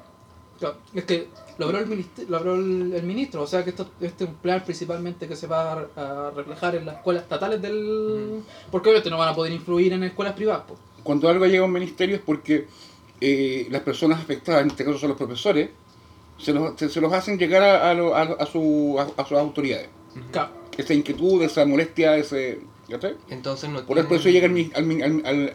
[0.58, 1.28] Claro, Es que
[1.58, 4.30] lo habló el, ministro, lo habló el, el ministro, o sea que esto, este es
[4.30, 8.42] un plan principalmente que se va a, a reflejar en las escuelas estatales del...
[8.70, 10.62] Porque obviamente no van a poder influir en escuelas privadas.
[10.66, 10.76] po.
[11.02, 12.66] Cuando algo llega a un ministerio es porque
[13.20, 15.68] eh, las personas afectadas, en este caso son los profesores,
[16.38, 19.26] se los, se, se los hacen llegar a, a, lo- a, a su, a, a
[19.26, 19.90] sus autoridades.
[20.32, 20.52] Claro.
[20.76, 22.60] Esa inquietud, esa molestia, ese...
[22.88, 23.16] ¿cachai?
[23.28, 24.78] Entonces no Por eso tienen- llega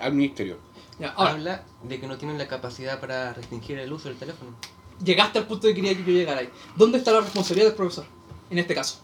[0.04, 0.58] al ministerio.
[1.02, 4.56] Ya, ahora, Habla de que no tienen la capacidad para restringir el uso del teléfono.
[5.04, 6.50] llegaste al punto de que quería que yo llegara ahí.
[6.76, 8.06] ¿Dónde está la responsabilidad del profesor?
[8.52, 9.00] En este caso.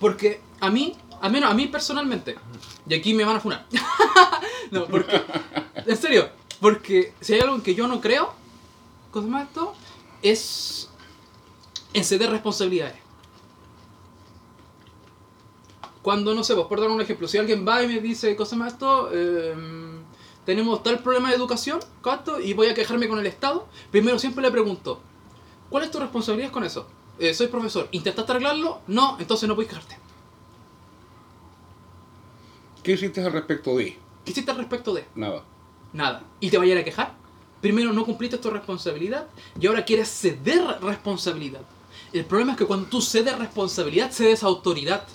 [0.00, 2.34] Porque a mí, al menos a mí personalmente,
[2.88, 3.64] y aquí me van a funar.
[4.72, 5.22] no, porque,
[5.86, 6.28] en serio,
[6.60, 8.34] porque si hay algo en que yo no creo,
[9.12, 9.74] ¿cómo se llama esto?
[10.20, 10.90] Es
[11.92, 12.96] en ceder responsabilidades.
[16.02, 18.46] Cuando, no sé, pues por dar un ejemplo, si alguien va y me dice, ¿cómo
[18.46, 19.12] se llama esto?
[19.12, 19.89] Em,
[20.50, 22.40] tenemos tal problema de educación, ¿cuánto?
[22.40, 25.00] Y voy a quejarme con el Estado, primero siempre le pregunto,
[25.68, 26.88] ¿cuál es tu responsabilidad con eso?
[27.20, 28.80] Eh, soy profesor, ¿intentaste arreglarlo?
[28.88, 29.96] No, entonces no puedes quejarte.
[32.82, 33.96] ¿Qué hiciste al respecto de?
[34.24, 35.04] ¿Qué hiciste al respecto de?
[35.14, 35.44] Nada.
[35.92, 36.24] Nada.
[36.40, 37.14] ¿Y te vayas a quejar?
[37.60, 39.28] Primero no cumpliste tu responsabilidad
[39.60, 41.60] y ahora quieres ceder responsabilidad.
[42.12, 45.06] El problema es que cuando tú cedes responsabilidad, cedes autoridad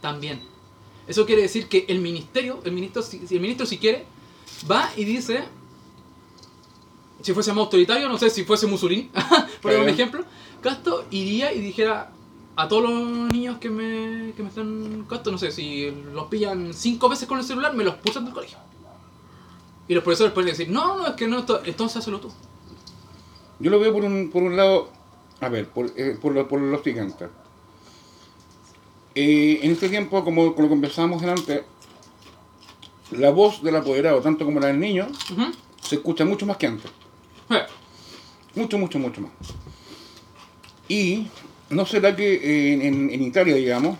[0.00, 0.42] también.
[1.08, 4.06] Eso quiere decir que el ministerio, el ministro, el ministro si quiere,
[4.70, 5.44] va y dice,
[7.22, 9.10] si fuese más autoritario, no sé, si fuese Mussolini,
[9.62, 10.24] por un ejemplo,
[10.60, 12.10] Casto iría y dijera
[12.56, 16.72] a todos los niños que me, que me están Casto, no sé, si los pillan
[16.72, 18.58] cinco veces con el celular, me los pulsan del colegio.
[19.88, 22.32] Y los profesores pueden decir, no, no, es que no, esto- entonces hazlo tú.
[23.60, 24.90] Yo lo veo por un, por un lado,
[25.40, 27.28] a ver, por, eh, por, lo, por lo siguiente.
[29.14, 31.64] Eh, en este tiempo, como, como conversábamos delante,
[33.12, 35.06] la voz del apoderado, tanto como la del niño,
[35.80, 36.90] se escucha mucho más que antes.
[38.54, 39.30] Mucho, mucho, mucho más.
[40.88, 41.26] Y
[41.70, 43.98] no será que eh, en, en- en Italia, digamos,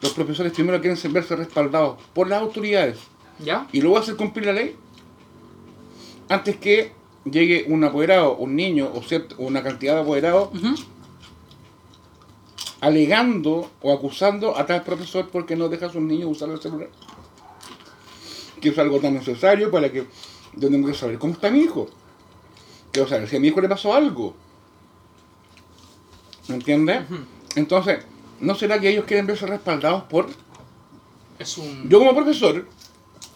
[0.00, 2.98] los profesores primero quieren verse respaldados por las autoridades
[3.44, 3.66] ¿Ya?
[3.72, 4.76] y luego hacer cumplir la ley
[6.28, 6.92] antes que
[7.24, 9.02] llegue un apoderado, un niño o
[9.38, 10.50] una cantidad de apoderados
[12.80, 16.88] alegando o acusando a tal profesor porque no deja a sus niños usar el celular.
[18.66, 20.08] Que es algo tan necesario para que
[20.56, 21.88] yo tengo que saber cómo está mi hijo.
[22.90, 24.34] Quiero saber si a mi hijo le pasó algo.
[26.48, 27.02] ¿Me entiendes?
[27.54, 28.04] Entonces,
[28.40, 30.26] ¿no será que ellos quieren verse respaldados por...
[31.38, 31.88] Es un...
[31.88, 32.66] Yo como profesor,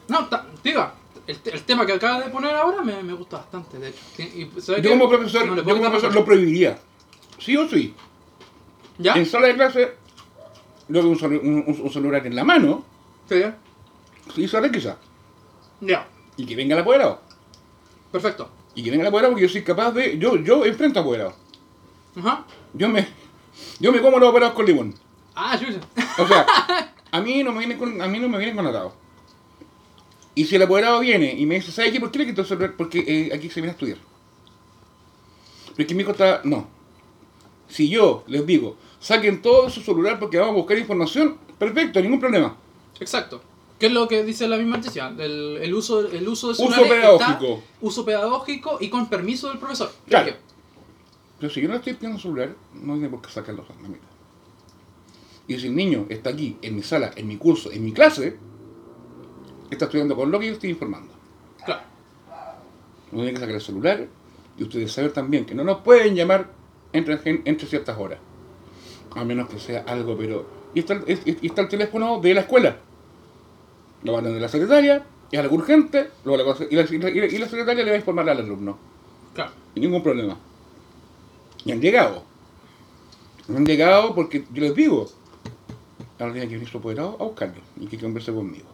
[0.09, 0.29] No,
[0.65, 0.95] diga,
[1.29, 4.01] el, el tema que acaba de poner ahora me, me gusta bastante, de hecho.
[4.19, 4.23] Y-
[4.57, 6.77] y, ¿sabe yo como profesor, No yo como lo prohibiría.
[7.39, 7.95] Sí o sí.
[8.99, 9.15] ¿Ya?
[9.15, 9.93] En sala de clase,
[10.89, 12.85] yo veo un, un- un- celular en la mano
[13.29, 13.45] Sí.
[14.37, 14.99] y se requisa.
[15.81, 16.09] Ya.
[16.37, 17.21] Y que venga el apoderado.
[18.13, 18.51] Perfecto.
[18.75, 20.19] Y que venga el apoderado porque yo soy capaz de...
[20.19, 21.35] Yo, yo enfrento a apoderados.
[22.17, 22.45] Ajá.
[22.75, 23.09] Yo me,
[23.79, 24.95] yo me como los apoderados con limón.
[25.35, 25.81] Ah, chucha.
[26.19, 26.47] O sea,
[27.11, 28.95] a mí no me vienen con, a mí no me vienen con atado.
[30.35, 32.01] Y si el apoderado viene y me dice, ¿sabes qué?
[32.01, 32.75] ¿Por qué le quitó el celular?
[32.77, 33.99] Porque eh, aquí se viene a estudiar.
[35.71, 36.41] Pero es que mi hijo está...
[36.45, 36.69] No.
[37.69, 42.21] Si yo les digo, saquen todo su celular porque vamos a buscar información, perfecto, ningún
[42.21, 42.57] problema.
[42.99, 43.43] Exacto.
[43.81, 45.09] ¿Qué es lo que dice la misma noticia?
[45.19, 47.47] El, el uso, el uso de Uso pedagógico.
[47.55, 49.91] está- uso pedagógico y con permiso del profesor.
[50.07, 50.35] Claro.
[51.41, 54.05] Pero si yo no estoy pidiendo celular, no tiene por qué sacarlo a la mitad.
[55.49, 58.37] Y si el niño está aquí, en mi sala, en mi curso, en mi clase,
[59.71, 61.13] está estudiando con lo que yo estoy informando.
[61.65, 61.81] Claro.
[63.11, 64.07] No tiene que sacar el celular
[64.59, 66.51] y ustedes saben también que no nos pueden llamar
[66.93, 68.19] entre, entre ciertas horas.
[69.17, 70.47] A menos que sea algo, pero...
[70.75, 72.77] Está, y está el teléfono de la escuela.
[74.03, 76.83] Lo van a de la secretaria, es algo urgente, lo va a la- y, la,
[76.83, 78.79] y la- y la secretaria le va a informar al alumno.
[79.35, 79.53] Claro.
[79.75, 80.37] Y ningún problema.
[81.65, 82.25] Y han llegado.
[83.49, 85.09] No han llegado porque yo les digo,
[86.19, 88.67] ahora tiene que venir su apoderado a buscarlo y que converse conmigo.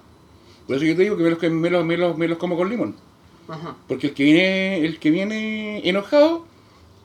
[0.66, 2.56] Por eso yo te digo que me los, me los, me los, me los como
[2.56, 2.96] con limón.
[3.48, 3.76] Ajá.
[3.86, 6.44] Porque el que viene, el que viene enojado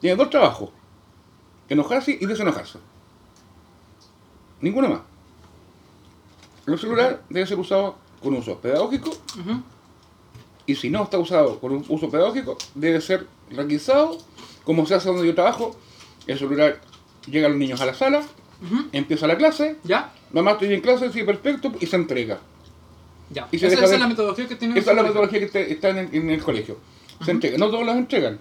[0.00, 0.70] tiene dos trabajos.
[1.68, 2.78] Enojarse y desenojarse.
[4.60, 5.00] Ninguno más.
[6.66, 9.10] El celular debe ser usado con uso pedagógico
[10.66, 14.16] y si no está usado con un uso pedagógico, debe ser requisado,
[14.64, 15.76] como se hace donde yo trabajo.
[16.26, 16.80] El celular
[17.26, 18.22] llega a los niños a la sala,
[18.92, 20.12] empieza la clase, ¿Ya?
[20.32, 22.38] mamá estoy en clase, sí, perfecto, y se entrega.
[23.30, 23.48] Ya.
[23.50, 25.38] Y se esa, deja esa de- es la metodología que tiene Esa es la metodología
[25.40, 26.76] que está, está en, el, en el colegio.
[27.24, 27.58] Se entrega.
[27.58, 28.38] No todos las entregan.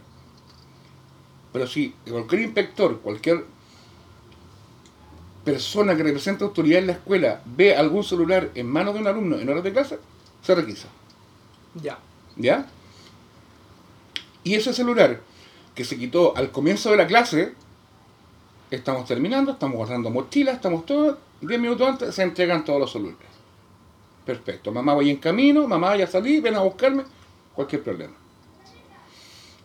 [1.53, 3.45] Pero si cualquier inspector, cualquier
[5.44, 9.40] persona que representa autoridad en la escuela ve algún celular en manos de un alumno
[9.40, 10.00] en horas de clase,
[10.42, 10.88] se requisa.
[11.82, 11.98] Ya.
[12.36, 12.68] ¿Ya?
[14.44, 15.22] Y ese celular
[15.76, 17.54] que se quitó al comienzo de la clase,
[18.70, 23.30] estamos terminando, estamos guardando mochilas, estamos todos, 10 minutos antes se entregan todos los celulares.
[24.26, 27.04] Perfecto, mamá voy en camino, mamá ya salí, ven a buscarme,
[27.56, 28.14] cualquier problema.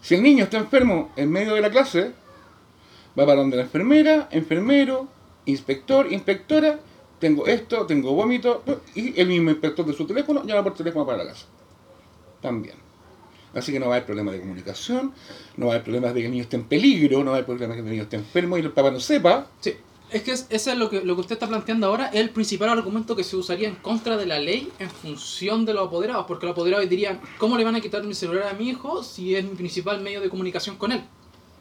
[0.01, 2.12] Si el niño está enfermo en medio de la clase,
[3.19, 5.09] va para donde la enfermera, enfermero,
[5.47, 6.78] inspector, inspectora,
[7.18, 8.62] tengo esto, tengo vómito,
[8.94, 11.47] y el mismo inspector de su teléfono llama por teléfono para la casa.
[12.43, 12.74] También.
[13.55, 15.12] Así que no va a haber problemas de comunicación,
[15.56, 17.35] no va a haber problemas de que el niño esté en peligro, no va a
[17.36, 19.47] haber problemas de que el niño esté enfermo y el papá no sepa.
[19.60, 19.74] Sí.
[20.10, 22.31] Es que es, ese es lo que, lo que usted está planteando ahora, es el
[22.31, 26.27] principal argumento que se usaría en contra de la ley en función de los apoderados,
[26.28, 29.35] porque los apoderados dirían, ¿cómo le van a quitar mi celular a mi hijo si
[29.35, 31.02] es mi principal medio de comunicación con él?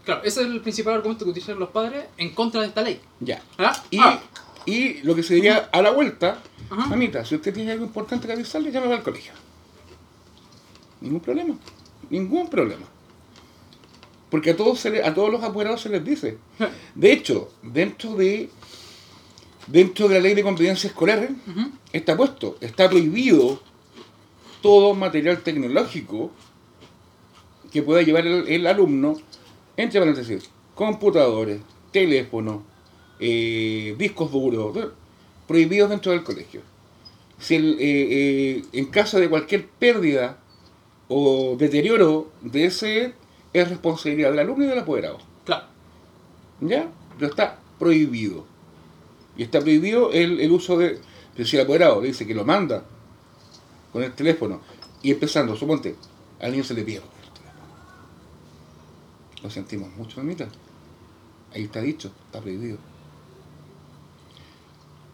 [0.05, 3.01] Claro, ese es el principal argumento que utilizan los padres en contra de esta ley.
[3.19, 3.41] Ya.
[3.57, 3.75] ¿Ah?
[3.89, 4.21] Y, Ah.
[4.65, 6.85] y lo que se diría a la vuelta, Ajá.
[6.87, 9.33] mamita, si usted tiene algo importante que avisarle, llámame al colegio.
[11.01, 11.55] Ningún problema.
[12.09, 12.85] Ningún problema.
[14.29, 16.37] Porque a todos, se le- a todos los apoderados se les dice.
[16.93, 18.49] De hecho, dentro de,
[19.67, 21.29] dentro de la ley de competencia escolar,
[21.93, 23.61] está puesto, está prohibido
[24.61, 26.31] todo material tecnológico
[27.71, 29.17] que pueda llevar el, el alumno,
[29.77, 31.59] entre paréntesis, computadores,
[31.91, 32.61] teléfonos,
[33.19, 34.89] eh, discos duros,
[35.47, 36.61] prohibidos dentro del colegio.
[37.39, 40.39] Si el, eh, eh, en caso de cualquier pérdida
[41.07, 43.13] o deterioro de ese,
[43.53, 45.19] es responsabilidad del alumno y del apoderado.
[45.45, 45.65] Claro.
[46.61, 46.89] ¿Ya?
[47.17, 48.45] Pero está prohibido.
[49.37, 50.99] Y está prohibido el, el uso de.
[51.35, 52.85] Pero si el apoderado le dice que lo manda
[53.91, 54.61] con el teléfono
[55.01, 55.95] y empezando, suponte,
[56.39, 57.14] al niño se le pierde.
[59.45, 60.47] Lo sentimos mucho, mamita.
[61.53, 62.79] Ahí está dicho, está prohibido.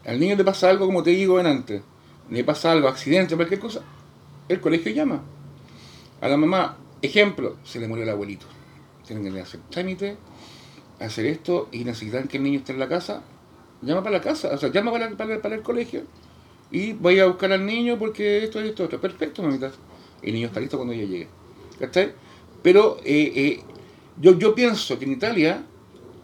[0.06, 1.82] Al niño le pasa algo, como te digo en antes,
[2.30, 3.82] le pasa algo, accidente, cualquier cosa,
[4.48, 5.22] el colegio llama.
[6.22, 8.46] A la mamá, ejemplo, se le murió el abuelito.
[9.06, 10.16] Tienen que hacer trámite,
[11.02, 13.24] hacer esto y necesitan que el niño esté en la casa,
[13.82, 16.04] llama para la casa, o sea, llama para, para, para el colegio
[16.72, 19.02] y vaya a buscar al niño porque esto y esto, otro.
[19.02, 19.74] Perfecto, mamita.
[20.22, 21.28] El niño está listo cuando ella llegue.
[21.78, 22.14] ¿Cachai?
[22.64, 23.64] Pero eh, eh,
[24.22, 25.64] yo, yo pienso que en Italia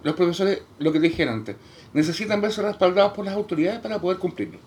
[0.04, 1.56] los profesores, lo que te dije antes,
[1.94, 4.60] necesitan verse respaldados por las autoridades para poder cumplirlo.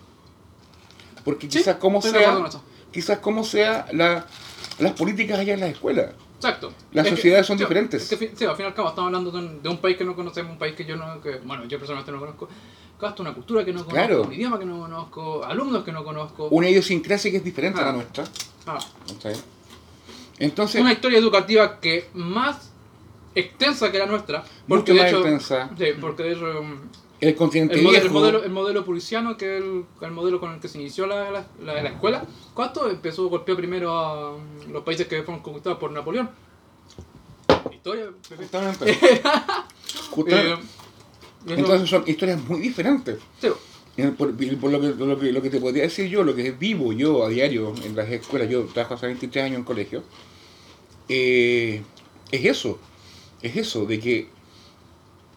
[1.23, 2.37] Porque Sí, quizás como sea,
[2.91, 4.25] quizás como sea la,
[4.79, 6.11] las políticas allá en las escuelas.
[6.35, 6.73] Exacto.
[6.91, 8.01] Las Es que- sociedades son diferentes.
[8.03, 9.77] es que, fi- sí, al fin y al cabo estamos hablando de un, de un
[9.77, 12.49] país que no conocemos, un país que yo no, que, bueno, yo personalmente no conozco,
[12.99, 14.23] hasta una cultura que no conozco, Claro.
[14.23, 16.47] un idioma que no conozco, alumnos que no conozco.
[16.49, 18.23] Una idiosincrasia que es diferente a la nuestra.
[18.65, 19.35] Ah, ¿cachai?
[20.39, 22.70] Entonces, una historia educativa que más
[23.35, 25.69] extensa que la nuestra, porque Mucho de más hecho, extensa.
[25.77, 26.79] sí, porque de hecho, um,
[27.21, 30.53] el continente el, modelo, el modelo, el modelo purisiano, que es el, el modelo con
[30.53, 34.41] el que se inició la, la, la- la escuela, ¿cuánto empezó, golpeó primero a um,
[34.71, 36.29] los países que fueron conquistados por Napoleón?
[37.71, 38.05] Historia,
[38.37, 39.21] justamente, Eh,
[40.09, 40.53] justamente.
[40.53, 43.17] eso- entonces son historias muy diferentes.
[43.41, 43.47] sí,
[44.17, 46.91] Por, por lo, que, lo, que, lo que te podría decir yo, lo que vivo
[46.93, 50.03] yo a diario en las escuelas, yo trabajo hace 23 años en colegio,
[51.09, 51.81] eh,
[52.31, 52.79] es eso,
[53.41, 54.29] es eso, de que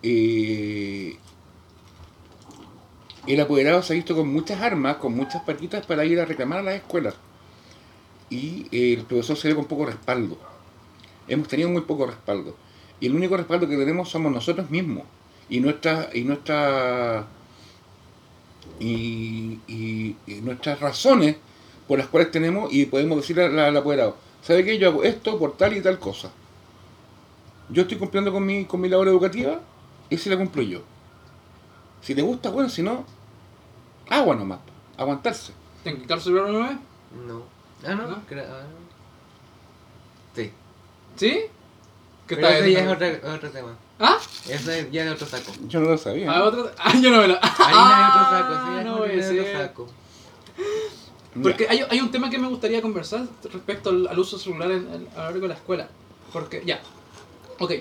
[0.03, 1.17] eh,
[3.27, 6.59] el apoderado se ha visto con muchas armas, con muchas patitas para ir a reclamar
[6.59, 7.15] a las escuelas.
[8.29, 10.39] Y eh, el profesor se ve con poco respaldo.
[11.29, 12.57] Hemos tenido muy poco respaldo.
[13.01, 15.05] Y el único respaldo que tenemos somos nosotros mismos.
[15.49, 17.27] Y nuestra, y nuestra
[18.79, 21.37] y, nuestras razones
[21.87, 24.79] por las cuales tenemos y podemos decirle al apoderado, ¿sabe qué?
[24.79, 26.31] Yo hago esto por tal y tal cosa.
[27.71, 29.61] Yo estoy cumpliendo con mi, con mi labor educativa
[30.11, 30.81] y si la cumplo yo.
[32.03, 33.05] Si te gusta, bueno, si no,
[34.11, 34.59] agua nomás,
[34.97, 35.53] aguantarse.
[35.83, 36.79] ¿Tienen que quitar el celular una vez?
[37.27, 37.43] No.
[37.87, 38.07] Ah, no.
[38.09, 38.17] ¿No?
[38.17, 38.85] ah, no.
[40.35, 40.51] Sí.
[41.17, 41.41] ¿Sí?
[42.27, 42.57] ¿Qué Pero tal?
[42.57, 43.77] ese ya es otro, otro tema.
[43.99, 44.19] ¿Ah?
[44.49, 45.53] Ese es ya de otro saco.
[45.69, 46.31] Yo no lo sabía.
[46.31, 46.71] ¿Ah, otro?
[46.79, 47.35] Ah, yo no me lo...
[47.41, 48.55] Harina de otro saco.
[48.55, 49.87] Ah, ese ya es no de otro saco.
[51.37, 51.43] Ya.
[51.43, 54.93] Porque hay, hay un tema que me gustaría conversar respecto al, al uso celular en-
[54.93, 55.89] en- a lo largo de la escuela.
[56.33, 56.81] Porque, ya,
[57.59, 57.73] ok,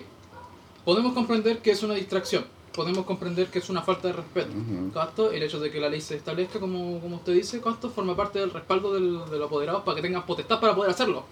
[0.86, 4.50] podemos comprender que es una distracción, podemos comprender que es una falta de respeto.
[4.50, 4.92] Ujú.
[4.94, 5.32] ¿Cuánto?
[5.32, 7.90] El hecho de que la ley se establezca, como, como usted dice, ¿cuánto?
[7.90, 11.24] Forma parte del respaldo del, de los apoderados para que tengan potestad para poder hacerlo.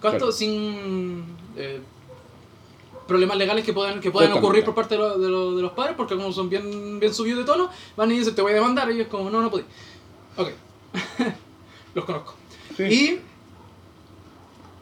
[0.00, 0.18] ¿Cuánto?
[0.18, 0.32] Claro.
[0.32, 1.24] Sin
[1.56, 1.80] eh,
[3.06, 5.72] problemas legales que puedan, que puedan ocurrir por parte de, lo- de lo- de los
[5.72, 8.56] padres, porque como son bien, bien subidos de tono, van y dicen, te voy a
[8.56, 9.64] demandar, y ellos como, no, no podí.
[10.36, 10.48] Ok,
[11.94, 12.34] los conozco.
[12.76, 12.82] Sí.
[12.84, 13.20] Y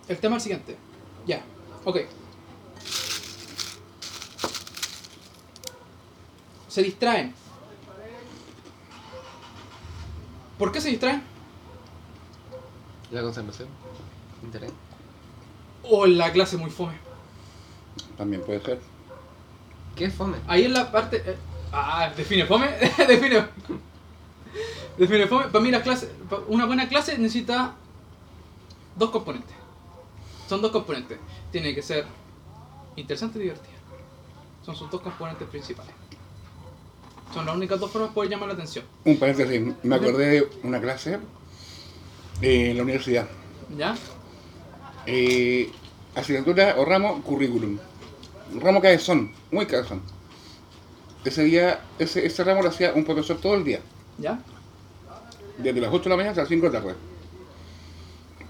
[0.08, 0.76] el tema es el siguiente.
[1.26, 1.44] Ya,
[1.84, 1.98] ok.
[6.70, 7.34] Se distraen.
[10.58, 11.22] ¿Por qué se distraen?
[13.10, 13.68] La conservación.
[14.42, 14.72] Interés.
[15.82, 16.94] O la clase muy fome.
[18.16, 18.80] También puede ser.
[19.96, 20.36] ¿Qué es fome?
[20.46, 21.22] Ahí en la parte.
[21.26, 21.36] eh,
[21.72, 22.68] ah, define fome.
[23.08, 23.46] define.
[24.98, 25.46] define fome.
[25.48, 27.74] Para mí, la clase, pa- una buena clase necesita
[28.96, 29.56] dos componentes.
[30.48, 31.18] Son dos componentes.
[31.50, 32.06] Tiene que ser
[32.96, 33.74] interesante y divertida.
[34.64, 35.94] Son sus dos componentes principales.
[37.32, 38.84] Son las únicas dos formas de poder llamar la atención.
[39.04, 41.18] Un paréntesis, me acordé de una clase
[42.42, 43.28] eh, en la universidad.
[43.76, 43.96] ¿Ya?
[45.06, 45.70] Eh,
[46.14, 47.78] asignatura o ramo, currículum.
[48.60, 50.02] Ramo cabezón, muy cabezón.
[51.24, 53.80] Ese día, ese, ese ramo lo hacía un profesor todo el día.
[54.18, 54.40] ¿Ya?
[55.58, 56.94] Desde las 8 de la mañana hasta las 5 de la tarde.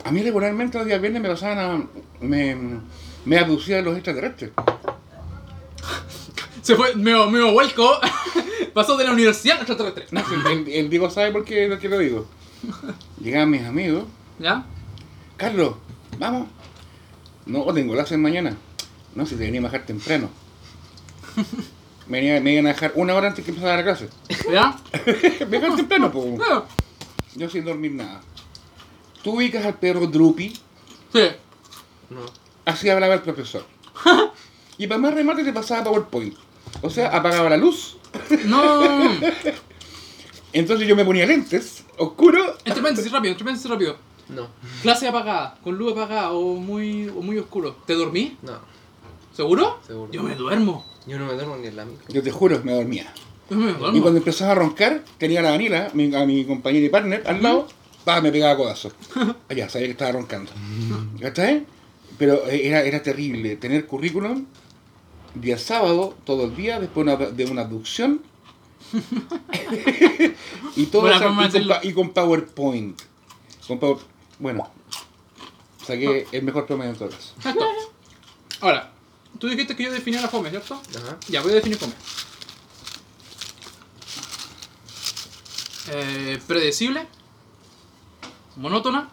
[0.05, 1.87] A mí regularmente los días viernes me pasaban a...
[2.21, 2.57] me,
[3.27, 4.53] me abducían los extraterrestres.
[6.63, 7.99] Se fue, me, me vuelco.
[8.75, 10.07] Pasó de la universidad a extraterrestre.
[10.53, 12.27] El, el Diego sabe por qué, por qué lo digo.
[13.21, 14.05] Llegaban mis amigos.
[14.39, 14.65] ¿Ya?
[15.37, 15.75] Carlos,
[16.19, 16.49] vamos.
[17.47, 18.57] No, tengo clases mañana.
[19.15, 20.29] No, si te venía a bajar temprano.
[22.07, 24.09] Me, venía- me iban a dejar una hora antes que empezara la clase.
[24.53, 24.79] ¿Ya?
[25.41, 26.39] me dejaron temprano, pues.
[26.49, 26.65] Ah,
[27.35, 28.21] Yo sin dormir nada.
[29.25, 30.53] Tú ubicas al perro Drupi,
[31.13, 31.23] Sí.
[32.11, 32.21] No.
[32.65, 33.65] así hablaba el profesor.
[34.79, 36.35] Y para más remate te pasaba PowerPoint.
[36.83, 37.97] O sea, apagaba la luz.
[38.47, 38.83] No.
[40.53, 42.57] Entonces yo me ponía lentes, oscuro.
[42.65, 43.97] Entre paréntesis rápido, entre paréntesis rápido.
[44.29, 44.49] No.
[44.83, 47.77] Clase apagada, con luz apagada o muy, o muy oscuro.
[47.87, 48.37] ¿Te dormí?
[48.43, 48.59] No.
[49.33, 49.81] ¿Seguro?
[49.87, 50.11] Seguro.
[50.13, 50.85] Yo me duermo.
[51.07, 52.07] Yo no me duermo ni en la micro.
[52.09, 53.13] Yo te juro, me dormía.
[53.49, 54.01] Yo me Y duermo.
[54.03, 57.43] cuando empezaba a roncar, tenía a la Danila, mi- a mi compañera y partner, al
[57.43, 57.67] lado,
[58.05, 58.93] pa, me pegaba codazo.
[59.49, 60.51] Allá, sabía que estaba roncando.
[61.21, 61.65] ¿Cachai?
[62.19, 64.47] Pero eh, era, era terrible tener currículum
[65.35, 68.23] día sábado, todo el día, después una- de una abducción.
[70.77, 71.15] y todo de
[71.85, 73.01] y, con, y PowerPoint.
[73.67, 74.01] Con Power-
[74.39, 74.71] bueno,
[75.87, 77.33] saqué el mejor promedio en todo caso.
[78.61, 78.93] Ahora,
[79.39, 80.81] tú dijiste que yo definía la fome, ¿cierto?
[80.97, 81.17] Ajá.
[81.29, 81.93] Ya, voy a definir fome.
[85.93, 87.07] Eh, predecible.
[88.57, 89.09] Monótona.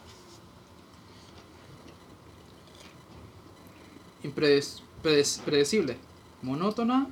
[4.24, 5.98] Impredes- predes- predecible.
[6.42, 7.08] Monótona.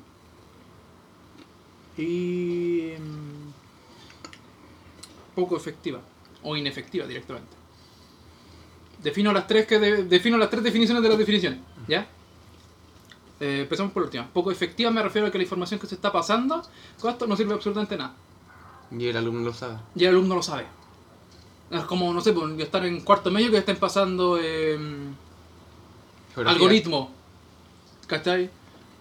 [1.98, 2.92] Y...
[3.00, 3.46] mm,
[5.36, 6.00] Poco efectiva.
[6.44, 7.50] O inefectiva directamente.
[9.04, 11.60] Defino las tres que de- defino las tres definiciones de las definiciones.
[11.88, 12.08] ¿Ya?
[13.40, 14.28] Eh, empezamos por la última.
[14.32, 16.62] Poco efectiva me refiero a que la información que se está pasando
[17.02, 18.14] con esto no sirve absolutamente nada.
[18.92, 19.78] Y el alumno lo sabe.
[19.96, 20.66] Y el alumno lo sabe.
[21.72, 24.78] Es como, no sé, pues, estar en cuarto medio que estén pasando eh,
[26.36, 27.12] algoritmo.
[28.08, 28.50] ¿Cachai?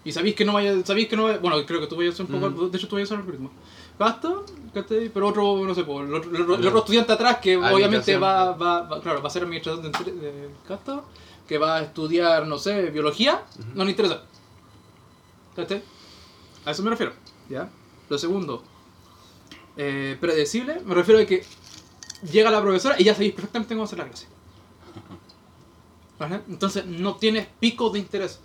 [0.05, 2.23] Y sabéis que no vaya, sabéis que no vaya, bueno, creo que tú vayas a
[2.23, 2.69] un poco, Mm.
[2.71, 3.51] de hecho tú vayas a hacer algoritmo.
[3.99, 4.33] Basta.
[4.73, 8.51] Pero otro, no sé, pues, el, otro, el otro- otro estudiante atrás que obviamente va,
[8.51, 11.05] va, va- claro, va a ser administrador de, de gasto,
[11.47, 14.21] que va a estudiar, no sé, biología, no le interesa.
[15.55, 15.81] ¿Cachai?
[16.65, 17.13] A eso me refiero,
[17.49, 17.69] ¿ya?
[18.09, 18.63] Lo segundo,
[19.77, 21.43] eh, predecible, me refiero a que
[22.31, 24.27] llega la profesora y ya sabéis perfectamente cómo hacer la clase.
[26.19, 26.41] ¿Vale?
[26.49, 28.39] Entonces no tienes pico de interés.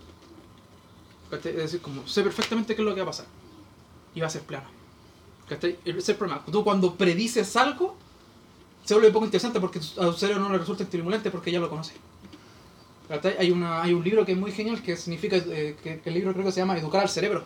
[1.31, 1.53] ¿Cachai?
[1.53, 3.27] Es decir, como sé perfectamente qué es lo que va a pasar.
[4.15, 4.67] Y va a ser plano.
[5.49, 5.79] ¿Cachai?
[5.85, 6.45] Ese es el problema.
[6.51, 7.97] Tú cuando predices algo,
[8.85, 11.69] se vuelve poco interesante porque a tu cerebro no le resulta estimulante porque ya lo
[11.71, 11.95] conoce.
[13.09, 13.37] ¿Cachai?
[13.39, 16.33] Hay, una, hay un libro que es muy genial que significa, eh, que, el libro
[16.33, 17.45] creo que se llama Educar al cerebro.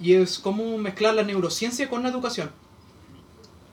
[0.00, 2.50] Y es cómo mezclar la neurociencia con la educación.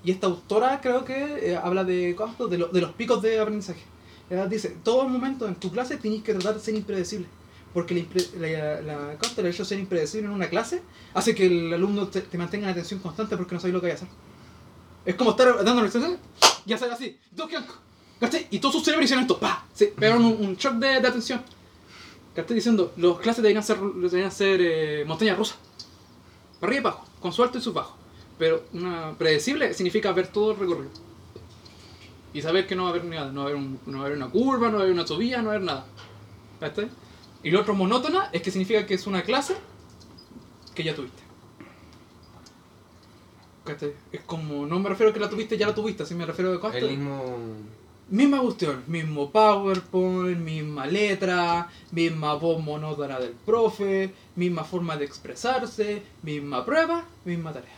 [0.04, 2.16] Y esta autora creo que eh, habla de,
[2.50, 3.82] de, lo- de los picos de aprendizaje.
[4.30, 7.28] Ella dice, todo momento en tu clase tienes que tratar de ser impredecible.
[7.74, 10.82] Porque la, la, la, hecho de ser impredecible en una clase
[11.14, 13.88] hace que el alumno te, te mantenga en atención constante porque no sabes lo que
[13.88, 14.08] hay que hacer.
[15.06, 16.18] Es como estar dando lección
[16.66, 17.18] y hacer así,
[18.20, 18.48] ¿cachai?
[18.52, 19.66] Y todos sus cerebros hicieron esto, ¡pa!
[19.74, 21.42] Se pegaron un, un shock de, de atención.
[22.36, 22.56] ¿Cachai?
[22.56, 25.58] Diciendo, las clases deberían ser, deberían ser eh, montañas rusas.
[26.60, 27.98] Para arriba y abajo, con su alto y su bajo.
[28.38, 30.92] Pero una predecible significa ver todo el recorrido.
[32.34, 34.04] Y saber que no va a haber nada, no va a haber, un- no va
[34.04, 35.86] a haber una curva, no va a haber una subida, no va a haber nada.
[36.60, 36.90] ¿Cachai?
[37.44, 39.56] Y lo otro monótona es que significa que es una clase
[40.76, 41.30] que ya tuviste.
[44.12, 46.60] Es como, no me refiero a que la tuviste, ya la tuviste, así me refiero
[46.62, 47.38] a El mismo.
[48.10, 56.02] Misma cuestión, mismo PowerPoint, misma letra, misma voz monótona del profe, misma forma de expresarse,
[56.24, 57.78] misma prueba, misma tarea.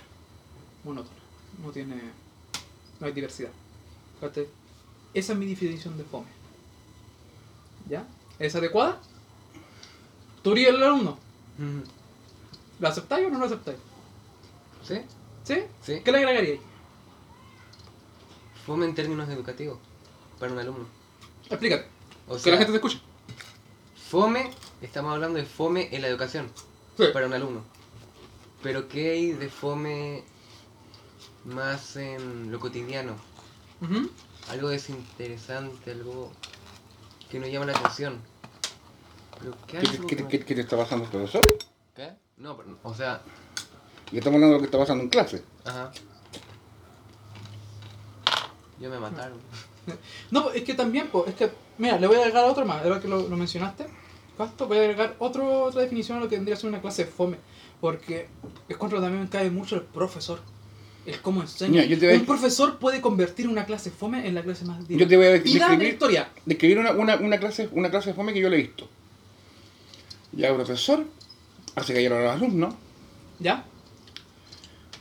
[0.86, 1.20] Monótona.
[1.62, 1.96] No tiene.
[3.00, 3.52] No hay diversidad.
[5.14, 6.28] Esa es mi definición de fome.
[7.90, 8.08] ¿Ya?
[8.40, 9.02] ¿Es adecuada?
[10.44, 11.18] ¿Tú eres el alumno?
[12.80, 13.78] ¿Lo aceptáis o no lo aceptáis?
[14.84, 15.02] ¿Sí?
[15.44, 15.64] ¿Sí?
[15.82, 16.02] Sí.
[16.04, 16.60] ¿Qué le agregaríais?
[18.66, 19.78] Fome en términos educativos.
[20.40, 20.86] Para un alumno.
[21.50, 21.88] Explícate.
[22.28, 23.02] O que la gente te escuche.
[24.10, 24.52] fome,
[24.82, 26.50] estamos hablando de fome en la educación.
[26.98, 27.06] Sí.
[27.14, 27.64] Para un alumno.
[28.64, 30.24] Pero ¿qué hay de fome
[31.46, 33.16] más en lo cotidiano?
[34.50, 36.32] Algo desinteresante, algo
[37.30, 38.22] que nos llama la atención.
[39.42, 41.42] ¿Pero qué ¿Qué, algo qué- que- qué- qué te está pasando, profesor?
[41.96, 42.10] ¿Qué?
[42.38, 43.22] No, pero, o sea,
[44.12, 45.44] Y estamos hablando de lo que está pasando en clase.
[45.66, 45.92] ajá.
[48.80, 49.38] Ya me mataron.
[50.32, 53.00] No, es que también, pues, es que, mira, le voy a agregar otro más, ahora
[53.00, 53.86] que lo, lo mencionaste.
[54.38, 54.68] ¿Cuánto?
[54.68, 57.12] Voy a agregar otro, otra definición a lo que tendría que ser una clase de
[57.12, 57.38] fome.
[57.80, 58.28] Porque
[58.70, 60.40] es contra también cae mucho el profesor.
[61.06, 61.84] El cómo enseña.
[61.84, 65.18] Yo a- Un profesor puede convertir una clase fome en la clase más Yo te
[65.18, 66.30] voy a divertida de la describir- historia.
[66.46, 68.88] Describir una, una, una, clase, una clase de fome que yo le he visto.
[70.34, 71.06] Ya profesor
[71.76, 72.74] hace callar a los alumnos.
[73.40, 73.66] ¿Ya?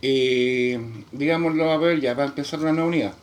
[0.02, 0.81] Eh,
[1.12, 3.15] digámoslo, a ver, ya va a empezar una nueva unidad.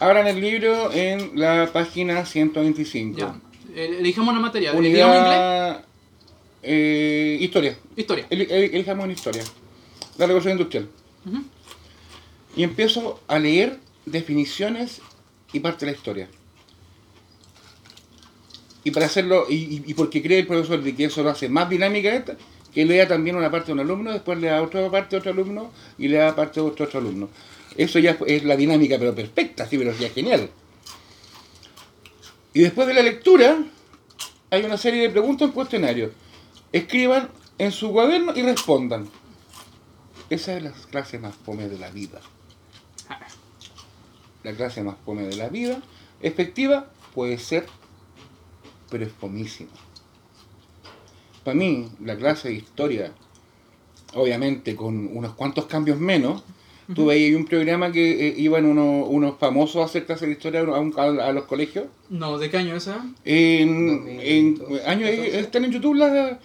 [0.00, 3.18] Abran el libro en la página 125.
[3.18, 3.40] Ya.
[3.74, 4.72] Eh, Elijamos una materia.
[4.72, 5.06] Digamos inglés.
[5.22, 5.84] Unidad
[6.64, 7.78] eh, historia.
[7.96, 8.26] Historia.
[8.30, 9.44] El- el- Elijamos en historia.
[10.18, 10.88] La revolución industrial.
[12.56, 15.00] Y empiezo a leer definiciones
[15.52, 16.28] y parte de la historia.
[18.84, 21.68] Y para hacerlo, y, y- porque cree el profesor de que eso lo hace más
[21.70, 22.36] dinámica esta,
[22.74, 25.70] que lea también una parte de un alumno, después lea otra parte de otro alumno
[25.98, 27.28] y lea parte de otro, otro alumno.
[27.76, 30.50] Eso ya es la dinámica, pero perfecta, sí, pero ya genial.
[32.54, 33.58] Y después de la lectura,
[34.50, 36.10] hay una serie de preguntas en cuestionario.
[36.72, 37.28] Escriban
[37.58, 39.08] en su cuaderno y respondan.
[40.28, 42.20] Esa es la clase más fome de la vida.
[44.42, 45.80] La clase más fome de la vida.
[46.20, 47.66] Efectiva puede ser,
[48.92, 49.70] pero es fomísima.
[51.44, 53.12] Para mí, la clase de historia,
[54.14, 56.44] obviamente con unos cuantos cambios menos,
[56.94, 60.34] tú veías ahí un programa que eh, iban unos, unos famosos a hacer clases de
[60.34, 61.86] historia a, un- a- a los colegios.
[62.10, 63.04] No, ¿de qué año es esa?
[63.24, 65.40] En, en 2012, años, 14.
[65.40, 66.36] están en YouTube las,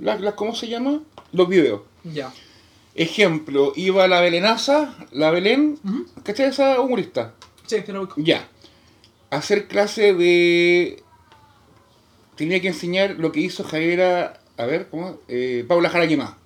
[0.00, 1.00] las, las- ¿cómo se llama?
[1.32, 1.82] Los videos.
[2.04, 2.32] Ya.
[2.94, 6.04] Ejemplo, iba la Belenaza, la Belén, Ujú.
[6.24, 6.46] ¿cachai?
[6.48, 7.34] Esa humorista.
[7.66, 8.16] Sí, te lo ubico.
[8.18, 8.48] Ya.
[9.30, 11.01] Hacer clase de.
[12.42, 14.40] Tenía que enseñar lo que hizo Javiera.
[14.56, 15.20] A ver, ¿cómo?
[15.28, 16.36] Eh, Paula Jaraquemá.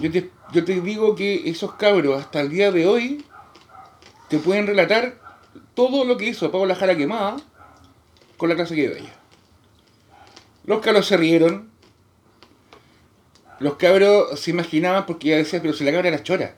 [0.00, 3.22] Yo te, yo te digo que esos cabros hasta el día de hoy
[4.30, 5.20] te pueden relatar
[5.74, 7.36] todo lo que hizo Paula Jara Quemada
[8.38, 9.14] con la clase que dio ella.
[10.64, 11.68] Los cabros se rieron.
[13.58, 16.54] Los cabros se imaginaban porque ella decía, pero si la cabra era chora.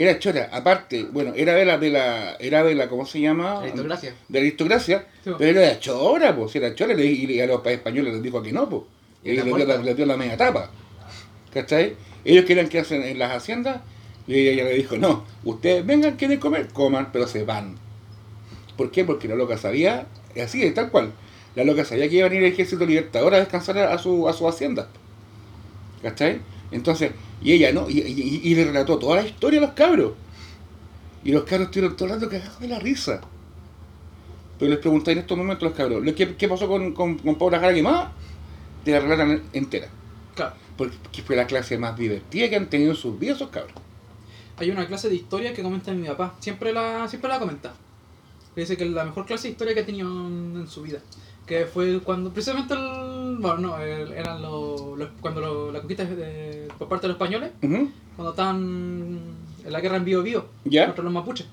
[0.00, 0.48] Era chora.
[0.50, 3.60] Aparte, bueno, era de la, de la, era de la, ¿cómo se llama?
[3.60, 4.14] Aristocracia.
[4.28, 5.06] De la aristocracia.
[5.22, 5.30] Sí.
[5.36, 6.94] Pero era chora, pues, era chora.
[6.94, 8.82] Y, y a los españoles les dijo que no, pues.
[9.24, 10.70] Y la dio, la, les dio la media tapa.
[11.52, 11.96] ¿Cachai?
[12.24, 13.82] Ellos querían que hacen en las haciendas
[14.26, 17.76] y ella le dijo, no, ustedes vengan, quieren comer, coman, pero se van.
[18.78, 19.04] ¿Por qué?
[19.04, 20.06] Porque la loca sabía,
[20.42, 21.12] así es, tal cual,
[21.54, 24.32] la loca sabía que iba a venir el ejército libertador a descansar a su, a
[24.32, 24.88] su hacienda.
[26.02, 26.40] ¿Cachai?
[26.70, 27.10] Entonces,
[27.42, 27.88] y ella, ¿no?
[27.88, 30.12] Y, y- y le relató toda la historia a los cabros.
[31.24, 33.20] Y los cabros estuvieron todo el rato cagados de la risa.
[34.58, 37.36] Pero les pregunté en estos momentos a los cabros, ¿qué, qué pasó con, con, con
[37.36, 38.12] Paula Jara quemada?
[38.84, 39.88] Te la relatan entera.
[40.34, 40.54] Claro.
[40.76, 43.74] Porque fue la clase más divertida que han tenido en sus vidas esos cabros.
[44.56, 46.34] Hay una clase de historia que comenta mi papá.
[46.40, 47.72] Siempre la, siempre la comenta.
[48.56, 50.98] Dice que es la mejor clase de historia que ha tenido en, en su vida.
[51.46, 52.80] Que fue cuando, precisamente, el,
[53.38, 57.52] bueno, no, eran los, los- cuando lo- la conquista de- por parte de los españoles,
[58.16, 58.56] cuando estaban
[59.64, 60.24] en la guerra en Bío
[60.64, 60.86] ¿Ya?
[60.86, 61.46] contra los mapuches.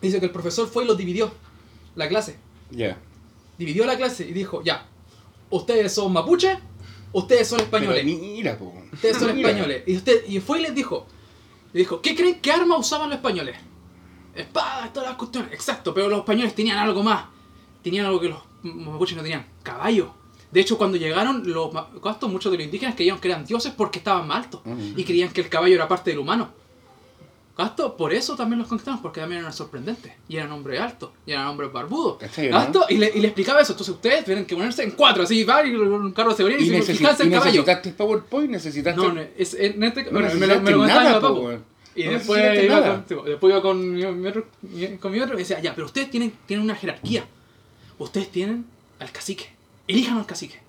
[0.00, 1.30] Dice que el profesor fue y los dividió,
[1.94, 2.38] la clase.
[2.70, 2.96] Ya.
[3.58, 4.86] Dividió la clase y dijo, ya,
[5.50, 6.56] ustedes son mapuches,
[7.12, 8.02] ustedes son españoles.
[8.04, 8.72] Pero mira, po.
[8.92, 9.50] Ustedes son Mira.
[9.50, 9.82] españoles.
[9.86, 11.06] Y, usted, y fue y les dijo,
[11.72, 13.56] le dijo, ¿qué creen qué arma usaban los españoles?
[14.34, 15.52] Espadas, todas las cuestiones.
[15.52, 17.24] Exacto, pero los españoles tenían algo más.
[17.82, 19.44] Tenían algo que los mapuches no tenían.
[19.62, 20.08] Caballos.
[20.52, 21.70] De hecho, cuando llegaron, los
[22.00, 22.28] ¿cuánto?
[22.28, 24.60] muchos de los indígenas creían que eran dioses porque estaban más altos.
[24.96, 26.50] Y creían que el caballo era parte del humano.
[27.56, 27.94] ¿Gasto?
[27.96, 30.12] Por eso también los conquistaron, porque también eran sorprendentes.
[30.28, 32.16] Y eran hombres altos, y eran hombres barbudos.
[32.48, 32.86] ¿Gasto?
[32.88, 33.72] Y, le, y le explicaba eso.
[33.74, 36.74] Entonces ustedes tienen que ponerse en cuatro, así, va, y un carro de seguridad y,
[36.74, 37.50] Y, se- fijarse el caballo.
[37.60, 39.00] necesitaste PowerPoint, necesitaste.
[39.00, 41.20] No, no, es, en este, no bueno, me, lo, me lo nada.
[41.94, 45.20] Y No después, iba con, tipo, después iba con mi, mi otro, mi- con mi
[45.20, 47.24] otro y decía, ya, pero ustedes tienen, tienen una jerarquía.
[47.98, 48.64] Ustedes tienen
[49.00, 49.50] al cacique.
[49.90, 50.60] Elijan al cacique.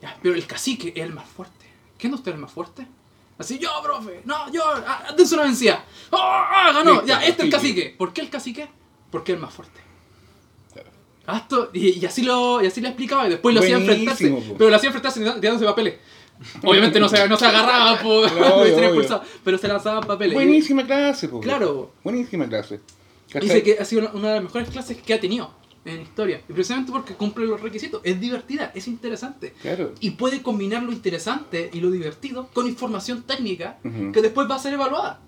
[0.00, 1.66] Ya, pero el cacique es el más fuerte.
[1.98, 2.86] ¿Quién de ustedes es el más fuerte?
[3.38, 5.84] Así, yo, profe, no, yo, ah, dense una vencida.
[6.10, 6.92] ¡Oh, ah, ganó!
[6.92, 7.94] Listo, ya, este es el cacique.
[7.96, 8.68] ¿Por qué el cacique?
[9.10, 9.80] Porque es el más fuerte.
[10.72, 10.90] Claro.
[11.26, 14.28] Gasto, y, y así lo y así le explicaba y después lo hacía enfrentarse.
[14.28, 14.54] Po.
[14.58, 15.94] Pero lo hacía enfrentarse tirándose papeles.
[16.62, 20.34] Obviamente no se, no se agarraba no expulsado, pero se lanzaban papeles.
[20.34, 21.40] Buenísima clase, po.
[21.40, 21.92] Claro.
[22.02, 22.80] Buenísima clase.
[23.40, 26.40] Dice que ha sido una, una de las mejores clases que ha tenido en historia.
[26.48, 28.00] Y precisamente porque cumple los requisitos.
[28.04, 29.52] Es divertida, es interesante.
[29.62, 29.92] Claro.
[30.00, 34.12] Y puede combinar lo interesante y lo divertido con información técnica Ujú.
[34.12, 35.20] que después va a ser evaluada.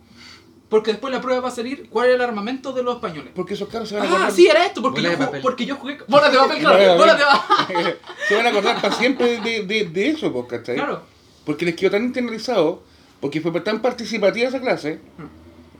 [0.68, 3.32] Porque después la prueba va a salir cuál es el armamento de los españoles.
[3.34, 4.32] Porque esos caros se van a Ah, acordar.
[4.32, 5.42] sí, era esto, porque, yo, de ju- papel.
[5.42, 5.98] porque yo jugué...
[6.08, 7.96] Bolas de papel, claro, bolas de papel.
[8.28, 10.76] se van a acordar para siempre de, de, de eso, pues, ¿cachai?
[10.76, 11.02] Claro.
[11.44, 12.82] Porque les quedó tan internalizado,
[13.20, 15.00] porque fue tan participativa esa clase.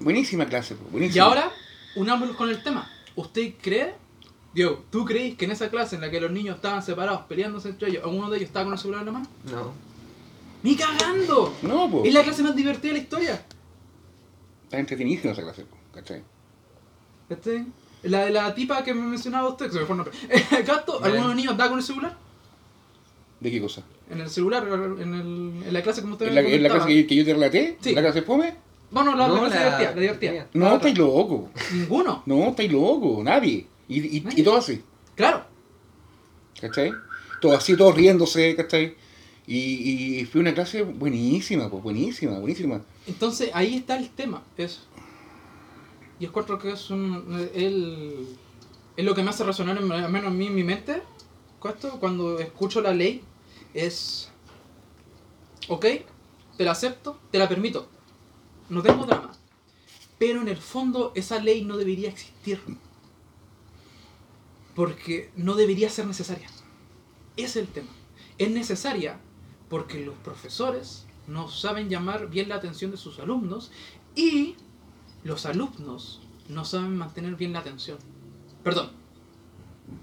[0.01, 1.25] Buenísima clase, pues, Y buenísima.
[1.25, 1.51] ahora,
[1.97, 2.89] unámoslo con el tema.
[3.17, 3.95] ¿Usted cree,
[4.55, 7.69] Diego, tú crees que en esa clase en la que los niños estaban separados, peleándose
[7.71, 9.27] entre ellos, alguno de ellos estaba con el celular en la mano?
[9.51, 9.73] No.
[10.63, 11.53] ¡Ni cagando!
[11.63, 12.07] No, pues.
[12.07, 13.45] Es la clase más divertida de la historia.
[14.65, 16.23] Está entretenidísima esa clase, ¿cachai?
[17.29, 17.65] ¿Este?
[18.05, 20.19] La de la tipa que me mencionaba usted, que se me fue el nombre.
[20.67, 21.05] Gato, Bien.
[21.05, 22.17] ¿alguno de los niños andaba con el celular?
[23.41, 23.83] ¿De qué cosa?
[24.11, 26.89] En el celular, en, el, en la clase como usted ¿En la, en la clase
[26.89, 27.79] que, que yo te relaté?
[27.81, 27.95] Sí.
[27.95, 28.55] ¿La clase fome?
[28.91, 30.47] Bueno, la, la No, clase la- divertida, la divertida.
[30.55, 31.51] No, estáis loco.
[31.73, 32.23] Ninguno.
[32.27, 33.23] No, estáis loco.
[33.25, 33.67] Nadie.
[33.89, 34.83] Y, y, todo así.
[35.15, 35.45] Claro.
[36.61, 36.93] ¿Cachai?
[37.41, 38.97] Todo así, todos riéndose, ¿cachai?
[39.47, 42.81] Y, y fue una clase buenísima, pues, buenísima, buenísima.
[43.07, 44.81] Entonces ahí está el tema, eso.
[46.19, 47.49] Y encuentro que es un.
[47.55, 48.27] El,
[48.97, 51.03] es lo que me hace resonar, en- al menos a mí en mi mente,
[51.65, 53.23] esto, cuando escucho la ley,
[53.75, 54.31] es.
[55.69, 55.87] Ok,
[56.57, 57.89] te la acepto, te la permito.
[58.71, 59.33] No tengo drama.
[60.19, 62.61] Pero en el fondo esa ley no debería existir.
[64.75, 66.49] Porque no debería ser necesaria.
[67.37, 67.91] Ese es el tema.
[68.39, 69.19] Es necesaria
[69.69, 73.71] porque los profesores no saben llamar bien la atención de sus alumnos
[74.15, 74.57] y
[75.25, 77.99] los alumnos no saben mantener bien la atención.
[78.63, 78.91] Perdón.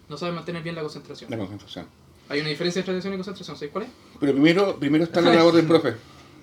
[0.09, 1.29] No saben mantener bien la concentración.
[1.29, 1.85] La concentración.
[2.29, 3.89] Hay una diferencia entre atención y concentración, ¿sabes cuál es?
[4.19, 5.95] Pero primero, primero está la labor del profe.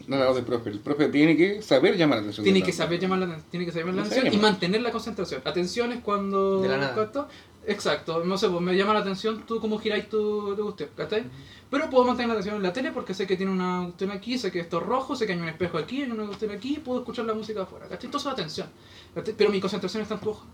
[0.07, 0.71] La labor del profe.
[0.71, 2.45] El profe tiene que saber llamar la atención.
[2.45, 4.93] Tiene que saber llamar la, tiene que saber llamar la No atención y mantener la
[4.93, 5.43] concentración.
[5.45, 6.63] Atención es cuando...
[6.63, 7.29] De la nada.
[7.69, 11.25] Exacto, no sé, pues me llama la atención tú cómo giráis tu, cuestión, ¿cachai?
[11.71, 14.39] Pero puedo mantener la atención en la tele porque sé que tiene una cuestión aquí,
[14.39, 16.81] sé que esto es rojo, sé que hay un espejo aquí, hay una cuestión aquí,
[16.83, 18.09] puedo escuchar la música afuera, ¿cachai?
[18.09, 18.69] Todo eso es atención,
[19.15, 19.35] ¿cachai?
[19.37, 20.47] Pero mi concentración está en tu ojo.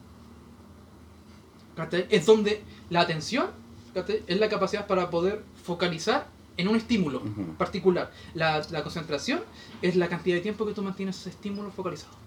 [1.76, 2.06] ¿cachai?
[2.10, 3.46] Es donde la atención,
[3.94, 4.24] ¿cachai?
[4.26, 6.26] Es la capacidad para poder focalizar
[6.56, 7.22] en un estímulo
[7.58, 8.10] particular.
[8.34, 9.40] La, la concentración
[9.82, 12.23] es la cantidad de tiempo que tú mantienes ese estímulo focalizado.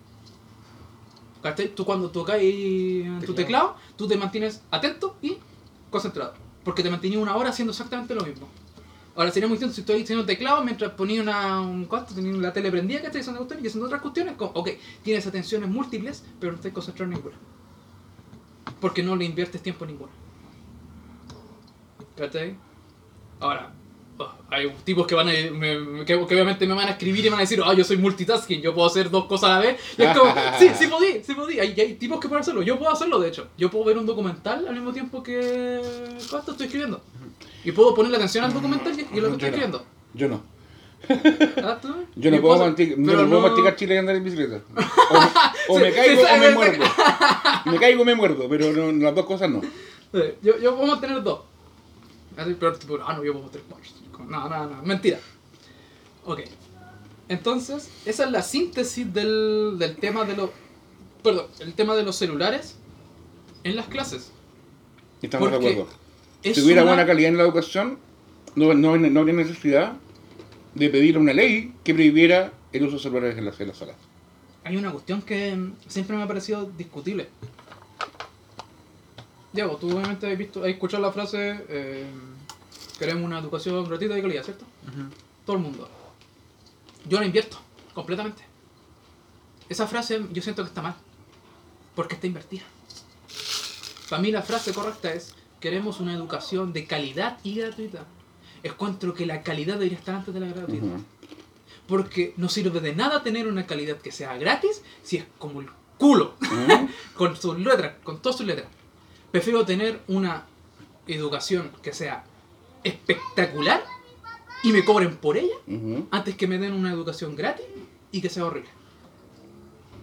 [1.48, 1.69] ¿Cachai?
[1.69, 2.41] Tú cuando tocas
[3.26, 3.78] tu Teclado.
[3.95, 5.38] tú te mantienes atento y
[5.90, 6.34] concentrado.
[6.65, 8.49] Porque te mantenías una hora haciendo exactamente lo mismo.
[9.15, 12.52] Ahora sería muy distinto si estoy haciendo teclado mientras ponía una, un costo, tenía la
[12.53, 14.36] tele prendida, que haciendo cuestiones y haciendo otras cuestiones.
[14.36, 14.72] como, Ok,
[15.03, 17.36] tienes atenciones múltiples, pero no estás concentrado en ninguna.
[18.82, 20.11] Porque no le inviertes tiempo en ninguna.
[22.18, 22.57] ¿Cachai?
[23.40, 23.72] Ahora,
[24.49, 27.41] hay tipos que van a me- que, obviamente me van a escribir y van a
[27.41, 29.80] decir, ah, yo soy multitasking, yo puedo hacer dos cosas a la vez.
[29.98, 31.60] Y es como, sí, sí podí, sí podí.
[31.60, 32.61] Hay, hay tipos que pueden hacerlo.
[32.61, 33.48] Yo puedo hacerlo, de hecho.
[33.57, 35.81] Yo puedo ver un documental al mismo tiempo que
[36.30, 37.02] ¿cuánto estoy escribiendo?
[37.64, 39.48] Y puedo ponerle atención al documental y, y lo que estoy no.
[39.48, 39.85] escribiendo.
[40.14, 40.41] Yo no.
[41.64, 41.94] ¿Ah, tú?
[42.15, 44.61] Yo no puedo, manti- no pero puedo no- masticar chile y andar en bicicleta.
[45.69, 46.85] O, o Sí, me caigo o me muerdo.
[47.65, 49.61] Me caigo o me muerdo, pero no, las dos cosas no.
[49.61, 51.41] Sí, Yo, yo puedo mantener dos.
[52.59, 53.61] Pero tipo, ah, no, yo puedo cuatro.
[54.11, 55.19] Como, No, no, no, mentira.
[56.26, 56.41] Ok.
[57.30, 60.49] Entonces, esa es la síntesis del, del tema de los.
[61.23, 62.77] Perdón, el tema de los celulares
[63.64, 64.31] en las clases.
[65.22, 65.91] Estamos de Porque acuerdo.
[66.43, 67.97] Es Si hubiera una- buena calidad en la educación,
[68.55, 69.93] no, no, no habría necesidad
[70.76, 73.95] de pedir una ley que prohibiera el uso de celulares en las, en las salas.
[74.64, 77.30] Hay una cuestión que mm, siempre me ha parecido discutible.
[79.57, 82.05] Diego, tú obviamente has visto, has escuchado la frase eh,
[82.99, 84.65] queremos una educación gratuita y de calidad, ¿cierto?
[85.47, 85.89] Todo el mundo.
[87.09, 87.57] Yo la invierto,
[87.95, 88.43] completamente.
[89.67, 90.93] Esa frase yo siento que está mal,
[91.95, 92.65] porque está invertida.
[94.07, 98.05] Para mí la frase correcta es, queremos una educación de calidad y gratuita.
[98.61, 100.99] Encuentro que la calidad debería estar antes de la gratuidad.
[101.88, 105.69] Porque no sirve de nada tener una calidad que sea gratis si es como el
[105.97, 106.35] culo,
[107.15, 108.67] con sus letras, con todas sus letras.
[109.38, 110.45] Prefiero tener una
[111.05, 112.23] educación que sea
[112.84, 113.84] espectacular
[114.64, 115.53] y me cobren por ella
[116.09, 117.68] antes que me den una educación gratis
[118.11, 118.72] y que sea horrible.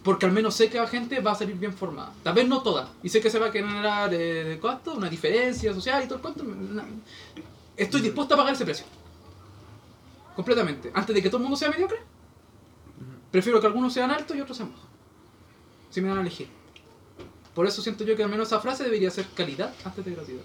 [0.04, 2.14] Porque al menos sé que la gente va a salir bien formada.
[2.22, 2.92] Tal vez no toda.
[3.02, 6.22] Y sé que se va a generar eh, costo, una diferencia social y todo el
[6.22, 6.44] cuento.
[7.76, 8.86] Estoy dispuesto a pagar ese precio.
[10.36, 10.92] Completamente.
[10.94, 11.98] Antes de que todo el mundo sea mediocre,
[13.32, 14.86] prefiero que algunos sean altos y otros sean bajos.
[15.90, 16.63] Si me dan a elegir.
[17.54, 20.42] Por eso siento yo que al menos esa frase debería ser calidad antes de gratuidad.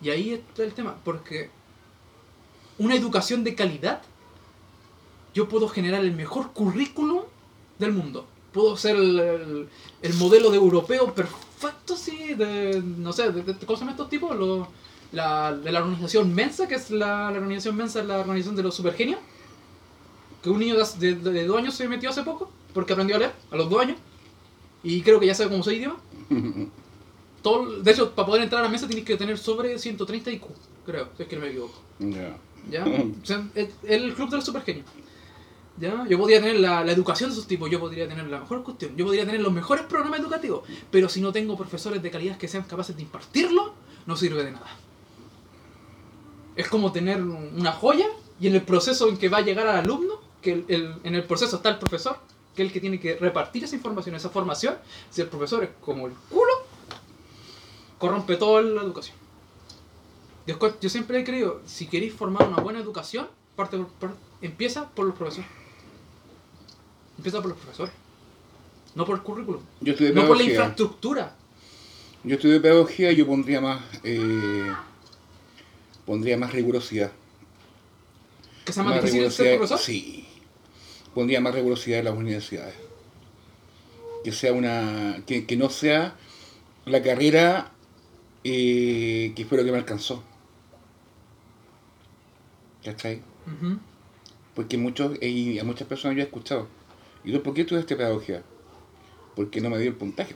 [0.00, 0.96] Y ahí está el tema.
[1.04, 1.50] Porque
[2.78, 4.02] una educación de calidad
[5.34, 7.22] yo puedo generar el mejor currículum
[7.78, 8.26] del mundo.
[8.52, 9.68] Puedo ser el, el-
[10.02, 14.10] el modelo de europeo perfecto, sí, de, no sé, de, de- ¿cómo se llaman estos
[14.10, 14.36] tipos?
[14.36, 14.68] Los-
[15.12, 19.20] la, de la organización Mensa, que es la, organización Mensa, la organización de los supergenios.
[20.42, 23.18] Que un niño de, de, de dos años se metió hace poco, porque aprendió a
[23.20, 23.96] leer, a los dos años.
[24.82, 25.96] Y creo que ya sabe cómo se idioma.
[27.42, 30.44] Todo, de hecho, para poder entrar a la mesa tienes que tener sobre 130 IQ,
[30.86, 31.74] creo, si es que no me equivoco.
[31.98, 32.36] Ya.
[32.70, 32.84] ¿Ya?
[32.84, 34.84] O sea, es el club del super genio.
[35.78, 36.06] ¿Ya?
[36.08, 38.94] Yo podría tener la, la educación de esos tipos, yo podría tener la mejor cuestión,
[38.96, 42.46] yo podría tener los mejores programas educativos, pero si no tengo profesores de calidad que
[42.46, 43.74] sean capaces de impartirlo,
[44.06, 44.76] no sirve de nada.
[46.54, 48.06] Es como tener una joya
[48.38, 51.14] y en el proceso en que va a llegar al alumno, que el- el- en
[51.14, 52.18] el proceso está el profesor,
[52.54, 54.76] que es el que tiene que repartir esa información, esa formación.
[55.10, 56.52] Si el profesor es como el culo,
[57.98, 59.16] corrompe toda la educación.
[60.46, 65.06] Yo, siempre he creído, si queréis formar una buena educación, parte por- por- empieza por
[65.06, 65.48] los profesores.
[67.16, 67.92] Empieza por los profesores.
[68.94, 69.62] No por el currículum.
[69.80, 71.36] Yo estudié No por la infraestructura.
[72.24, 74.72] Yo estudié pedagogía y yo pondría más, eh,
[76.04, 77.12] pondría más rigurosidad.
[78.64, 79.78] Que sea más difícil ser profesor.
[79.78, 80.28] Sí.
[81.14, 82.74] Pondría más rigurosidad en las universidades.
[84.24, 85.22] Que sea una.
[85.26, 86.16] que, que no sea
[86.84, 87.72] la carrera
[88.44, 90.22] eh, que lo que me alcanzó.
[92.84, 93.22] ¿Cachai?
[93.46, 93.78] Ujú.
[94.54, 96.68] Porque muchos, y a muchas personas yo he escuchado.
[97.24, 98.42] ¿Y tú por qué estudiaste pedagogía?
[99.36, 100.34] Porque no me dio el puntaje.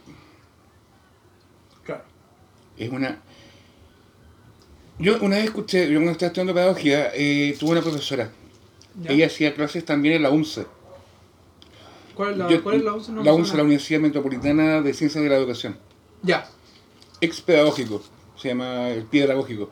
[1.84, 2.04] Claro.
[2.78, 3.20] Es una.
[4.98, 8.30] Yo una vez escuché, yo cuando estaba estudiando pedagogía, eh, tuve una profesora.
[9.00, 9.10] Ya.
[9.12, 10.66] Ella hacía clases también en la UNCE.
[12.14, 13.12] ¿Cuál es la, Yo- cuál es la UNCE?
[13.12, 15.76] No la UNCE, la Universidad Metropolitana de Ciencias de la Educación.
[16.22, 16.48] Ya.
[17.20, 18.02] Ex pedagógico,
[18.36, 19.70] se llama el pie pedagógico.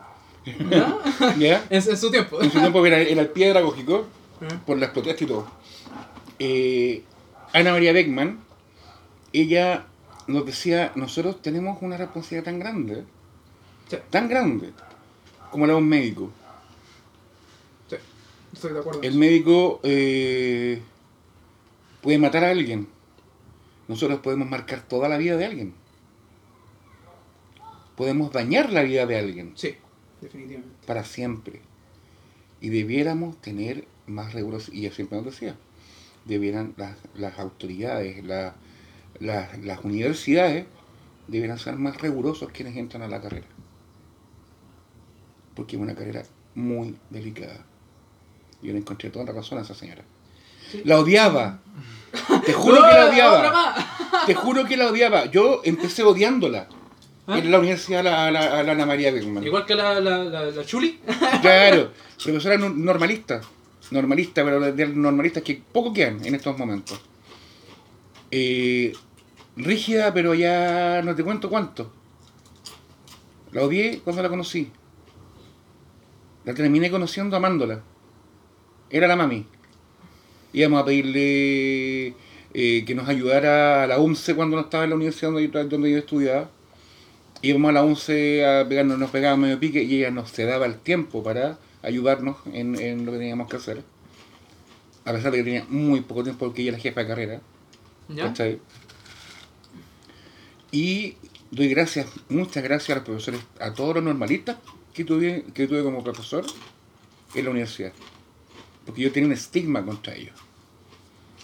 [0.71, 0.99] ¿Ya?
[1.39, 1.65] ¿Ya?
[1.71, 2.41] en, en su tiempo.
[2.43, 4.07] En su tiempo era, era el pie pedagógico,
[4.41, 4.57] Ujú.
[4.67, 5.47] por las protestas y todo.
[6.39, 7.03] Eh,
[7.53, 8.41] Ana María Beckman,
[9.33, 9.87] ella
[10.27, 13.05] nos decía, nosotros tenemos una responsabilidad tan grande,
[13.89, 14.73] Sí, tan grande,
[15.51, 16.31] como la de un médico.
[18.55, 18.59] Sí.
[18.59, 19.03] Estoy de acuerdo.
[19.03, 20.81] El médico eh,
[22.03, 22.89] puede matar a alguien.
[23.89, 25.75] Nosotros podemos marcar toda la vida de alguien.
[27.97, 29.75] Podemos dañar la vida de alguien Sí,
[30.21, 30.75] definitivamente.
[30.87, 31.61] para siempre.
[32.61, 34.75] Y debiéramos tener más rigurosidad.
[34.75, 35.57] Y ella siempre nos decía,
[36.25, 38.57] debieran las, las autoridades, la-
[39.21, 40.67] la- las universidades,
[41.29, 43.47] debieran ser más rigurosos quienes entran a la carrera.
[45.55, 46.25] Porque es una carrera
[46.55, 47.65] muy delicada.
[48.65, 50.03] Yo le encontré toda la razón a esa señora.
[50.73, 50.83] Sí.
[50.85, 51.61] La odiaba.
[52.45, 53.75] Te juro que la ¡Oh, otra odiaba.
[54.27, 55.27] Te juro que la odiaba.
[55.27, 56.69] Yo empecé odiándola.
[57.27, 57.39] ¿Ah?
[57.39, 59.45] En la universidad a la, Ana María Beckman.
[59.45, 60.99] Igual que la, la, la, la Chuli.
[61.43, 61.93] Claro,
[62.23, 63.41] profesora no- normalista.
[63.91, 67.01] Normalista, pero de- de normalistas que poco quedan en estos momentos.
[68.31, 68.93] Eh,
[69.57, 71.93] rígida, pero ya no te cuento cuánto.
[73.53, 74.71] La odié cuando la conocí.
[76.45, 77.81] La terminé conociendo amándola.
[78.95, 79.45] Era la mami.
[80.53, 82.15] Íbamos a pedirle
[82.55, 85.65] eh, que nos ayudara a la UNCE cuando no estaba en la universidad donde yo,
[85.65, 86.49] donde yo estudiaba.
[87.43, 90.77] Íbamos a la UNCE a pegarnos, nos pegábamos medio pique y ella nos daba el
[90.79, 93.83] tiempo para ayudarnos en, en lo que teníamos que hacer.
[95.05, 97.41] A pesar de que tenía muy poco tiempo porque ella era jefa de carrera.
[98.11, 98.27] ¿Ya?
[98.27, 98.61] ¿cachai?
[100.71, 101.17] Y
[101.51, 104.57] doy gracias, muchas gracias a los profesores, a todos los normalistas
[104.93, 106.47] que tuve, que tuve como profesor
[107.35, 107.93] en la universidad.
[108.85, 110.35] Porque yo tenía un estigma contra ellos.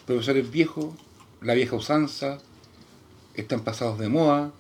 [0.07, 0.95] Profesores viejos,
[1.41, 2.39] la vieja usanza,
[3.35, 4.53] están pasados de moda.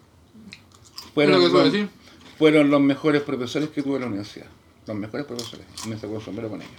[1.17, 1.91] Es lo que suelo los, decir.
[2.39, 4.47] fueron los mejores profesores que tuve en la universidad.
[4.87, 5.67] Los mejores profesores.
[5.85, 6.75] Y me sacó el sombrero con ellos.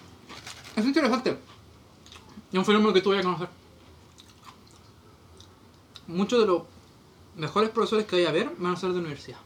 [0.76, 1.38] Es interesante.
[2.52, 3.50] Es un fenómeno que tú vayas a conocer.
[6.08, 6.64] Muchos de los
[7.36, 9.38] mejores profesores que hay a ver van a ser de universidad.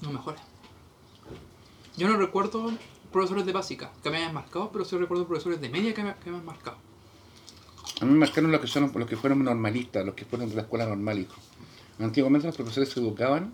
[0.00, 0.40] Los mejores.
[1.96, 2.70] Yo no recuerdo
[3.12, 6.14] profesores de básica que me hayan marcado, pero sí recuerdo profesores de media que me,
[6.16, 6.76] que me han marcado.
[8.00, 10.54] A mí me marcaron los que, son, los que fueron normalistas, los que fueron de
[10.54, 11.34] la escuela normal, hijo.
[11.98, 13.52] Antiguamente los profesores se educaban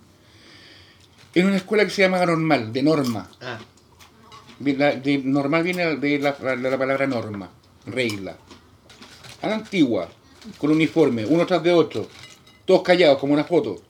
[1.35, 3.31] en una escuela que se llama normal, de norma.
[3.41, 3.59] Ah,
[4.59, 7.51] De la- de normal viene de la, de la palabra norma,
[7.87, 8.37] regla.
[9.43, 10.09] A la antigua,
[10.59, 12.07] con uniforme, uno tras de otro,
[12.65, 13.81] todos callados como una foto.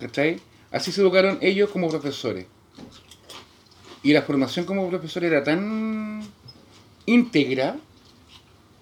[0.00, 0.40] ¿Cachai?
[0.70, 2.46] Así se educaron ellos como profesores.
[4.04, 6.20] Y la formación como profesor era tan
[7.06, 7.76] íntegra,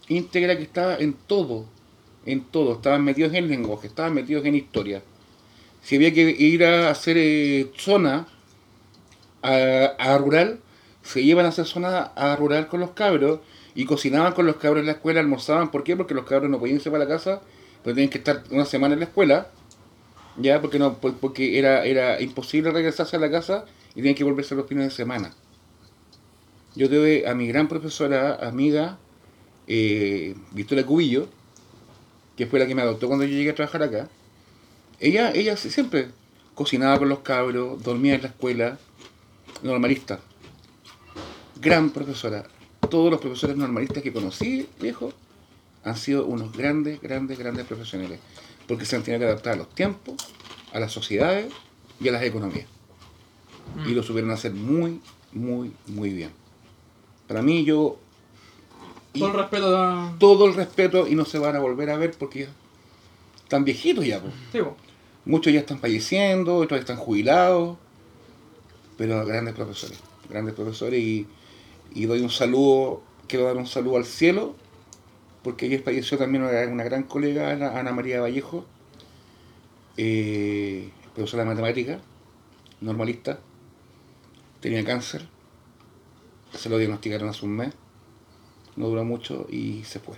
[0.08, 1.66] íntegra que estaba en todo,
[2.26, 2.74] en todo.
[2.74, 5.02] Estaban metidos en lenguaje, estaban metidos en historia.
[5.82, 8.26] Si había que ir a hacer eh, zona
[9.42, 10.60] a, rural,
[11.02, 13.40] se llevan a hacer zona a rural con los cabros
[13.74, 15.70] y cocinaban con los cabros en la escuela, almorzaban.
[15.70, 15.96] ¿Por qué?
[15.96, 17.40] Porque los cabros no podían irse para la casa,
[17.82, 19.48] pero tenían que estar una semana en la escuela,
[20.36, 24.24] ya porque no por- porque era, era imposible regresarse a la casa y tenían que
[24.24, 25.34] volverse los fines de semana.
[26.74, 28.98] Yo tuve a mi gran profesora, amiga,
[29.66, 31.28] eh, Victoria Cubillo,
[32.36, 34.08] que fue la que me adoptó cuando yo llegué a trabajar acá,
[35.00, 36.08] ella, ella siempre
[36.54, 38.78] cocinaba con los cabros, dormía en la escuela,
[39.62, 40.20] normalista.
[41.60, 42.44] Gran profesora.
[42.88, 45.12] Todos los profesores normalistas que conocí, viejo,
[45.84, 48.20] han sido unos grandes, grandes, grandes profesionales.
[48.66, 50.14] Porque se han tenido que adaptar a los tiempos,
[50.72, 51.52] a las sociedades
[52.00, 52.66] y a las economías.
[53.76, 53.88] Mm.
[53.88, 55.00] Y lo supieron hacer muy,
[55.32, 56.30] muy, muy bien.
[57.26, 57.98] Para mí, yo.
[59.12, 60.14] Todo el respeto a...
[60.18, 62.48] todo el respeto y no se van a volver a ver porque ya
[63.42, 64.22] están viejitos ya.
[64.52, 64.60] Sí.
[65.26, 67.76] Muchos ya están falleciendo, otros están jubilados,
[68.96, 69.98] pero grandes profesores,
[70.30, 71.26] grandes profesores y,
[71.94, 74.54] y doy un saludo, quiero dar un saludo al cielo,
[75.42, 78.64] porque ayer falleció también una, una gran colega, Ana, Ana María Vallejo,
[79.98, 82.00] eh, profesora de matemática,
[82.80, 83.38] normalista,
[84.62, 85.28] tenía cáncer,
[86.54, 87.74] se lo diagnosticaron hace un mes,
[88.76, 90.16] no duró mucho y se fue.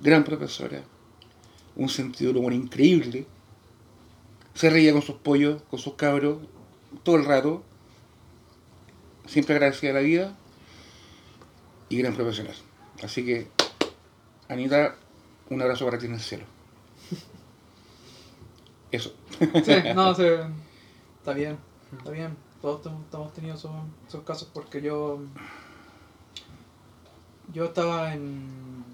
[0.00, 0.82] Gran profesora,
[1.76, 3.26] un sentido del humor increíble,
[4.54, 6.38] se reía con sus pollos, con sus cabros,
[7.02, 7.64] todo el rato.
[9.26, 10.36] Siempre agradecida a la vida
[11.88, 12.54] y gran profesional.
[13.02, 13.48] Así que,
[14.48, 14.96] Anita,
[15.50, 16.44] un abrazo para ti en el cielo.
[18.90, 19.14] Eso.
[19.64, 20.24] Sí, no, sí.
[21.18, 21.58] Está bien,
[21.98, 22.47] está bien.
[22.60, 22.80] Todos
[23.12, 23.70] hemos tenido esos,
[24.06, 25.18] esos casos porque yo.
[27.52, 28.84] Yo estaba en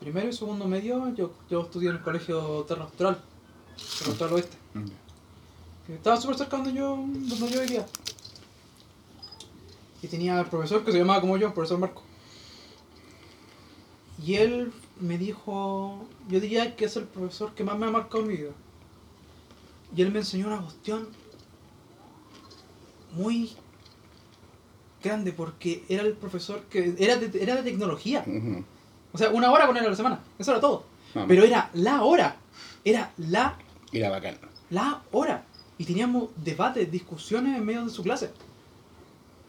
[0.00, 3.22] primero y segundo medio, yo, yo estudié en el colegio Terra Austral,
[3.98, 4.56] Terra Austral Oeste.
[5.86, 7.86] que Estaba súper cerca donde yo, donde yo vivía.
[10.02, 12.02] Y tenía el profesor que se llamaba como yo, el profesor Marco.
[14.24, 18.22] Y él me dijo, yo diría que es el profesor que más me ha marcado
[18.22, 18.52] en mi vida.
[19.96, 21.08] Y él me enseñó una cuestión
[23.12, 23.52] muy
[25.02, 28.24] grande porque era el profesor que era de, era de tecnología.
[29.12, 30.20] O sea, una hora con él a la semana.
[30.38, 30.84] Eso era todo.
[31.28, 32.36] Pero era la hora.
[32.84, 33.56] Era la,
[33.92, 34.38] Era bacán.
[34.70, 35.44] la hora.
[35.78, 38.30] Y teníamos debates, discusiones en medio de su clase.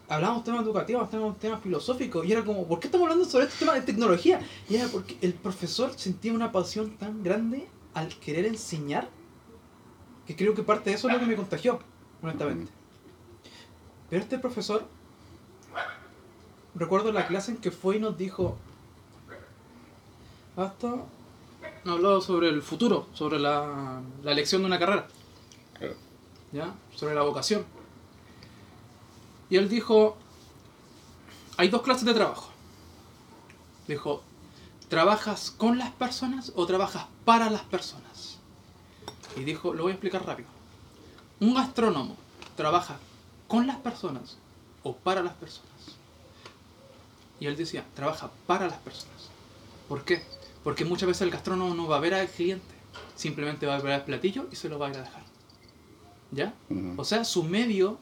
[0.08, 2.26] Hablábamos temas educativos, temas, temas filosóficos.
[2.26, 4.40] Y era como, ¿por qué estamos hablando sobre este tema de tecnología?
[4.68, 9.08] Y era porque el profesor sentía una pasión tan grande al querer enseñar
[10.26, 11.78] que creo que parte de eso es lo que me contagió,
[12.22, 12.70] honestamente.
[14.14, 14.86] Pero este profesor,
[16.76, 18.56] recuerdo la clase en que fue y nos dijo,
[20.56, 20.94] hasta
[21.84, 25.08] habló sobre el futuro, sobre la, la elección de una carrera.
[26.52, 26.72] ¿ya?
[26.94, 27.64] sobre la vocación.
[29.50, 30.16] Y él dijo,
[31.56, 32.52] hay dos clases de trabajo.
[33.88, 34.22] Dijo,
[34.88, 38.38] ¿trabajas con las personas o trabajas para las personas?
[39.34, 40.50] Y dijo, lo voy a explicar rápido.
[41.40, 42.16] Un gastrónomo
[42.54, 42.96] trabaja
[43.48, 44.38] con las personas
[44.82, 45.70] o para las personas.
[47.40, 49.28] Y él decía, trabaja para las personas.
[49.88, 50.22] ¿Por qué?
[50.62, 52.74] Porque muchas veces el gastrónomo no va a ver al cliente,
[53.16, 55.22] simplemente va a ver el platillo y se lo va a ir a dejar.
[56.30, 56.54] ¿Ya?
[56.96, 57.98] O sea, su medio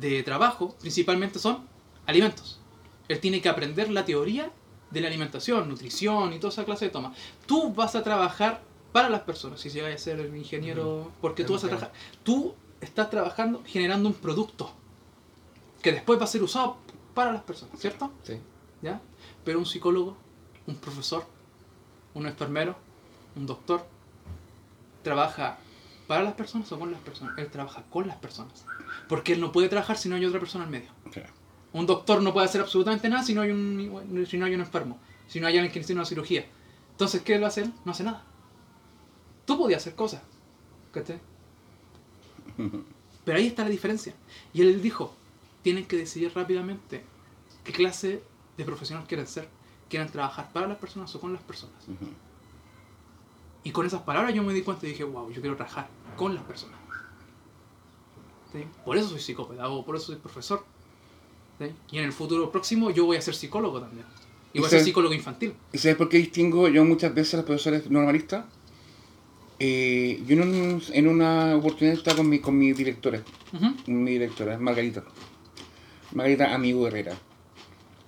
[0.00, 1.66] de trabajo principalmente son
[2.06, 2.60] alimentos.
[3.08, 4.50] Él tiene que aprender la teoría
[4.90, 7.14] de la alimentación, nutrición y toda esa clase de toma.
[7.46, 8.62] Tú vas a trabajar
[8.92, 13.08] para las personas, si llegas a ser ingeniero, porque tú vas a trabajar, tú estás
[13.08, 14.70] trabajando generando un producto
[15.80, 16.76] que después va a ser usado
[17.14, 18.12] para las personas, ¿cierto?
[18.22, 18.38] Sí.
[18.82, 19.00] ¿Ya?
[19.44, 20.16] Pero un psicólogo,
[20.66, 21.24] un profesor,
[22.14, 22.76] un enfermero,
[23.36, 23.86] un doctor,
[25.02, 25.58] trabaja
[26.06, 27.38] para las personas o con las personas.
[27.38, 28.64] Él trabaja con las personas.
[29.08, 30.90] Porque él no puede trabajar si no hay otra persona al medio.
[31.72, 34.60] Un doctor no puede hacer absolutamente nada si no hay un, si no hay un
[34.60, 36.46] enfermo, si no hay alguien que necesite una cirugía.
[36.90, 37.72] Entonces, ¿qué lo hace él?
[37.84, 38.24] No hace nada.
[39.46, 40.22] Tú podías hacer cosas.
[40.92, 41.20] ¿cachai?
[43.24, 44.14] Pero ahí está la diferencia.
[44.52, 45.14] Y él dijo,
[45.62, 47.04] tienen que decidir rápidamente
[47.64, 48.22] qué clase
[48.56, 49.48] de profesional quieren ser.
[49.88, 51.76] Quieren trabajar para las personas o con las personas.
[53.64, 56.34] Y con esas palabras yo me di cuenta y dije, wow, yo quiero trabajar con
[56.34, 56.78] las personas.
[58.52, 58.64] ¿Sí?
[58.84, 60.64] Por eso soy psicopedagogo, por eso soy profesor.
[61.58, 61.66] ¿Sí?
[61.92, 64.04] Y en el futuro próximo yo voy a ser psicólogo también.
[64.52, 65.54] Y voy a ¿Y ser sabes- psicólogo infantil.
[65.72, 68.44] ¿Y sabes por qué distingo yo muchas veces a los profesores normalistas?
[69.64, 73.22] Eh, yo en, un- en una oportunidad estaba con mi, con mi directora,
[73.52, 73.66] Ujú.
[73.92, 75.04] mi directora, Margarita.
[76.12, 77.14] Margarita Amigo Herrera.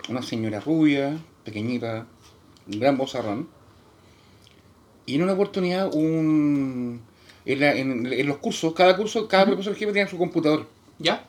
[0.09, 2.09] Una señora rubia, pequeñita,
[2.67, 3.49] un gran bozarrón.
[5.07, 7.01] Y en una oportunidad, un,
[7.45, 10.69] en, la- en- en los cursos, cada curso, cada profesor jefe tenía su computador.
[10.99, 11.29] ¿Ya?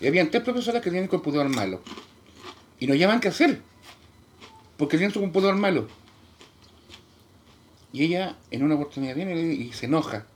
[0.00, 1.80] Y habían tres profesoras que tenían el computador malo.
[2.78, 3.62] Y no llamaban qué hacer.
[4.76, 5.88] Porque tenían su computador malo.
[7.92, 10.26] Y ella, en una oportunidad, viene y, se enoja.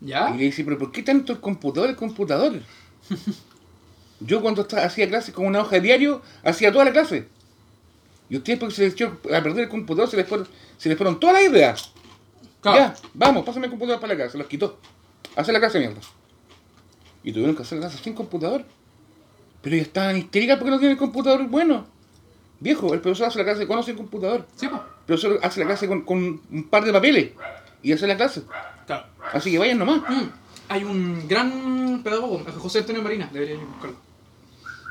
[0.00, 0.30] ¿Ya?
[0.30, 2.60] Y le dice, pero ¿por qué tanto el computador, el computador?
[4.20, 7.28] Yo cuando estaba, hacía clases con una hoja de diario, hacía toda la clase.
[8.28, 10.48] Y ustedes porque se les echó a perder el computador, se les fueron,
[10.78, 11.92] se les fueron todas las ideas.
[12.60, 12.78] Claro.
[12.78, 14.78] Ya, vamos, pásame el computador para la casa, se los quitó.
[15.36, 16.00] Hace la casa mierda.
[17.22, 18.64] Y tuvieron que hacer la casa sin computador.
[19.62, 21.86] Pero ya estaban histéricas porque no tienen computador bueno.
[22.58, 24.46] Viejo, el profesor hace la clase con o sin computador.
[24.56, 24.80] Sí, pues.
[25.06, 27.30] El profesor hace la clase con, con un par de papeles.
[27.82, 28.42] Y hace la clase.
[28.86, 29.06] Claro.
[29.32, 30.02] Así que vayan nomás.
[30.08, 30.28] Mm.
[30.68, 33.96] Hay un gran pedagogo, José Antonio Marina, debería buscarlo.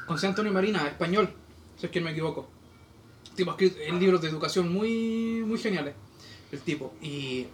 [0.08, 1.30] José Antonio Marina, español,
[1.78, 2.48] si es que no me equivoco.
[3.26, 5.96] El tipo ha escrito en libros de educación muy, muy geniales.
[6.52, 6.94] El tipo.
[7.02, 7.48] Y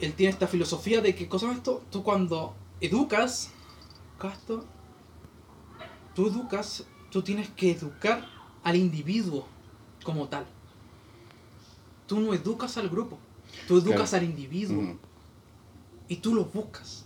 [0.00, 1.84] él tiene esta filosofía de que, cosa esto?
[1.92, 3.52] Tú cuando educas,
[4.32, 4.64] esto?
[6.14, 8.26] Tú educas, tú tienes que educar
[8.64, 9.46] al individuo
[10.02, 10.46] como tal.
[12.06, 13.18] Tú no educas al grupo,
[13.66, 14.24] tú educas Claro.
[14.24, 14.82] al individuo.
[14.82, 14.98] Mm.
[16.08, 17.04] Y tú los buscas,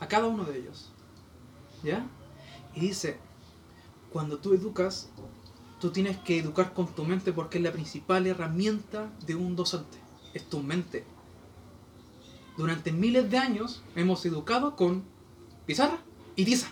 [0.00, 0.90] a cada uno de ellos.
[1.82, 2.06] ¿Ya?
[2.74, 3.18] Y dice,
[4.12, 5.08] cuando tú educas,
[5.80, 9.98] tú tienes que educar con tu mente porque es la principal herramienta de un docente.
[10.34, 11.04] Es tu mente.
[12.56, 15.04] Durante miles de años hemos educado con
[15.66, 15.98] pizarra
[16.36, 16.68] y tiza.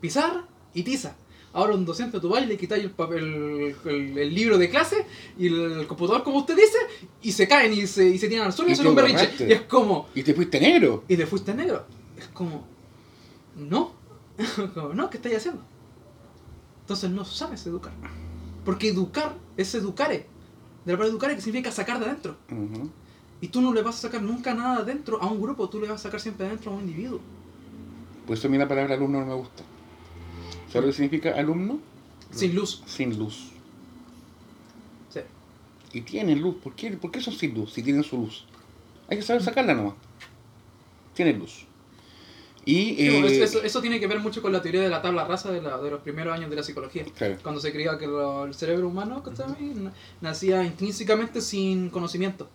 [0.00, 1.16] Pizarra y tiza.
[1.52, 5.06] Ahora un docente tú vas y le quitáis el, papel, el, el libro de clase
[5.38, 6.78] y el, computador como usted dice
[7.22, 9.30] y se caen y se, y se tiran al suelo y, te un berrinche.
[9.48, 11.04] Y es como, Y te fuiste negro.
[11.08, 11.86] y te fuiste negro.
[12.16, 12.66] Es como,
[13.56, 13.92] no,
[14.74, 15.62] como, no, ¿qué estáis haciendo?
[16.82, 17.92] Entonces no sabes educar.
[18.64, 20.26] Porque educar es educare.
[20.84, 22.36] De la palabra educare que significa sacar de adentro.
[23.40, 25.80] Y tú no le vas a sacar nunca nada de adentro a un grupo, tú
[25.80, 27.20] le vas a sacar siempre adentro a un individuo.
[28.26, 29.62] Por eso a mí la palabra alumno no me gusta.
[30.68, 31.78] ¿Sabes lo que significa alumno?
[32.30, 32.82] Sin luz.
[32.86, 33.50] Sin luz.
[35.10, 35.20] Sí.
[35.92, 36.56] Y tienen luz.
[36.62, 38.44] ¿Por qué, ¿Por qué son sin luz si tienen su luz?
[39.08, 39.94] Hay que saber sacarla nomás.
[41.14, 41.64] Tienen luz.
[42.66, 42.74] Y.
[42.74, 45.50] Sí, eh, eso, eso tiene que ver mucho con la teoría de la tabla rasa
[45.50, 47.04] de, la- de los primeros años de la psicología.
[47.16, 47.38] Claro.
[47.42, 49.74] Cuando se creía que lo- el cerebro humano ¿cachai?
[50.20, 52.48] Nacía intrínsecamente sin conocimiento.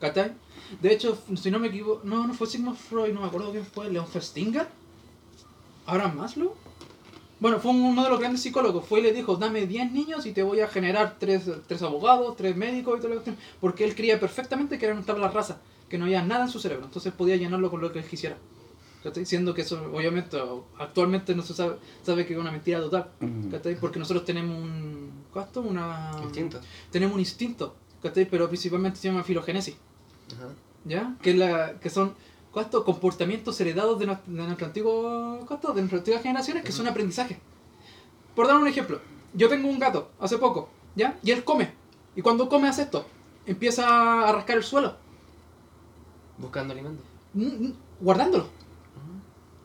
[0.00, 0.32] ¿Cachai?
[0.80, 3.66] De hecho, si no me equivoco, no, no fue Sigmund Freud, no me acuerdo quién
[3.66, 4.66] fue, Leon Festinger,
[5.84, 6.54] Abraham Maslow.
[7.44, 10.32] Bueno, fue uno de los grandes psicólogos, fue y le dijo, dame 10 niños y
[10.32, 14.18] te voy a generar 3, abogados, 3 médicos y todo lo que Porque él creía
[14.18, 15.60] perfectamente que era una tabla rasa,
[15.90, 18.38] que no había nada en su cerebro, entonces podía llenarlo con lo que él quisiera.
[19.02, 19.26] ¿Cachai?
[19.26, 20.38] Siendo que eso, obviamente,
[20.78, 23.10] actualmente no se sabe, sabe que es una mentira total.
[23.20, 23.50] Ujú.
[23.50, 23.78] ¿cachai?
[23.78, 25.10] Porque nosotros tenemos un.
[25.30, 25.60] ¿Cuánto?
[25.60, 26.12] Una.
[26.22, 26.62] Instinto.
[26.90, 28.24] Tenemos un instinto, ¿cachai?
[28.24, 29.76] Pero principalmente se llama filogénesis,
[30.34, 30.48] Ajá.
[30.86, 31.14] ¿ya?
[31.20, 32.14] Que, es la, que son.
[32.54, 32.84] ¿Cuánto?
[32.84, 35.40] Comportamientos heredados de, nues- de nuestro antiguo.
[35.46, 35.72] ¿Cuánto?
[35.72, 37.38] De nuestras antiguas generaciones que son aprendizaje.
[38.34, 39.00] Por dar un ejemplo,
[39.34, 41.18] yo tengo un gato hace poco, ¿ya?
[41.22, 41.72] Y él come.
[42.16, 43.04] Y cuando come hace esto,
[43.46, 44.96] empieza a rascar el suelo,
[46.38, 47.02] Buscando alimento.
[47.34, 48.46] mm, mm, guardándolo.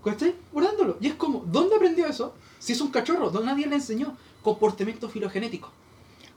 [0.03, 0.35] ¿Cachai?
[0.51, 0.97] Guardándolo.
[1.01, 2.33] Y es como, ¿dónde aprendió eso?
[2.57, 4.15] Si es un cachorro, ¿dónde nadie le enseñó?
[4.41, 5.69] Comportamiento filogenético.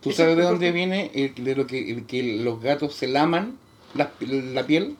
[0.01, 3.57] ¿Tú sabes de dónde viene el, de lo que, el que los gatos se laman
[3.95, 4.97] la, la piel?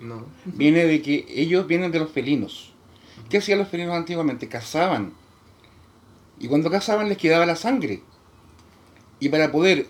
[0.00, 0.24] No.
[0.44, 2.72] Viene de que ellos vienen de los felinos.
[3.28, 4.48] ¿Qué hacían los felinos antiguamente?
[4.48, 5.12] Cazaban.
[6.38, 8.02] Y cuando cazaban les quedaba la sangre.
[9.20, 9.86] Y para poder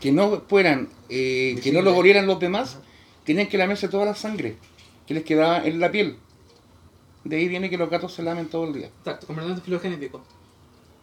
[0.00, 2.84] que no fueran, eh, que no los olieran los demás, Ajá.
[3.24, 4.56] tenían que lamerse toda la sangre
[5.06, 6.16] que les quedaba en la piel.
[7.24, 8.86] De ahí viene que los gatos se lamen todo el día.
[8.86, 10.22] Exacto, comportamiento filogenético.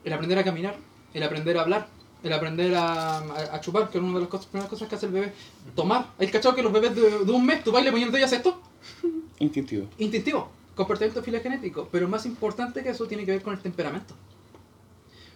[0.03, 0.75] El aprender a caminar,
[1.13, 1.87] el aprender a hablar,
[2.23, 4.95] el aprender a, a- a chupar, que es una de las cosas, primeras cosas que
[4.95, 5.33] hace el bebé.
[5.75, 6.07] Tomar.
[6.19, 8.59] ¿Hay cachado que los bebés de, de un mes, tú bailes poniendo ellas esto?
[9.39, 9.87] Instintivo.
[9.97, 10.49] Instintivo.
[10.75, 11.87] Comportamiento filogenético.
[11.91, 14.13] Pero más importante que eso tiene que ver con el temperamento.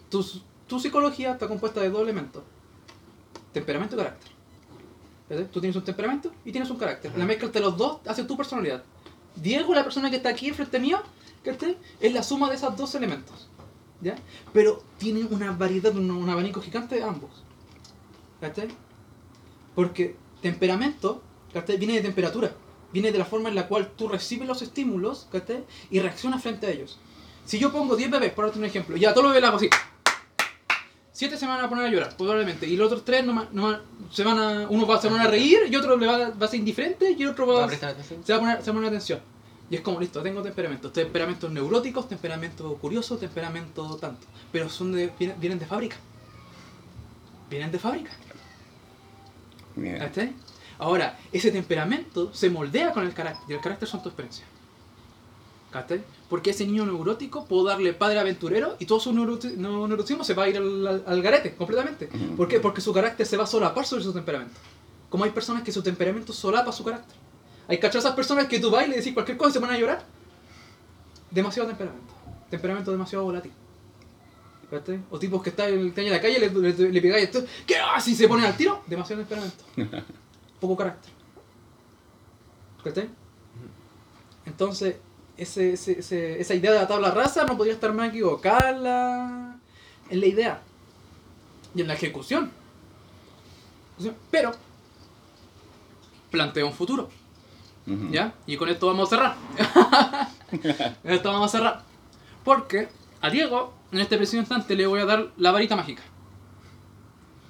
[0.09, 0.25] Tu,
[0.67, 2.43] tu psicología está compuesta de dos elementos.
[3.51, 4.31] Temperamento y carácter.
[5.51, 7.11] Tú tienes un temperamento y tienes un carácter.
[7.17, 8.83] La mezcla entre los dos hace tu personalidad.
[9.35, 10.99] Diego, la persona que está aquí enfrente mío,
[11.43, 11.75] ¿cachai?
[11.99, 13.47] es la suma de esos dos elementos.
[14.03, 14.15] ¿Ya?
[14.51, 17.31] Pero tiene una variedad, un, un abanico gigante de ambos.
[18.41, 18.67] ¿Cachai?
[19.75, 21.21] Porque temperamento,
[21.53, 21.77] ¿cachai?
[21.77, 22.53] Viene de temperatura.
[22.91, 25.63] Viene de la forma en la cual tú recibes los estímulos, ¿cachai?
[25.89, 26.99] Y reaccionas frente a ellos.
[27.45, 29.69] Si yo pongo 10 bebés, por darte un ejemplo, ya todos los bebés hago así.
[31.13, 32.67] 7 se van a poner a llorar, probablemente.
[32.67, 33.79] Y los otros 3 no, no
[34.11, 34.67] se van a.
[34.67, 37.21] Uno va, se van a reír, y otro le va, va a ser indiferente, y
[37.21, 39.19] el otro va, ¿Va a se va a poner, se va a poner atención.
[39.73, 40.93] Y es como, listo, tengo temperamentos.
[40.93, 44.27] Temperamentos neuróticos, temperamentos curiosos, temperamentos tanto.
[44.51, 45.95] Pero son de, vienen, vienen de fábrica.
[47.49, 48.11] Vienen de fábrica.
[49.97, 50.33] ¿Cachai?
[50.77, 53.45] Ahora, ese temperamento se moldea con el carácter.
[53.49, 54.45] Y el carácter son tu experiencia.
[55.71, 56.03] ¿Cachai?
[56.29, 60.35] Porque ese niño neurótico puedo darle padre aventurero y todo su neuroti- no- neurotismo se
[60.35, 62.11] va a ir al, al- al garete completamente.
[62.37, 62.59] ¿Por qué?
[62.59, 64.53] Porque su carácter se va a solapar sobre su temperamento.
[65.09, 67.22] Como hay personas que su temperamento solapa su carácter.
[67.81, 69.79] Hay esas personas que tú vas y le decís cualquier cosa y se ponen a
[69.79, 70.03] llorar.
[71.31, 72.13] Demasiado temperamento.
[72.49, 73.51] Temperamento demasiado volátil.
[74.69, 74.99] ¿Cachai?
[75.11, 77.75] O tipos que están en, en la calle, le, le, le pegáis esto, ¿qué?
[78.07, 79.63] Y se ponen al tiro, demasiado temperamento.
[80.59, 81.11] Poco carácter.
[82.83, 83.09] ¿Cachai?
[84.45, 84.95] Entonces,
[85.37, 88.69] ese, ese- ese- esa idea de la tabla rasa no podría estar más equivocada
[90.09, 90.61] en la, idea
[91.75, 92.51] y en la ejecución.
[94.31, 94.51] Pero,
[96.31, 97.09] plantea un futuro.
[97.87, 98.11] Ujú.
[98.11, 98.33] ¿Ya?
[98.45, 99.35] Y con esto vamos a cerrar.
[101.01, 101.83] con esto vamos a cerrar.
[102.43, 102.87] Porque
[103.21, 106.03] a Diego, en este preciso instante, le voy a dar la varita mágica.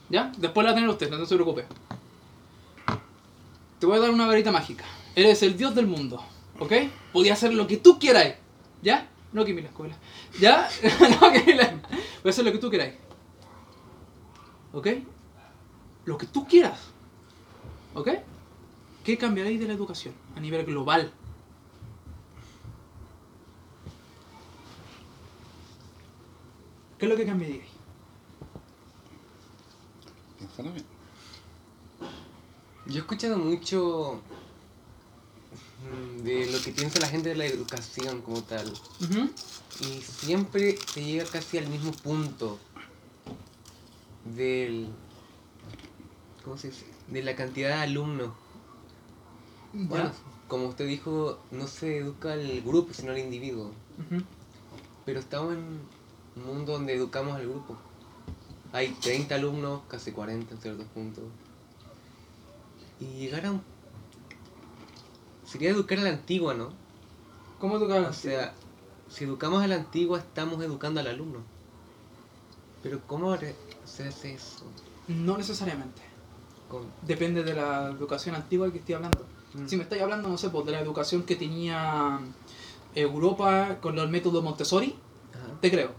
[0.09, 0.31] ¿Ya?
[0.37, 1.65] Después la va a tener usted, no se preocupe.
[3.79, 4.85] Te voy a dar una varita mágica.
[5.15, 6.23] Eres el dios del mundo.
[6.59, 6.71] ¿Ok?
[7.11, 8.35] Podías hacer lo que tú quieras.
[8.81, 9.07] ¿Ya?
[9.31, 9.95] No que mi la escuela.
[10.39, 10.69] ¿Ya?
[11.21, 11.69] no que mi la...
[12.23, 12.93] Voy a hacer lo que tú quieras.
[14.71, 14.87] ¿Ok?
[16.05, 16.79] Lo que tú quieras.
[17.93, 18.09] ¿Ok?
[19.03, 21.11] ¿Qué cambiaréis de la educación a nivel global?
[26.97, 27.67] ¿Qué es lo que cambiaríais?
[30.37, 30.85] Piénsalo bien.
[32.85, 34.21] Yo he escuchado mucho
[35.83, 38.71] mm, de lo que piensa la gente de la educación como tal.
[39.81, 42.57] Y siempre se llega casi al mismo punto
[44.23, 44.87] del.
[46.45, 46.85] ¿Cómo se dice?
[47.09, 48.42] De la cantidad de alumnos.
[49.73, 50.13] Bueno, Ya.
[50.47, 53.71] como usted dijo, no se educa al grupo, sino al individuo.
[55.05, 55.79] Pero estamos en
[56.35, 57.77] un mundo donde educamos al grupo.
[58.71, 61.23] Hay 30 alumnos, casi 40 en ciertos puntos.
[62.99, 63.61] Y llegar a un...
[65.45, 66.69] Sería educar a la antigua, ¿no?
[67.59, 68.53] ¿Cómo educar O sea,
[69.09, 71.39] si educamos a la antigua, estamos educando al alumno.
[72.81, 73.35] Pero ¿cómo
[73.85, 74.65] se hace eso?
[75.07, 76.01] No necesariamente.
[77.03, 79.25] Depende de la educación antigua que estoy hablando.
[79.53, 79.67] Mm.
[79.67, 82.19] Si me estáis hablando, no sé, pues, de la educación que tenía
[82.95, 84.95] Europa con el método Montessori,
[85.33, 85.59] Ajá.
[85.61, 85.91] te creo.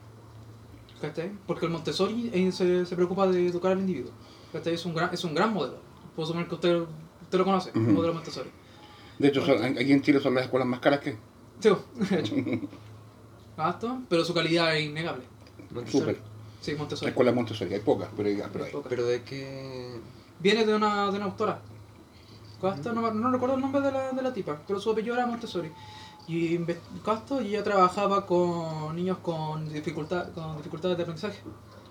[1.01, 1.32] ¿Cachai?
[1.47, 4.12] Porque el Montessori eh, se, se preocupa de educar al individuo.
[4.52, 4.74] ¿Cachai?
[4.74, 5.78] Es un gran, es un gran modelo.
[6.16, 6.76] Puedo suponer que usted,
[7.22, 8.51] usted lo conoce, el modelo Montessori.
[9.18, 11.16] De hecho, son- aquí en Chile son las escuelas más caras que.
[11.60, 11.68] Sí,
[12.10, 12.35] de hecho.
[13.56, 15.24] Gasto, pero su calidad es innegable.
[15.70, 16.01] Montessori.
[16.14, 16.18] Súper.
[16.60, 17.09] Sí, La Montessori.
[17.10, 18.43] escuela Montessori, hay pocas, pero hay.
[18.52, 18.72] Pero hay.
[18.72, 18.89] Poca.
[18.89, 20.01] Pero de que...
[20.40, 21.60] Viene de una, de una autora.
[22.65, 25.27] Gasto, no, no recuerdo el nombre de la, de la tipa, pero su apellido era
[25.27, 25.70] Montessori.
[26.27, 26.59] Y
[27.05, 31.41] Gasto, y ella trabajaba con niños con, dificultad, con dificultades de aprendizaje,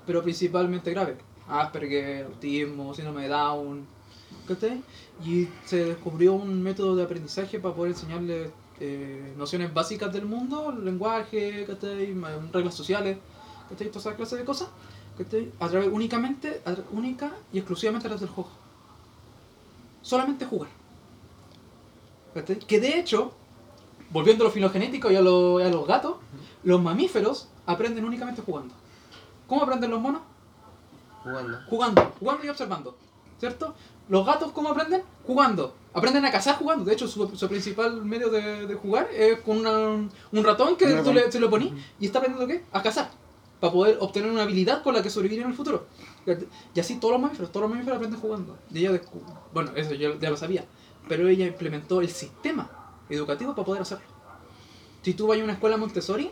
[0.05, 1.17] pero principalmente graves.
[1.47, 3.87] Asperger, autismo, síndrome de Down.
[4.47, 4.83] ¿cachai?
[5.23, 10.71] Y se descubrió un método de aprendizaje para poder enseñarle eh, nociones básicas del mundo,
[10.71, 12.15] lenguaje, ¿cachai?
[12.51, 13.17] Reglas sociales,
[13.69, 13.87] ¿cachai?
[13.87, 14.69] toda esa clase de cosas.
[15.17, 15.51] ¿cachai?
[15.59, 18.62] A través, únicamente, a única y exclusivamente a través del juego.
[20.03, 20.69] Solamente jugar.
[22.67, 23.31] Que de hecho,
[24.11, 26.17] volviendo a lo filogenético y a, lo- a los gatos,
[26.63, 28.73] los mamíferos aprenden únicamente jugando.
[29.47, 30.21] ¿Cómo aprenden los monos?
[31.23, 31.59] Jugando.
[31.69, 32.95] Jugando, jugando y observando.
[33.39, 33.73] ¿Cierto?
[34.09, 35.03] Los gatos, ¿cómo aprenden?
[35.25, 35.73] Jugando.
[35.93, 36.83] Aprenden a cazar jugando.
[36.85, 40.87] De hecho, su, su principal medio de, de jugar es con una- un ratón que
[41.03, 42.65] tú le, ponís y está aprendiendo qué?
[42.71, 43.09] A cazar.
[43.59, 45.85] Para poder obtener una habilidad con la que sobrevivir en el futuro.
[46.73, 48.57] Y así todos los mamíferos, todos los mamíferos aprenden jugando.
[48.73, 49.01] Y ella
[49.53, 50.65] bueno, eso yo ya lo sabía.
[51.07, 52.69] Pero ella implementó el sistema
[53.09, 54.05] educativo para poder hacerlo.
[55.01, 56.31] Si tú vas a una escuela Montessori,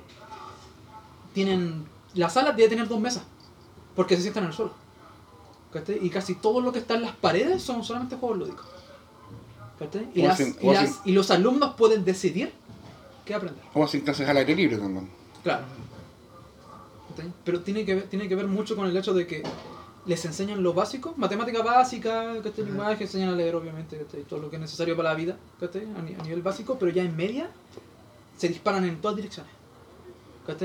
[1.33, 1.85] tienen.
[2.15, 3.23] La sala debe tener dos mesas.
[3.95, 4.73] Porque se sientan en el suelo.
[6.01, 8.65] Y casi todo lo que está en las paredes son solamente juegos lúdicos.
[10.13, 10.37] Y, las-
[10.73, 12.53] las- los alumnos pueden decidir
[13.25, 13.63] qué aprender.
[13.73, 15.09] O hacen clases al aire libre también.
[15.43, 15.63] Claro.
[17.43, 19.43] Pero tiene que, ver, tiene que ver mucho con el hecho de que
[20.05, 22.65] les enseñan lo básico, matemática básica, ¿cachai?
[22.65, 24.23] lenguaje, enseñan a leer obviamente, ¿cachai?
[24.23, 25.83] todo lo que es necesario para la vida, ¿cachai?
[25.97, 27.49] A, ni- a nivel básico, pero ya en media
[28.37, 29.51] se disparan en todas direcciones.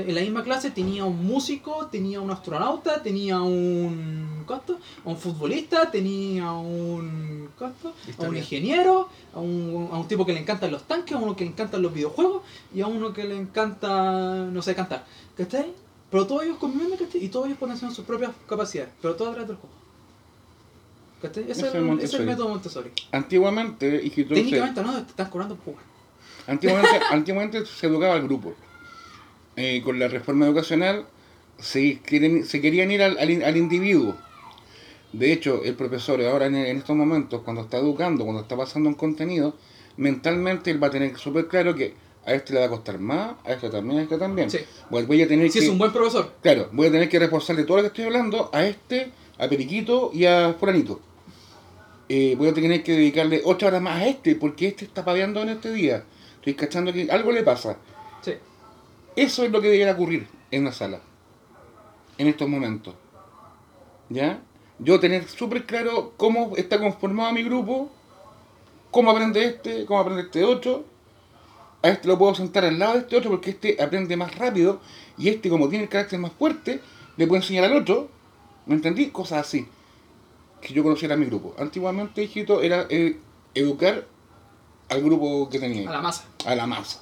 [0.07, 4.79] En la misma clase tenía un músico, tenía un astronauta, tenía un ¿cuánto?
[5.05, 7.89] un futbolista, tenía un ¿cuánto?
[7.89, 11.35] a un ingeniero, a un, a un tipo que le encantan los tanques, a uno
[11.35, 12.41] que le encantan los videojuegos
[12.73, 15.05] y a uno que le encanta, no sé, cantar.
[15.37, 15.71] ¿Cachai?
[16.09, 17.23] Pero todos ellos conviven, ¿cachai?
[17.23, 19.75] Y todos ellos potencian sus propias capacidades, pero todo a través del juego.
[21.21, 21.43] ¿Cachai?
[21.51, 22.91] Ese, es el, es el método Montessori.
[23.11, 25.83] Antiguamente, se- Técnicamente no, te están cobrando por jugar.
[26.47, 28.53] antiguamente, antiguamente se educaba al grupo.
[29.55, 31.07] Eh, con la reforma educacional
[31.57, 34.15] se, quieren, se querían ir al, al individuo.
[35.13, 38.87] De hecho, el profesor ahora en, en estos momentos, cuando está educando, cuando está pasando
[38.89, 39.55] un contenido,
[39.97, 41.95] mentalmente él va a tener súper claro que
[42.27, 44.51] a este le va a costar más, a este también, a este también.
[44.51, 44.59] Sí.
[44.89, 46.33] Voy a tener Si que, es un buen profesor.
[46.41, 50.11] Claro, voy a tener que reforzarle todo lo que estoy hablando a este, a Periquito
[50.13, 50.99] y a Fulanito.
[52.09, 55.41] Eh, voy a tener que dedicarle 8 horas más a este, porque este está paveando
[55.41, 56.03] en este día.
[56.35, 57.77] Estoy cachando que algo le pasa.
[58.21, 58.33] Sí.
[59.15, 60.99] Eso es lo que debería ocurrir en una sala.
[62.17, 62.93] en estos momentos.
[64.09, 64.41] ¿Ya?
[64.79, 67.89] Yo tener súper claro cómo está conformado mi grupo,
[68.91, 70.96] cómo aprende este, cómo aprende este otro.
[71.87, 74.79] A este lo puedo sentar al lado de este otro porque este aprende más rápido
[75.17, 76.81] y este como tiene el carácter más fuerte,
[77.15, 78.09] le puedo enseñar al otro.
[78.65, 79.07] ¿Me entendí?
[79.09, 79.65] Cosas así.
[80.61, 81.55] Que yo conociera mi grupo.
[81.57, 83.17] Antiguamente, hijito, era eh,
[83.53, 84.05] educar
[84.89, 85.89] al grupo que tenía.
[85.89, 86.25] A la masa.
[86.45, 87.01] A la masa.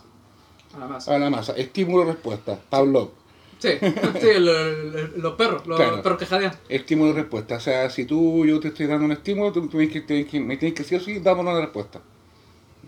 [0.75, 1.15] A la masa.
[1.15, 1.53] A la masa.
[1.53, 2.59] Estímulo-respuesta.
[2.69, 3.09] Pavlov.
[3.57, 3.69] Sí,
[4.21, 6.03] sí el- el- el- los perros, los Claro.
[6.03, 6.53] perros que jadean.
[6.69, 7.55] Estímulo-respuesta.
[7.55, 10.27] O sea, si tú, yo te estoy dando un estímulo, tú, tú tienes que, tienes
[10.27, 12.01] que- me tienes que sí o sí darme una respuesta.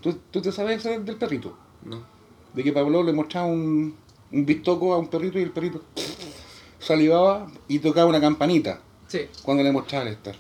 [0.01, 1.57] ¿Tú, tú te sabes del perrito?
[1.83, 2.01] No.
[2.53, 3.95] De que Pablo le mostraba un,
[4.31, 5.81] un bistoco a un perrito y el perrito
[6.79, 9.21] salivaba y tocaba una campanita Sí.
[9.43, 10.35] cuando le mostraba el estar.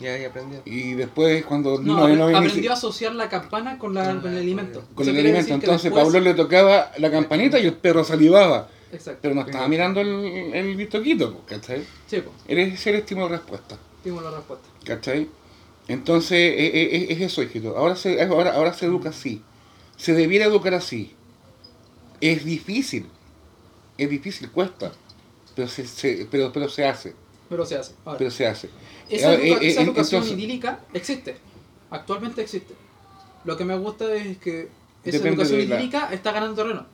[0.00, 0.60] Ya, ya aprendió.
[0.66, 4.04] Y después cuando No, no, no había ni aprendió a asociar la campana con, la,
[4.10, 4.84] Con con el alimento.
[4.94, 5.54] con el alimento.
[5.54, 8.68] Entonces después- Pablo le tocaba la campanita y el perro salivaba.
[8.92, 9.20] Exacto.
[9.22, 10.08] Pero no estaba mirando el,
[10.54, 11.80] el bistoquito, ¿cachai?
[12.06, 13.78] Sí, pues, Era ese el estímulo-respuesta.
[14.04, 14.68] dimos la respuesta.
[14.84, 15.28] ¿¿Cachai?
[15.88, 17.76] Entonces, eh, eh, eh, es eso, hijito.
[17.76, 19.42] Ahora se, ahora, ahora se educa así.
[19.96, 21.14] Se debiera educar así.
[22.20, 23.06] Es difícil.
[23.98, 24.92] Es difícil, cuesta.
[25.54, 27.14] Pero se, se- pero, pero se hace.
[27.48, 27.94] Pero se hace.
[28.04, 28.68] Ahora, Pero se hace.
[29.08, 31.36] esa, Eh, educa- eh, esa educación entonces- idílica existe.
[31.90, 32.74] Actualmente existe.
[33.44, 34.68] Lo que me gusta es que
[35.04, 36.86] esa educación la- idílica está ganando terreno.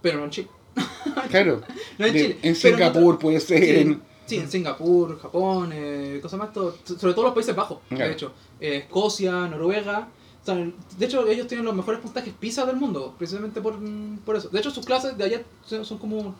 [0.00, 0.48] Pero no en Chile.
[1.30, 1.62] Claro.
[1.98, 2.38] No en De- Chile.
[2.42, 3.62] en Singapur no- puede ser.
[3.64, 7.78] Sí, en- sí, en Singapur, Japón, eh, cosas más, todo- sobre todo los Países Bajos,
[7.88, 8.04] Claro.
[8.06, 8.32] de hecho.
[8.60, 10.08] Escocia, Noruega.
[10.44, 13.78] O sea, de hecho, ellos tienen los mejores puntajes PISA del mundo, precisamente por,
[14.26, 14.50] por eso.
[14.50, 16.34] De hecho, sus clases de ayer son, como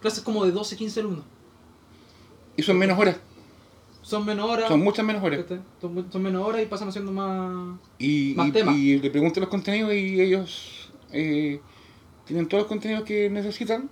[0.00, 1.24] clases como de 12, 15 alumnos.
[2.56, 3.16] Y son menos horas.
[4.02, 4.68] Son menos horas.
[4.68, 5.44] Son muchas menos horas.
[5.80, 7.78] son menos horas y pasan haciendo más...
[7.98, 8.76] Y, Más y- temas.
[8.76, 11.60] y le pregunto los contenidos y ellos eh,
[12.26, 13.88] tienen todos los contenidos que necesitan.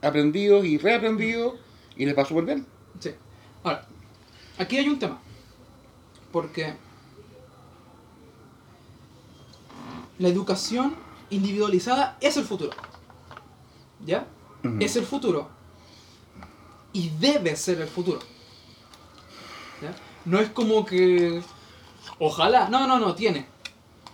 [0.00, 1.54] Aprendidos y reaprendidos.
[1.96, 2.66] Y les va súper bien.
[3.00, 3.10] Sí.
[3.64, 3.84] Ahora,
[4.58, 5.20] aquí hay un tema.
[6.30, 6.74] Porque
[10.18, 10.94] la educación
[11.30, 12.72] individualizada es el futuro.
[14.04, 14.26] ¿Ya?
[14.80, 15.48] Es el futuro.
[16.92, 18.20] Y debe ser el futuro.
[19.82, 19.94] ¿Ya?
[20.24, 21.42] No es como que...
[22.18, 22.68] Ojalá.
[22.68, 23.46] No, no, no, tiene.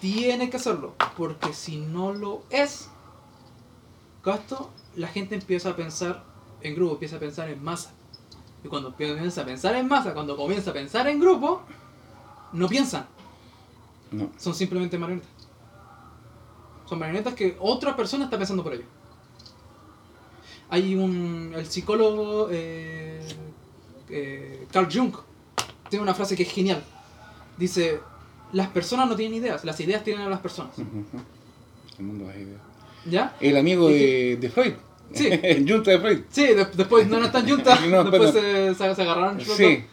[0.00, 0.94] Tiene que hacerlo.
[1.16, 2.88] Porque si no lo es,
[4.22, 6.24] gasto, la gente empieza a pensar
[6.60, 7.92] en grupo, empieza a pensar en masa.
[8.62, 11.62] Y cuando comienza a pensar en masa, cuando comienza a pensar en grupo,
[12.52, 13.06] no piensan.
[14.10, 14.30] No.
[14.38, 15.33] Son simplemente marionetas.
[16.88, 18.86] Son marionetas que otra persona está pensando por ellos.
[20.70, 21.52] Hay un.
[21.54, 23.20] El psicólogo eh,
[24.08, 25.12] eh, Carl Jung
[25.88, 26.82] tiene una frase que es genial.
[27.56, 28.00] Dice:
[28.52, 30.72] Las personas no tienen ideas, las ideas tienen a las personas.
[31.98, 32.60] El mundo de las ideas.
[33.06, 33.36] ¿Ya?
[33.40, 34.72] El amigo ¿Y de, de Freud.
[35.12, 35.28] Sí.
[35.68, 36.20] Junta de Freud.
[36.30, 39.84] Sí, de- después no, no están juntas, No, después pero- se, se, se agarraron Sí.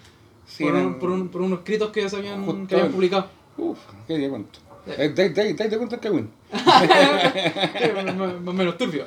[0.47, 3.27] Sí, por, un- por, un- por unos escritos que se habían, que habían publicado.
[3.57, 3.77] Uf,
[4.07, 4.59] ¿qué te cuento?
[4.87, 5.09] Eh,
[5.55, 6.31] date cuenta el cagüín.
[6.51, 9.05] Más- o menos turbio.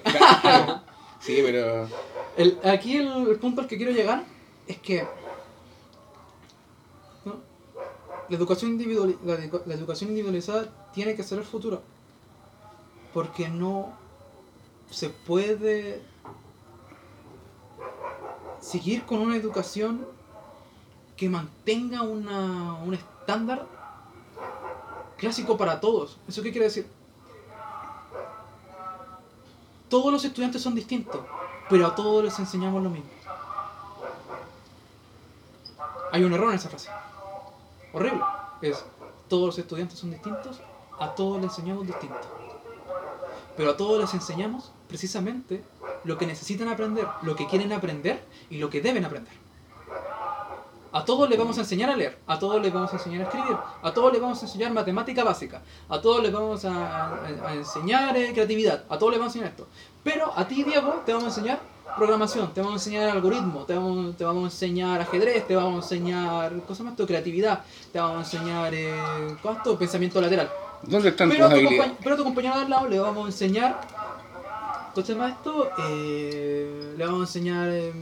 [1.21, 1.89] Sí, pero.
[2.37, 4.25] El- aquí el, el punto al que quiero llegar
[4.67, 5.07] es que
[7.25, 7.37] ¿no?
[8.29, 11.83] la, educación individual, la educación individualizada tiene que ser el futuro.
[13.13, 13.93] Porque no
[14.91, 16.03] se puede
[18.61, 20.07] seguir con una educación
[21.17, 23.67] que mantenga una, un estándar
[25.25, 26.19] clásico para todos.
[26.29, 26.87] ¿Eso qué quiere decir?
[29.89, 31.23] Todos los estudiantes son distintos,
[31.71, 33.09] pero a todos les enseñamos lo mismo.
[36.13, 36.91] Hay un error en esa frase.
[37.95, 38.21] Horrible.
[38.61, 38.85] Es,
[39.29, 40.61] todos los estudiantes son distintos,
[41.01, 42.21] a todos les enseñamos distinto.
[43.57, 45.65] Pero a todos les enseñamos precisamente
[46.05, 49.33] lo que necesitan aprender, lo que quieren aprender y lo que deben aprender.
[50.99, 53.25] A todos les vamos a enseñar a leer, a todos les vamos a enseñar a
[53.25, 57.49] escribir, a todos les vamos a enseñar matemática básica, a todos les vamos a, a-
[57.49, 59.67] a enseñar eh, creatividad, a todos les vamos a enseñar esto.
[60.05, 61.59] Pero a ti, Diego, te vamos a enseñar
[61.97, 65.73] programación, te vamos a enseñar algoritmo, te vamos, te vamos a enseñar ajedrez, te vamos
[65.75, 68.95] a enseñar cosas más, creatividad, te vamos a enseñar eh,
[69.43, 69.77] ¿cómo es esto?
[69.79, 70.49] pensamiento lateral.
[70.85, 71.93] ¿Dónde están Pero tus tu habilidades?
[72.05, 73.81] pero a tu compañero de al lado le vamos a enseñar.
[74.95, 75.71] ¿Cómo se llama esto?
[75.89, 77.69] Eh, le vamos a enseñar.
[77.69, 77.93] eh.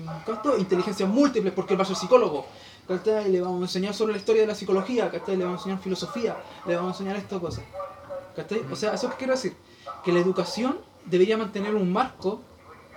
[0.59, 2.44] Inteligencias múltiples, porque él va a ser psicólogo.
[2.88, 3.30] ¿Cachai?
[3.30, 5.10] Le vamos a enseñar sobre la historia de la psicología.
[5.10, 5.36] ¿cachai?
[5.36, 6.36] Le vamos a enseñar filosofía.
[6.66, 7.64] Le vamos a enseñar esto cosas.
[8.36, 8.62] ¿cachai?
[8.70, 9.54] O sea, eso que quiero decir.
[10.04, 12.40] Que la educación debería mantener un marco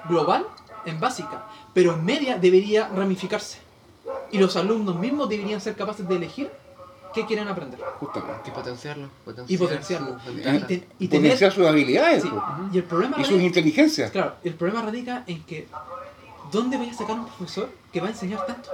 [0.10, 0.46] global
[0.86, 3.58] en básica, pero en media debería ramificarse.
[4.32, 6.52] Y los alumnos mismos deberían ser capaces de elegir
[7.14, 7.80] qué quieren aprender.
[8.00, 8.50] Justamente.
[8.50, 9.10] Y potenciarlo.
[9.24, 10.20] potenciar Y potenciarlo.
[10.20, 10.68] su Y, ventaja.
[10.68, 12.30] te- y tener Potenciar sus habilidades Sí,
[12.74, 14.12] Y el problema y sus radica, inteligencias.
[14.12, 15.68] claro, el problema radica en que
[16.52, 18.70] ¿dónde voy a sacar un profesor que va a enseñar tanto?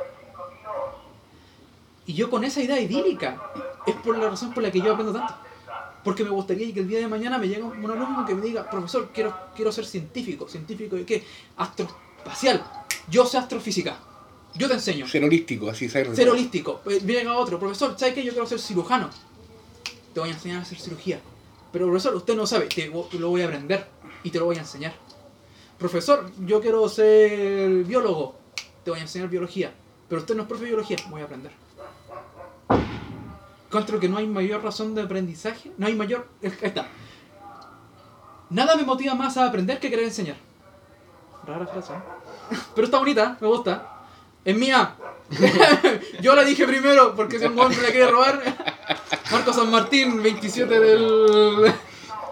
[2.06, 3.52] Y yo con esa idea idílica
[3.86, 5.34] es por la razón por la que yo aprendo tanto.
[6.04, 8.70] Porque me gustaría que el día de mañana me llegue un alumno que me diga,
[8.70, 10.48] profesor, quiero, quiero ser científico.
[10.48, 11.24] ¿Científico de qué?
[11.58, 12.64] Astroespacial.
[13.08, 14.00] Yo sé astrofísica.
[14.56, 15.08] Yo te enseño.
[15.08, 16.14] Ser holístico, así ser.
[16.16, 16.82] Ser holístico.
[16.86, 18.24] Eh, Llega otro, profesor, ¿sabes qué?
[18.24, 19.10] Yo quiero ser cirujano.
[20.14, 21.22] Te voy a enseñar a hacer cirugía.
[21.72, 23.88] Pero profesor, usted no sabe, te lo voy a aprender
[24.24, 24.94] y te lo voy a enseñar.
[25.78, 28.36] Profesor, yo quiero ser biólogo.
[28.84, 29.74] Te voy a enseñar biología.
[30.10, 31.52] Pero usted no es profe de biología, voy a aprender.
[33.72, 35.72] Encuentro que no hay mayor razón de aprendizaje.
[35.78, 36.28] No hay mayor.
[36.44, 36.88] Ahí está.
[38.50, 40.36] Nada me motiva más a aprender que querer enseñar.
[41.48, 41.94] Rara frase.
[41.94, 42.58] ¿eh?
[42.76, 44.02] Pero está bonita, me gusta.
[44.44, 44.94] Es mía.
[46.22, 48.42] Yo la dije primero porque si un hombre me la quiere robar.
[49.32, 51.74] Marco San Martín, 27 del.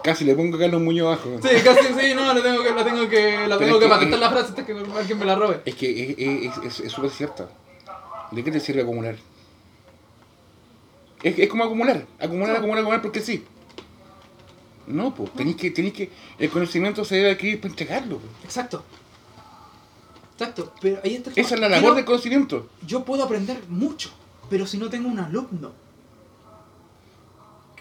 [0.04, 1.38] Casi le pongo Carlos Muñoz abajo.
[1.42, 3.88] Sí, casi sí, no, la tengo que, la tengo que, la tengo es que que-
[3.88, 5.62] patentar la frase antes que alguien me la robe.
[5.64, 7.48] Es que es- es es- es súper cierta.
[8.30, 9.16] ¿De qué te sirve acumular?
[11.22, 12.06] Es, es como acumular.
[12.18, 13.44] Acumular, acumular, acumular porque sí.
[14.86, 16.10] No, pues tenéis que, tenéis que.
[16.38, 18.18] El conocimiento se debe adquirir para entregarlo.
[18.18, 18.26] po.
[18.44, 18.84] Exacto.
[20.32, 22.70] Exacto, pero ahí está el Esa es la labor del conocimiento.
[22.86, 24.10] yo puedo aprender mucho,
[24.48, 25.72] pero si no tengo un alumno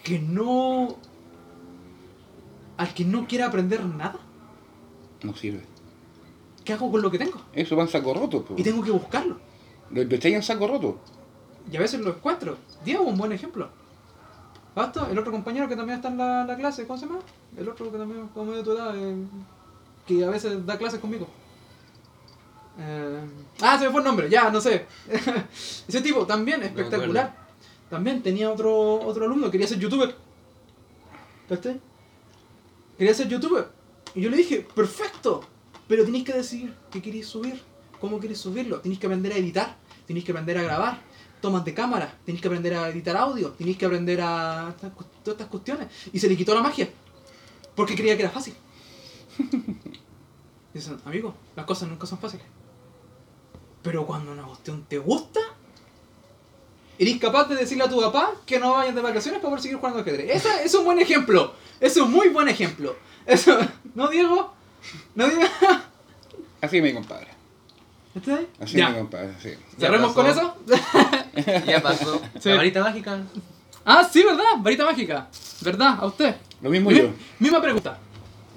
[0.04, 0.98] que no.
[2.78, 4.20] al que no quiera aprender nada,
[5.24, 5.62] No sirve.
[6.66, 7.42] ¿qué hago con lo que tengo?
[7.54, 8.44] Eso va en saco roto.
[8.44, 8.56] po.
[8.58, 9.40] Y tengo que buscarlo.
[9.92, 11.00] Lo, lo echáis en saco roto.
[11.72, 12.58] Y a veces lo encuentro.
[12.84, 13.70] Diego, un buen ejemplo.
[14.76, 17.20] Basta, el otro compañero que también está en la, la clase, ¿cómo se llama?
[17.58, 19.16] El otro que también es como de tu edad, eh,
[20.08, 21.28] que a veces da clases conmigo.
[22.80, 23.22] Eh,
[23.62, 24.86] ah, se me fue el nombre, ya, no sé.
[25.88, 27.36] Ese tipo también, espectacular.
[27.90, 30.16] También tenía otro, otro alumno, quería ser youtuber.
[31.50, 31.80] ¿Viste?
[32.98, 33.68] Quería ser youtuber.
[34.16, 35.42] Y yo le dije, perfecto,
[35.88, 37.60] pero tenéis que decidir qué queréis subir,
[38.00, 38.80] cómo queréis subirlo.
[38.80, 39.76] Tenéis que aprender a editar,
[40.06, 41.02] tenéis que aprender a grabar,
[41.42, 44.74] tomas de cámara, tenéis que aprender a editar audio, tenéis que aprender a
[45.24, 45.88] todas estas cuestiones.
[46.14, 46.90] Y se le quitó la magia,
[47.76, 48.54] porque creía que era fácil.
[50.74, 52.46] Dicen, amigo, las cosas nunca son fáciles.
[53.82, 55.40] Pero cuando una cuestión te gusta,
[56.98, 59.78] eres capaz de decirle a tu papá que no vayas de vacaciones para poder seguir
[59.78, 60.36] jugando ajedrez.
[60.36, 61.54] Ese es un buen ejemplo.
[61.80, 62.96] Es un muy buen ejemplo.
[63.26, 63.58] Eso,
[63.96, 64.54] ¿No, Diego?
[65.16, 65.50] ¿No, Diego?
[66.62, 67.28] Así mi compadre.
[68.14, 68.48] ¿Está ahí?
[68.60, 68.90] Así Ya.
[68.90, 69.54] mi compadre, sí.
[69.78, 70.56] ¿Cerremos con eso?
[71.66, 72.22] Ya pasó.
[72.40, 72.50] Sí.
[72.50, 73.22] La varita mágica.
[73.86, 74.44] Ah, sí, ¿verdad?
[74.60, 75.28] Varita mágica.
[75.62, 75.98] ¿Verdad?
[76.00, 76.36] A usted.
[76.62, 77.10] Lo mismo Mi- yo.
[77.40, 77.98] Misma pregunta.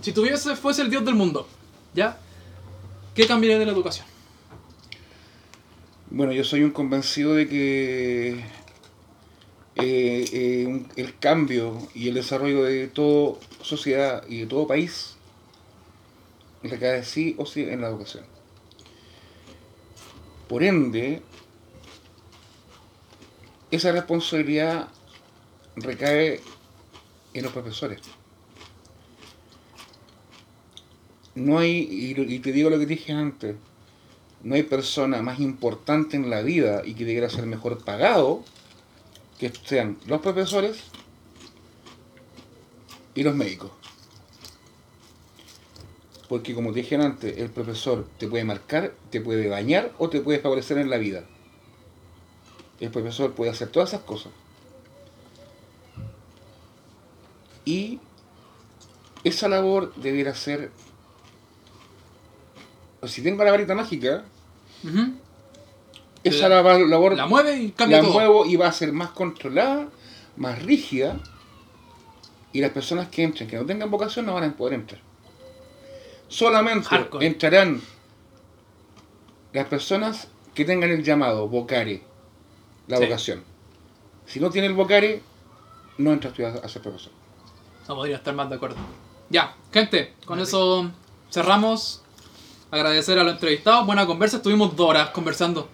[0.01, 1.49] Si tuviese, fuese el dios del mundo,
[1.95, 2.19] ¿ya?
[3.15, 4.07] ¿Qué cambiaría de la educación?
[6.11, 8.31] Bueno, yo soy un convencido de que
[9.77, 15.17] eh, eh, un- el cambio y el desarrollo de toda sociedad y de todo país
[16.63, 18.25] recae sí o sí en la educación.
[20.49, 21.23] Por ende,
[23.73, 24.89] esa responsabilidad
[25.77, 26.41] recae
[27.33, 28.01] en los profesores.
[31.35, 33.57] No hay, y, te digo lo que dije antes,
[34.43, 38.45] no hay persona más importante en la vida y que debiera ser mejor pagado
[39.39, 40.85] que sean los profesores
[43.15, 43.71] y los médicos.
[46.29, 50.21] Porque como te dije antes, el profesor te puede marcar, te puede dañar o te
[50.21, 51.25] puede favorecer en la vida.
[52.83, 54.33] El profesor puede hacer todas esas cosas.
[57.65, 58.01] Y
[59.25, 60.73] esa labor debiera ser...
[63.05, 64.25] Si tengo la varita mágica,
[66.25, 68.13] esa La- lava- labor La mueve y cambia la todo.
[68.15, 69.89] muevo y va a ser más controlada,
[70.37, 71.19] más rígida,
[72.53, 75.01] y las personas que entren, que no tengan vocación, no van a poder entrar.
[76.29, 77.27] Solamente Hardcore.
[77.27, 77.81] entrarán
[79.53, 82.03] las personas que tengan el llamado, vocare,
[82.89, 83.05] la Sí.
[83.05, 83.45] vocación.
[84.27, 85.23] Si no tiene el vocare,
[85.99, 87.13] no entra a estudiar a ser profesor.
[87.89, 88.77] No podría estar más de acuerdo.
[89.31, 90.91] Ya, gente, con eso
[91.31, 92.03] cerramos.
[92.71, 93.85] Agradecer a los entrevistados.
[93.85, 94.39] Buena conversa.
[94.39, 95.69] Estuvimos dos horas conversando.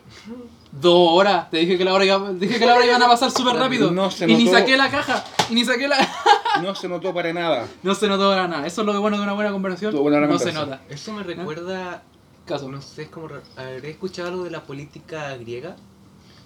[0.73, 1.49] Dos horas.
[1.51, 3.91] Te dije que la hora, iba, dije que la hora iban a pasar súper rápido.
[3.93, 4.59] No se y ni notó.
[4.59, 5.25] saqué la caja.
[5.51, 5.97] Y ni saqué la.
[6.63, 7.69] No se notó para nada.
[7.85, 8.67] no se notó para nada.
[8.67, 9.95] Eso es lo bueno de una buena conversación.
[9.97, 10.81] Buena no se nota.
[10.89, 12.03] Eso me recuerda.
[12.47, 12.69] Caso.
[12.69, 13.29] No sé, es como.
[13.57, 15.77] ¿Habré escuchado algo de la política griega?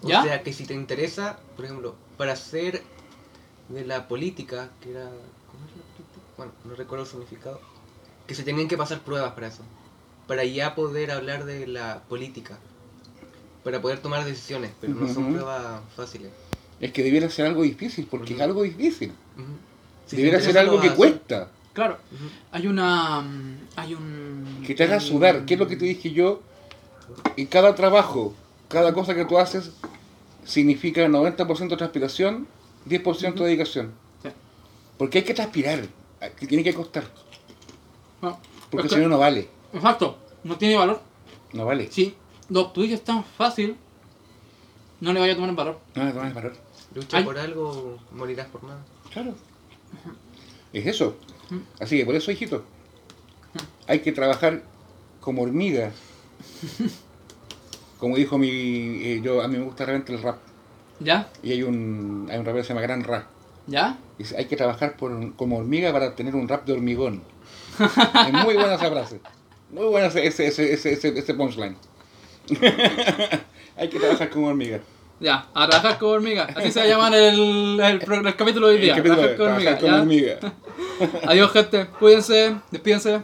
[0.03, 0.23] O ¿Ya?
[0.23, 2.83] sea, que si te interesa, por ejemplo, para hacer
[3.69, 5.05] de la política, que era.
[5.05, 6.27] ¿Cómo es la política?
[6.37, 7.61] Bueno, no recuerdo el significado.
[8.27, 9.63] Que se tenían que pasar pruebas para eso.
[10.27, 12.59] Para ya poder hablar de la política.
[13.65, 16.31] Para poder tomar decisiones, pero no son pruebas fáciles.
[16.81, 18.45] Es que debiera ser algo difícil, porque es Ujú.
[18.45, 19.11] algo difícil.
[19.37, 19.47] Ujú.
[20.07, 21.49] Si te debiera ser algo que cuesta.
[21.73, 21.99] Claro.
[22.51, 23.21] Hay una.
[23.21, 24.63] mm, Hay un.
[24.67, 26.41] Que te haga sudar, un- que es lo que te dije yo
[27.37, 28.35] Y cada trabajo,
[28.73, 29.71] cada cosa que tú haces,
[30.45, 32.49] significa 90% transpiración,
[32.89, 33.93] 10% dedicación.
[34.23, 34.31] Sí.
[34.97, 35.87] Porque hay que transpirar,
[36.39, 37.05] que tiene que costar.
[38.23, 38.39] No,
[38.71, 39.49] Porque es si no, no vale.
[39.75, 41.01] Exacto, no tiene valor.
[41.53, 41.91] No vale.
[41.93, 42.15] Si
[42.49, 43.77] lo obtuviste tan fácil,
[45.01, 45.79] no le vaya a tomar el valor.
[45.95, 46.53] No, no vale valor.
[46.95, 47.25] Lucha Ay.
[47.25, 48.83] por algo, morirás por nada.
[49.13, 49.35] Claro.
[50.73, 51.17] Es eso.
[51.79, 52.65] Así que por eso, hijito,
[53.87, 54.63] hay que trabajar
[55.21, 55.95] como hormigas.
[58.03, 58.49] Como dijo mi.
[58.49, 60.39] eh, yo A mí me gusta realmente el rap.
[60.99, 61.29] ¿Ya?
[61.41, 63.27] Y hay un, hay un rapero que se llama Gran Rap.
[63.69, 63.97] ¿Ya?
[64.19, 67.23] Dice, hay que trabajar por, como hormiga para tener un rap de hormigón.
[67.79, 69.21] es muy buena esa frase.
[69.71, 71.77] Muy buena ese, ese, ese, ese, ese- punchline.
[73.77, 74.81] hay que trabajar como hormiga.
[75.21, 76.49] Ya, a trabajar con hormiga.
[76.57, 78.97] Así se va a llamar el, el, capítulo de hoy día.
[78.97, 79.79] El capítulo trabajar trabajar hormiga.
[79.79, 80.01] como ¿ya?
[80.01, 81.21] hormiga.
[81.31, 81.87] Adiós, gente.
[82.01, 83.21] Cuídense, despídense.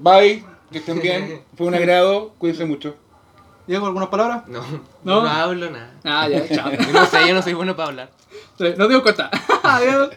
[0.00, 1.42] Bye, que estén bien.
[1.56, 2.34] Fue un agrado.
[2.38, 2.96] Cuídense mucho.
[3.66, 4.46] Diego, ¿algunas palabras?
[4.46, 4.60] No,
[5.04, 5.22] ¿No?
[5.22, 5.90] no, hablo nada.
[6.04, 6.70] Ah, ya, chao.
[6.70, 8.10] Yo no sé, yo no soy bueno para hablar.
[8.58, 9.30] No tengo cuenta.
[9.62, 10.10] Adiós.